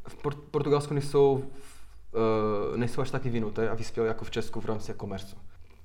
V 0.07 0.16
Portugalsku 0.51 0.93
nejsou, 0.93 1.34
uh, 1.34 2.78
nejsou 2.78 3.01
až 3.01 3.11
taky 3.11 3.30
vinuté 3.30 3.70
a 3.70 3.74
vyspělé 3.74 4.07
jako 4.07 4.26
v 4.26 4.32
Česku 4.32 4.61
v 4.61 4.66
rámci 4.66 4.91
e-commerce. 4.91 5.36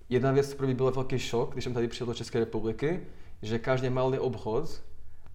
Jedna 0.09 0.33
věc, 0.33 0.55
pro 0.55 0.67
mě 0.67 0.75
byl 0.75 0.91
velký 0.91 1.19
šok, 1.19 1.53
když 1.53 1.65
jsem 1.65 1.75
tady 1.75 1.89
přijel 1.89 2.07
do 2.07 2.15
České 2.15 2.39
republiky, 2.39 3.01
že 3.43 3.59
každý 3.59 3.91
malý 3.91 4.19
obchod 4.19 4.83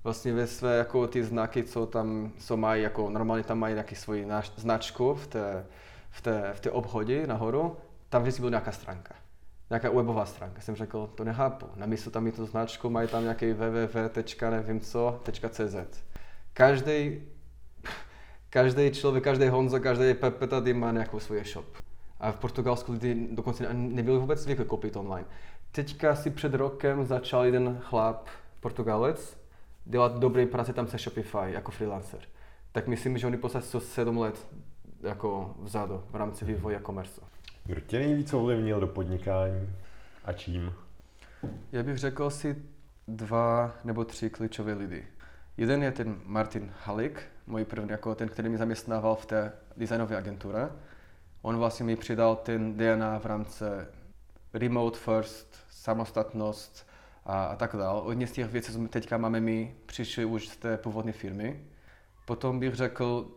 vlastně 0.04 0.34
ve 0.34 0.48
své 0.48 0.78
jako 0.78 1.08
ty 1.08 1.24
znaky, 1.24 1.64
co 1.64 1.86
tam 1.86 2.32
co 2.38 2.58
mají, 2.58 2.84
jako 2.84 3.10
normálně 3.10 3.44
tam 3.44 3.60
mají 3.60 3.74
nějaký 3.74 3.96
svoji 3.96 4.28
značku 4.58 5.14
v 5.14 5.28
té, 5.28 5.66
v 6.14 6.22
té, 6.22 6.53
v 6.53 6.59
té 6.59 6.72
obchodě 6.72 7.28
nahoru, 7.28 7.78
tam 8.09 8.22
vždycky 8.22 8.41
byla 8.41 8.49
nějaká 8.49 8.72
stránka. 8.72 9.16
Nějaká 9.70 9.91
webová 9.91 10.26
stránka. 10.26 10.61
Jsem 10.61 10.76
řekl, 10.76 11.09
to 11.16 11.24
nechápu. 11.24 11.66
Na 11.76 11.86
místo 11.86 12.11
tam 12.11 12.24
mít 12.24 12.36
tu 12.36 12.45
značku, 12.45 12.89
mají 12.89 13.07
tam 13.07 13.24
nějaký 13.24 13.53
www. 13.53 14.49
nevím 14.49 14.80
co, 14.80 15.22
.cz. 15.49 15.76
Každý, 16.53 17.22
každý 18.49 18.91
člověk, 18.91 19.24
každý 19.24 19.47
Honzo, 19.47 19.80
každý 19.80 20.14
Pepe 20.14 20.47
tady 20.47 20.74
má 20.74 20.91
nějakou 20.91 21.20
svůj 21.20 21.43
shop. 21.43 21.66
A 22.20 22.32
v 22.32 22.36
Portugalsku 22.36 22.91
lidi 22.91 23.28
dokonce 23.32 23.74
nebyli 23.74 24.18
vůbec 24.18 24.39
zvyklí 24.39 24.66
koupit 24.66 24.95
online. 24.95 25.28
Teďka 25.72 26.16
si 26.16 26.30
před 26.30 26.53
rokem 26.53 27.05
začal 27.05 27.45
jeden 27.45 27.80
chlap, 27.82 28.28
Portugalec, 28.59 29.38
dělat 29.86 30.20
dobré 30.20 30.45
práce 30.45 30.74
tam 30.74 30.88
se 30.88 30.97
Shopify 30.97 31.51
jako 31.51 31.72
freelancer. 31.72 32.20
Tak 32.72 32.88
myslím, 32.88 33.18
že 33.18 33.28
oni 33.28 33.38
poslali 33.38 33.66
7 33.80 34.18
let 34.18 34.47
jako 35.04 35.56
vzadu 35.60 36.04
v 36.10 36.16
rámci 36.16 36.45
vývoje 36.45 36.78
e-commerce. 36.78 37.22
Kdo 37.66 37.82
tě 37.82 37.99
nejvíc 37.99 38.34
ovlivnil 38.34 38.80
do 38.80 38.88
podnikání 38.88 39.70
a 40.26 40.34
čím? 40.34 40.74
Já 41.72 41.84
bych 41.84 41.97
řekl 41.97 42.30
si 42.30 42.64
dva 43.08 43.72
nebo 43.84 44.06
tři 44.06 44.30
klíčové 44.30 44.74
lidi. 44.74 45.08
Jeden 45.58 45.84
je 45.84 45.91
ten 45.91 46.22
Martin 46.26 46.72
Halik, 46.84 47.24
můj 47.47 47.66
první, 47.66 47.89
jako 47.89 48.16
ten, 48.16 48.30
který 48.30 48.49
mi 48.49 48.58
zaměstnával 48.58 49.16
v 49.16 49.26
té 49.26 49.51
designové 49.78 50.18
agentuře. 50.18 50.70
On 51.41 51.58
vlastně 51.58 51.86
mi 51.86 51.95
přidal 51.95 52.36
ten 52.36 52.78
DNA 52.78 53.20
v 53.20 53.26
rámci 53.26 53.66
remote 54.54 54.99
first, 54.99 55.58
samostatnost 55.70 56.88
a, 57.26 57.45
a 57.45 57.56
tak 57.56 57.76
dále. 57.76 58.01
Hodně 58.01 58.28
z 58.28 58.32
těch 58.32 58.51
věcí, 58.51 58.74
co 58.74 58.88
teďka 58.88 59.18
máme 59.18 59.39
my, 59.39 59.76
přišli 59.86 60.26
už 60.26 60.47
z 60.47 60.58
té 60.58 60.78
původní 60.78 61.12
firmy. 61.12 61.64
Potom 62.26 62.60
bych 62.60 62.76
řekl 62.76 63.32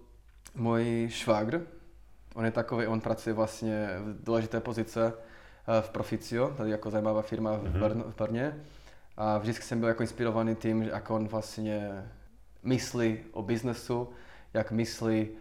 můj 0.57 1.09
švagr, 1.11 1.67
on 2.35 2.45
je 2.45 2.51
takový, 2.51 2.87
on 2.87 3.01
pracuje 3.01 3.35
vlastně 3.35 3.89
v 3.99 4.25
důležité 4.25 4.61
pozice 4.61 5.13
eh, 5.13 5.83
v 5.83 5.91
Proficio, 5.91 6.55
tady 6.57 6.71
jako 6.71 6.91
zajímavá 6.91 7.23
firma 7.23 7.57
v, 7.57 7.63
mhm. 7.63 7.81
Brn, 7.81 8.03
v 8.03 8.17
Brně. 8.17 8.61
A 9.17 9.39
vždycky 9.39 9.65
jsem 9.65 9.81
byl 9.81 9.89
jako 9.89 10.03
inspirovaný 10.03 10.57
tím, 10.57 10.83
jak 10.83 11.11
on 11.11 11.29
vlastně 11.29 12.05
myslí 12.63 13.19
o 13.33 13.43
biznesu, 13.43 14.09
jak 14.55 14.73
myslí 14.73 15.29
uh, 15.29 15.37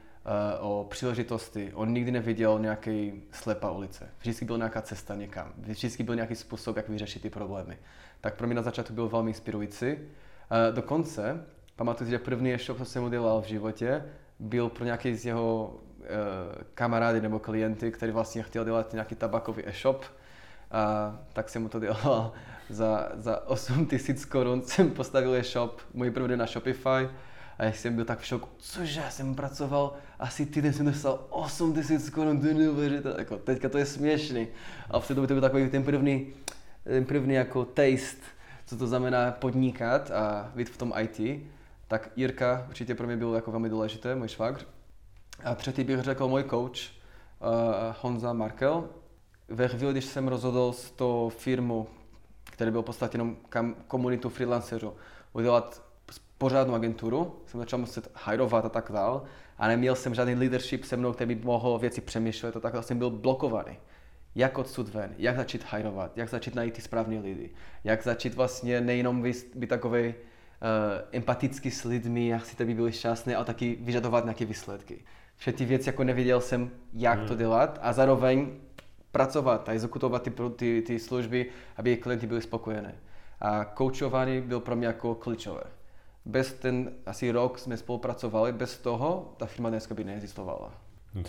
o 0.59 0.88
příležitosti. 0.89 1.72
On 1.74 1.93
nikdy 1.93 2.11
neviděl 2.11 2.59
nějaký 2.59 3.24
slepá 3.32 3.72
ulice. 3.72 4.09
Vždycky 4.20 4.45
byl 4.45 4.57
nějaká 4.57 4.82
cesta 4.82 5.16
někam. 5.16 5.53
Vždycky 5.57 6.03
byl 6.03 6.16
nějaký 6.16 6.36
způsob, 6.36 6.78
jak 6.78 6.89
vyřešit 6.89 7.22
ty 7.22 7.30
problémy. 7.30 7.78
Tak 8.22 8.36
pro 8.36 8.47
mě 8.47 8.55
na 8.55 8.61
začátku 8.61 8.93
byl 8.93 9.09
velmi 9.09 9.30
inspirující. 9.30 9.91
Uh, 9.91 10.76
dokonce, 10.76 11.45
pamatuju 11.76 12.07
si, 12.07 12.11
že 12.11 12.20
první 12.20 12.53
e-shop, 12.53 12.78
co 12.78 12.86
jsem 12.86 13.03
udělal 13.03 13.41
v 13.41 13.45
životě, 13.45 14.03
byl 14.39 14.69
pro 14.69 14.86
nějaký 14.86 15.15
z 15.15 15.25
jeho 15.25 15.73
uh, 15.99 16.05
kamarády 16.73 17.21
nebo 17.21 17.39
klienty, 17.39 17.91
který 17.91 18.11
vlastně 18.11 18.43
chtěl 18.43 18.65
dělat 18.65 18.93
nějaký 18.93 19.15
tabakový 19.15 19.63
e-shop. 19.67 20.05
A 20.71 21.15
tak 21.33 21.49
jsem 21.49 21.61
mu 21.61 21.69
to 21.69 21.79
dělal 21.79 22.31
za, 22.69 23.11
za 23.15 23.47
8 23.47 23.86
tisíc 23.86 24.25
korun. 24.25 24.61
Jsem 24.61 24.91
postavil 24.91 25.36
e-shop, 25.36 25.81
můj 25.93 26.11
první 26.11 26.38
na 26.38 26.45
Shopify. 26.45 27.09
A 27.57 27.63
já 27.63 27.71
jsem 27.71 27.95
byl 27.95 28.05
tak 28.05 28.19
v 28.19 28.25
šoku, 28.25 28.49
cože, 28.57 28.99
já 28.99 29.09
jsem 29.09 29.36
pracoval 29.36 29.93
asi 30.19 30.45
týden, 30.45 30.73
jsem 30.73 30.86
dostal 30.86 31.25
8 31.29 31.73
tisíc 31.73 32.09
korun, 32.09 32.41
to 32.41 32.47
je 32.47 32.53
neuvěřitelné. 32.53 33.19
Jako, 33.19 33.38
teďka 33.38 33.69
to 33.69 33.77
je 33.77 33.86
směšný. 33.86 34.47
A 34.89 34.99
v 34.99 35.07
té 35.07 35.13
době 35.13 35.27
to 35.27 35.33
byl 35.33 35.41
takový 35.41 35.69
ten 35.69 35.83
první, 35.83 36.33
ten 36.83 37.05
první 37.05 37.33
jako 37.33 37.65
taste, 37.65 38.25
co 38.65 38.77
to 38.77 38.88
znamená 38.88 39.31
podnikat 39.31 40.11
a 40.11 40.51
být 40.55 40.69
v 40.69 40.77
tom 40.77 40.93
IT 41.01 41.19
tak 41.99 42.09
Jirka 42.15 42.65
určitě 42.69 42.95
pro 42.95 43.07
mě 43.07 43.17
byl 43.17 43.33
jako 43.33 43.51
velmi 43.51 43.69
důležité, 43.69 44.15
můj 44.15 44.27
švagr. 44.27 44.61
A 45.43 45.55
třetí 45.55 45.83
bych 45.83 45.99
řekl 45.99 46.27
můj 46.27 46.43
coach, 46.43 46.71
uh, 46.71 47.47
Honza 48.01 48.33
Markel. 48.33 48.89
Ve 49.47 49.67
chvíli, 49.67 49.91
když 49.91 50.05
jsem 50.05 50.27
rozhodl 50.27 50.73
s 50.73 50.91
tou 50.91 51.31
firmu, 51.37 51.87
který 52.43 52.71
byl 52.71 52.81
v 52.81 52.85
podstatě 52.85 53.15
jenom 53.15 53.37
kam, 53.49 53.75
komunitu 53.87 54.29
freelancerů, 54.29 54.93
udělat 55.33 55.83
pořádnou 56.37 56.73
agenturu, 56.73 57.35
jsem 57.47 57.59
začal 57.59 57.79
muset 57.79 58.11
hajrovat 58.13 58.65
a 58.65 58.69
tak 58.69 58.91
dál. 58.91 59.23
A 59.57 59.67
neměl 59.67 59.95
jsem 59.95 60.15
žádný 60.15 60.35
leadership 60.35 60.83
se 60.83 60.97
mnou, 60.97 61.13
který 61.13 61.35
by 61.35 61.45
mohl 61.45 61.79
věci 61.79 62.01
přemýšlet 62.01 62.55
a 62.55 62.59
tak 62.59 62.83
jsem 62.83 62.97
byl 62.97 63.09
blokovaný. 63.09 63.77
Jak 64.35 64.57
odsud 64.57 64.89
ven, 64.89 65.15
jak 65.17 65.35
začít 65.35 65.65
hajrovat, 65.69 66.17
jak 66.17 66.29
začít 66.29 66.55
najít 66.55 66.73
ty 66.73 66.81
správné 66.81 67.19
lidi, 67.19 67.49
jak 67.83 68.03
začít 68.03 68.33
vlastně 68.33 68.81
nejenom 68.81 69.21
být, 69.21 69.55
uh, 69.85 70.13
empaticky 71.11 71.72
s 71.72 71.84
lidmi, 71.84 72.28
jak 72.28 72.45
si 72.45 72.66
by 72.66 72.74
byli 72.74 72.91
šťastní, 72.91 73.36
ale 73.36 73.45
taky 73.45 73.78
vyžadovat 73.82 74.24
nějaké 74.24 74.45
výsledky. 74.45 74.99
Vše 75.38 75.51
ty 75.51 75.66
věci 75.66 75.89
jako 75.89 76.03
nevěděl 76.03 76.41
jsem, 76.41 76.72
jak 76.93 77.20
hmm. 77.20 77.28
to 77.28 77.36
dělat 77.36 77.80
a 77.82 77.93
zároveň 77.93 78.51
pracovat 79.11 79.70
a 79.70 79.72
exekutovat 79.72 80.24
ty, 80.24 80.32
ty, 80.55 80.84
ty 80.88 80.99
služby, 80.99 81.49
aby 81.78 81.97
klienti 81.97 82.28
byli 82.28 82.41
spokojení. 82.41 82.91
A 83.41 83.66
koučování 83.66 84.41
byl 84.41 84.59
pro 84.59 84.76
mě 84.76 84.88
jako 84.88 85.16
klíčové. 85.16 85.63
Bez 86.26 86.53
ten 86.53 86.91
asi 87.05 87.32
rok 87.32 87.59
jsme 87.59 87.78
spolupracovali, 87.78 88.51
bez 88.51 88.78
toho 88.78 89.34
ta 89.38 89.45
firma 89.45 89.70
dneska 89.70 89.95
by 89.95 90.03
neexistovala. 90.03 90.72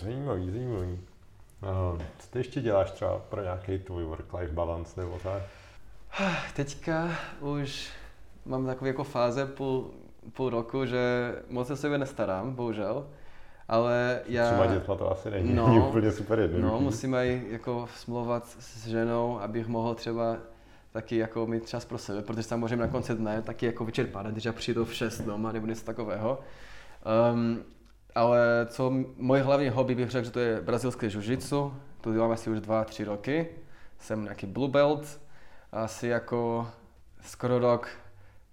Zajímavý, 0.00 0.50
zajímavý. 0.50 0.92
Uh, 0.92 2.02
co 2.18 2.30
ty 2.30 2.38
ještě 2.38 2.60
děláš 2.60 2.90
třeba 2.90 3.18
pro 3.18 3.42
nějaký 3.42 3.78
tvůj 3.78 4.04
work-life 4.04 4.52
balance 4.52 5.00
nebo 5.00 5.18
tak? 5.22 5.42
Teďka 6.56 7.10
už 7.40 7.90
mám 8.46 8.66
takový 8.66 8.88
jako 8.88 9.04
fáze 9.04 9.46
půl, 9.46 9.90
půl 10.32 10.50
roku, 10.50 10.86
že 10.86 11.34
moc 11.48 11.66
se 11.66 11.76
sebe 11.76 11.98
nestarám, 11.98 12.54
bohužel. 12.54 13.06
Ale 13.68 14.20
já... 14.26 14.46
Třeba 14.46 14.66
dětma 14.66 14.94
to 14.94 15.10
asi 15.10 15.30
není 15.30 15.54
no, 15.54 15.88
úplně 15.88 16.12
super 16.12 16.38
jednoduchý. 16.38 16.72
No, 16.72 16.80
musím 16.80 17.14
aj 17.14 17.42
jako 17.50 17.88
smlouvat 17.94 18.46
s 18.58 18.86
ženou, 18.86 19.40
abych 19.40 19.66
mohl 19.66 19.94
třeba 19.94 20.36
taky 20.92 21.16
jako 21.16 21.46
mít 21.46 21.68
čas 21.68 21.84
pro 21.84 21.98
sebe, 21.98 22.22
protože 22.22 22.42
samozřejmě 22.42 22.76
na 22.76 22.88
konci 22.88 23.14
dne 23.14 23.42
taky 23.42 23.66
jako 23.66 23.84
vyčerpané, 23.84 24.32
když 24.32 24.44
já 24.44 24.52
přijdu 24.52 24.84
v 24.84 24.94
6 24.94 25.20
doma 25.20 25.52
nebo 25.52 25.66
něco 25.66 25.84
takového. 25.84 26.40
Um, 27.32 27.62
ale 28.14 28.66
co 28.68 28.92
moje 29.16 29.42
hlavní 29.42 29.68
hobby 29.68 29.94
bych 29.94 30.10
řekl, 30.10 30.24
že 30.24 30.30
to 30.30 30.40
je 30.40 30.60
brazilské 30.60 31.06
jiu-jitsu, 31.06 31.72
to 32.00 32.12
dělám 32.12 32.30
asi 32.30 32.50
už 32.50 32.58
2-3 32.58 33.04
roky. 33.04 33.48
Jsem 33.98 34.22
nějaký 34.22 34.46
blue 34.46 34.70
belt, 34.70 35.20
asi 35.72 36.08
jako 36.08 36.68
skoro 37.22 37.58
rok 37.58 37.88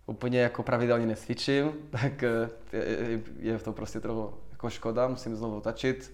úplně 0.06 0.40
jako 0.40 0.64
pravidelně 0.64 1.06
nesvičím, 1.06 1.72
tak 1.90 2.24
eh, 2.24 2.50
je, 2.74 3.22
je 3.40 3.60
to 3.60 3.74
prostě 3.74 4.00
trochu 4.00 4.34
jako 4.52 4.70
škoda, 4.70 5.08
musím 5.08 5.36
znovu 5.36 5.62
tačit. 5.62 6.14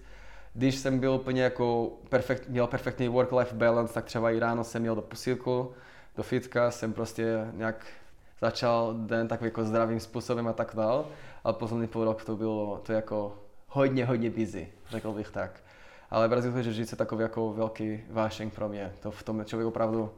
Když 0.54 0.74
jsem 0.76 0.98
byl 0.98 1.12
úplně 1.12 1.42
jako 1.42 1.90
perfekt, 2.08 2.48
měl 2.48 2.66
perfektní 2.66 3.08
work-life 3.08 3.54
balance, 3.54 3.94
tak 3.94 4.04
třeba 4.04 4.30
i 4.30 4.38
ráno 4.38 4.64
jsem 4.64 4.82
měl 4.82 4.94
do 4.94 5.02
posílku, 5.02 5.72
do 6.16 6.22
fitka, 6.22 6.70
jsem 6.70 6.92
prostě 6.92 7.46
nějak 7.52 7.86
začal 8.40 8.94
den 8.94 9.28
takovým 9.28 9.48
jako 9.48 9.64
zdravým 9.64 10.00
způsobem 10.00 10.48
a 10.48 10.52
tak 10.52 10.72
dál. 10.76 11.06
Ale 11.44 11.54
poslední 11.54 11.86
půl 11.86 12.04
rok 12.04 12.24
to 12.24 12.36
bylo 12.36 12.80
to 12.86 12.92
jako 12.92 13.38
hodně, 13.68 14.04
hodně 14.04 14.30
busy, 14.30 14.68
řekl 14.88 15.12
bych 15.12 15.30
tak. 15.30 15.60
Ale 16.10 16.28
brazilské 16.28 16.60
jiu 16.60 16.80
je 16.80 16.96
takový 16.96 17.22
jako 17.22 17.52
velký 17.52 18.00
vášeň 18.10 18.50
pro 18.50 18.68
mě. 18.68 18.92
To 19.00 19.10
v 19.10 19.22
tom 19.22 19.44
člověk 19.44 19.68
opravdu 19.68 20.10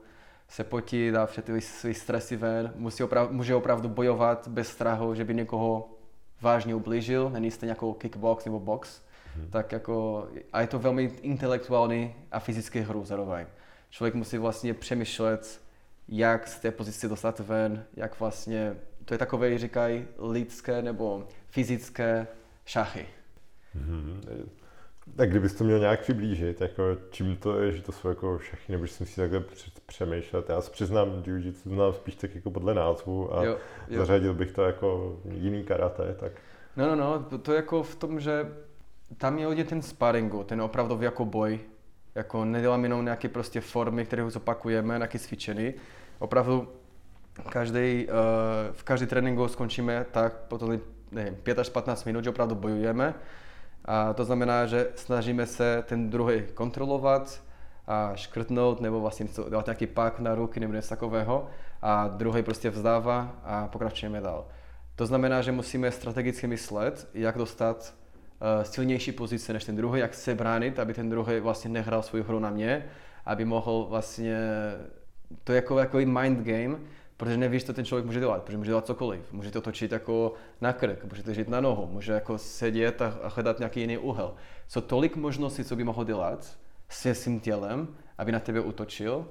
se 0.52 0.64
potí, 0.64 1.10
dá 1.10 1.26
všechny 1.26 1.60
své 1.60 1.94
stresy 1.94 2.36
ven, 2.36 2.72
musí 2.76 3.02
opravdu, 3.02 3.34
může 3.34 3.54
opravdu 3.54 3.88
bojovat 3.88 4.48
bez 4.48 4.68
strachu, 4.68 5.14
že 5.14 5.24
by 5.24 5.34
někoho 5.34 5.88
vážně 6.40 6.74
ublížil, 6.74 7.30
není 7.30 7.50
to 7.50 7.66
nějakou 7.66 7.92
kickbox 7.92 8.44
nebo 8.44 8.60
box, 8.60 9.02
hmm. 9.36 9.50
tak 9.50 9.72
jako, 9.72 10.28
a 10.52 10.60
je 10.60 10.66
to 10.66 10.78
velmi 10.78 11.02
intelektuální 11.22 12.14
a 12.32 12.40
fyzický 12.40 12.80
hru 12.80 13.04
zároveň. 13.04 13.46
Člověk 13.90 14.14
musí 14.14 14.38
vlastně 14.38 14.74
přemýšlet, 14.74 15.60
jak 16.08 16.48
z 16.48 16.60
té 16.60 16.70
pozice 16.70 17.08
dostat 17.08 17.40
ven, 17.40 17.84
jak 17.96 18.20
vlastně, 18.20 18.76
to 19.04 19.14
je 19.14 19.18
takové, 19.18 19.58
říkají, 19.58 20.04
lidské 20.18 20.82
nebo 20.82 21.28
fyzické 21.48 22.26
šachy. 22.64 23.06
Hmm. 23.74 24.20
Tak 25.16 25.30
kdybys 25.30 25.54
to 25.54 25.64
měl 25.64 25.78
nějak 25.78 26.00
přiblížit, 26.00 26.60
jako 26.60 26.82
čím 27.10 27.36
to 27.36 27.60
je, 27.60 27.72
že 27.72 27.82
to 27.82 27.92
jsou 27.92 28.08
jako 28.08 28.38
šachy, 28.38 28.72
nebo 28.72 28.86
jsem 28.86 29.06
si 29.06 29.20
takhle 29.20 29.44
přemýšlet. 29.86 30.48
Já 30.48 30.60
se 30.60 30.70
přiznám, 30.70 31.22
jiu 31.26 31.52
znám 31.52 31.92
spíš 31.92 32.14
tak 32.14 32.34
jako 32.34 32.50
podle 32.50 32.74
názvu 32.74 33.36
a 33.36 33.44
jo, 33.44 33.56
jo. 33.88 33.98
zařadil 33.98 34.34
bych 34.34 34.52
to 34.52 34.62
jako 34.62 35.18
jiný 35.30 35.64
karate, 35.64 36.14
tak... 36.20 36.32
No, 36.76 36.88
no, 36.88 36.96
no, 36.96 37.24
to, 37.30 37.38
to 37.38 37.52
jako 37.52 37.82
v 37.82 37.94
tom, 37.94 38.20
že 38.20 38.52
tam 39.18 39.38
je 39.38 39.46
hodně 39.46 39.64
ten 39.64 39.82
sparingu, 39.82 40.44
ten 40.44 40.62
opravdový 40.62 41.04
jako 41.04 41.24
boj 41.24 41.60
Jako 42.14 42.44
nedělám 42.44 42.82
jenom 42.82 43.04
nějaké 43.04 43.28
prostě 43.28 43.60
formy, 43.60 44.04
které 44.04 44.30
zopakujeme, 44.30 44.94
nějaké 44.94 45.18
cvičení. 45.18 45.74
Opravdu 46.18 46.68
každý, 47.48 48.06
uh, 48.06 48.12
v 48.72 48.82
každý 48.82 49.06
tréninku 49.06 49.48
skončíme 49.48 50.06
tak 50.10 50.34
potom 50.34 50.80
nevím, 51.10 51.34
5 51.34 51.58
až 51.58 51.68
15 51.68 52.04
minut, 52.04 52.24
že 52.24 52.30
opravdu 52.30 52.54
bojujeme. 52.54 53.14
A 53.84 54.12
to 54.12 54.24
znamená, 54.24 54.66
že 54.66 54.88
snažíme 54.94 55.46
se 55.46 55.84
ten 55.86 56.10
druhý 56.10 56.42
kontrolovat 56.54 57.42
a 57.86 58.12
škrtnout 58.14 58.80
nebo 58.80 59.00
vlastně 59.00 59.26
dát 59.48 59.66
nějaký 59.66 59.86
pak 59.86 60.20
na 60.20 60.34
ruky 60.34 60.60
nebo 60.60 60.72
něco 60.72 60.88
takového 60.88 61.46
a 61.82 62.08
druhý 62.08 62.42
prostě 62.42 62.70
vzdává 62.70 63.36
a 63.44 63.68
pokračujeme 63.68 64.20
dál. 64.20 64.46
To 64.96 65.06
znamená, 65.06 65.42
že 65.42 65.52
musíme 65.52 65.90
strategicky 65.90 66.46
myslet, 66.46 67.08
jak 67.14 67.38
dostat 67.38 67.94
uh, 68.40 68.64
silnější 68.64 69.12
pozice 69.12 69.52
než 69.52 69.64
ten 69.64 69.76
druhý, 69.76 70.00
jak 70.00 70.14
se 70.14 70.34
bránit, 70.34 70.78
aby 70.78 70.94
ten 70.94 71.10
druhý 71.10 71.40
vlastně 71.40 71.70
nehrál 71.70 72.02
svou 72.02 72.22
hru 72.22 72.38
na 72.38 72.50
mě, 72.50 72.84
aby 73.26 73.44
mohl 73.44 73.86
vlastně, 73.90 74.38
to 75.44 75.52
je 75.52 75.56
jako, 75.56 75.78
jako 75.78 75.98
mind 75.98 76.46
game, 76.46 76.78
protože 77.16 77.36
nevíš, 77.36 77.64
co 77.64 77.72
ten 77.72 77.84
člověk 77.84 78.06
může 78.06 78.20
dělat, 78.20 78.42
protože 78.42 78.58
může 78.58 78.70
dělat 78.70 78.86
cokoliv. 78.86 79.32
Může 79.32 79.50
to 79.50 79.60
točit 79.60 79.92
jako 79.92 80.34
na 80.60 80.72
krk, 80.72 81.04
může 81.04 81.22
to 81.22 81.34
žít 81.34 81.48
na 81.48 81.60
nohu, 81.60 81.86
může 81.86 82.12
jako 82.12 82.38
sedět 82.38 83.02
a, 83.02 83.14
hledat 83.22 83.58
nějaký 83.58 83.80
jiný 83.80 83.98
úhel. 83.98 84.34
Jsou 84.68 84.80
tolik 84.80 85.16
možností, 85.16 85.64
co 85.64 85.76
by 85.76 85.84
mohl 85.84 86.04
dělat 86.04 86.58
s 86.88 87.12
svým 87.12 87.40
tělem, 87.40 87.88
aby 88.18 88.32
na 88.32 88.40
tebe 88.40 88.60
utočil, 88.60 89.26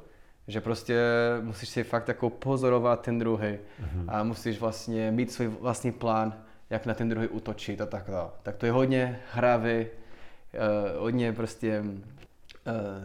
že 0.47 0.61
prostě 0.61 1.01
musíš 1.41 1.69
si 1.69 1.83
fakt 1.83 2.07
jako 2.07 2.29
pozorovat 2.29 3.01
ten 3.01 3.19
druhý 3.19 3.47
mm-hmm. 3.47 4.05
a 4.07 4.23
musíš 4.23 4.59
vlastně 4.59 5.11
mít 5.11 5.31
svůj 5.31 5.47
vlastní 5.47 5.91
plán, 5.91 6.33
jak 6.69 6.85
na 6.85 6.93
ten 6.93 7.09
druhý 7.09 7.27
útočit 7.27 7.81
a 7.81 7.85
tak 7.85 8.03
dále. 8.11 8.29
Tak 8.43 8.55
to 8.55 8.65
je 8.65 8.71
hodně 8.71 9.19
hravý, 9.31 9.85
uh, 9.85 11.01
hodně 11.01 11.33
prostě 11.33 11.81
uh, 11.81 11.91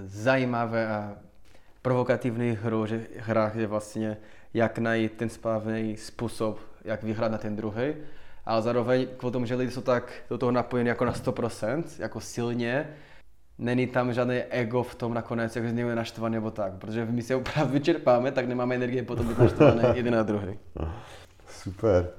zajímavé 0.05 0.89
a 0.89 1.17
provokativní 1.83 2.51
hru, 2.51 2.87
že, 2.87 3.07
hrách, 3.19 3.57
že 3.57 3.67
vlastně 3.67 4.17
jak 4.57 4.79
najít 4.79 5.13
ten 5.13 5.29
správný 5.29 5.97
způsob, 5.97 6.61
jak 6.85 7.03
vyhrát 7.03 7.33
na 7.33 7.39
ten 7.39 7.57
druhý. 7.57 7.95
Ale 8.47 8.63
zároveň 8.63 9.07
kvůli 9.17 9.33
tomu, 9.33 9.47
že 9.47 9.55
lidi 9.55 9.71
jsou 9.71 9.81
tak 9.81 10.13
do 10.31 10.39
toho 10.39 10.53
napojení 10.53 10.89
jako 10.89 11.05
na 11.05 11.13
100%, 11.13 11.85
jako 11.99 12.21
silně, 12.21 12.89
není 13.59 13.87
tam 13.87 14.13
žádné 14.13 14.45
ego 14.45 14.83
v 14.83 14.95
tom 14.95 15.15
nakonec, 15.15 15.57
jak 15.57 15.65
někdo 15.65 15.89
je 15.89 15.97
naštvaný 15.97 16.35
nebo 16.35 16.51
tak. 16.51 16.73
Protože 16.73 17.05
my 17.05 17.23
se 17.23 17.37
opravdu 17.37 17.73
vyčerpáme, 17.73 18.33
tak 18.33 18.47
nemáme 18.47 18.75
energie 18.75 19.03
potom 19.03 19.29
být 19.29 19.39
naštvaný 19.39 19.83
jeden 19.95 20.15
na 20.15 20.23
druhý. 20.23 20.59
Super. 21.49 22.11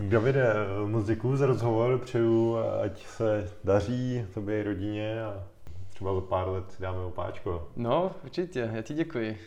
Davide, 0.00 0.54
moc 0.86 1.06
děkuji 1.06 1.36
za 1.36 1.46
rozhovor, 1.46 1.98
přeju, 1.98 2.56
ať 2.82 3.06
se 3.06 3.50
daří 3.64 4.26
tobě 4.34 4.60
i 4.60 4.62
rodině 4.62 5.22
a 5.24 5.44
třeba 5.88 6.14
za 6.14 6.20
pár 6.20 6.48
let 6.48 6.72
si 6.72 6.82
dáme 6.82 6.98
opáčko. 6.98 7.68
No, 7.76 8.12
určitě, 8.24 8.70
já 8.74 8.82
ti 8.82 8.94
děkuji. 8.94 9.38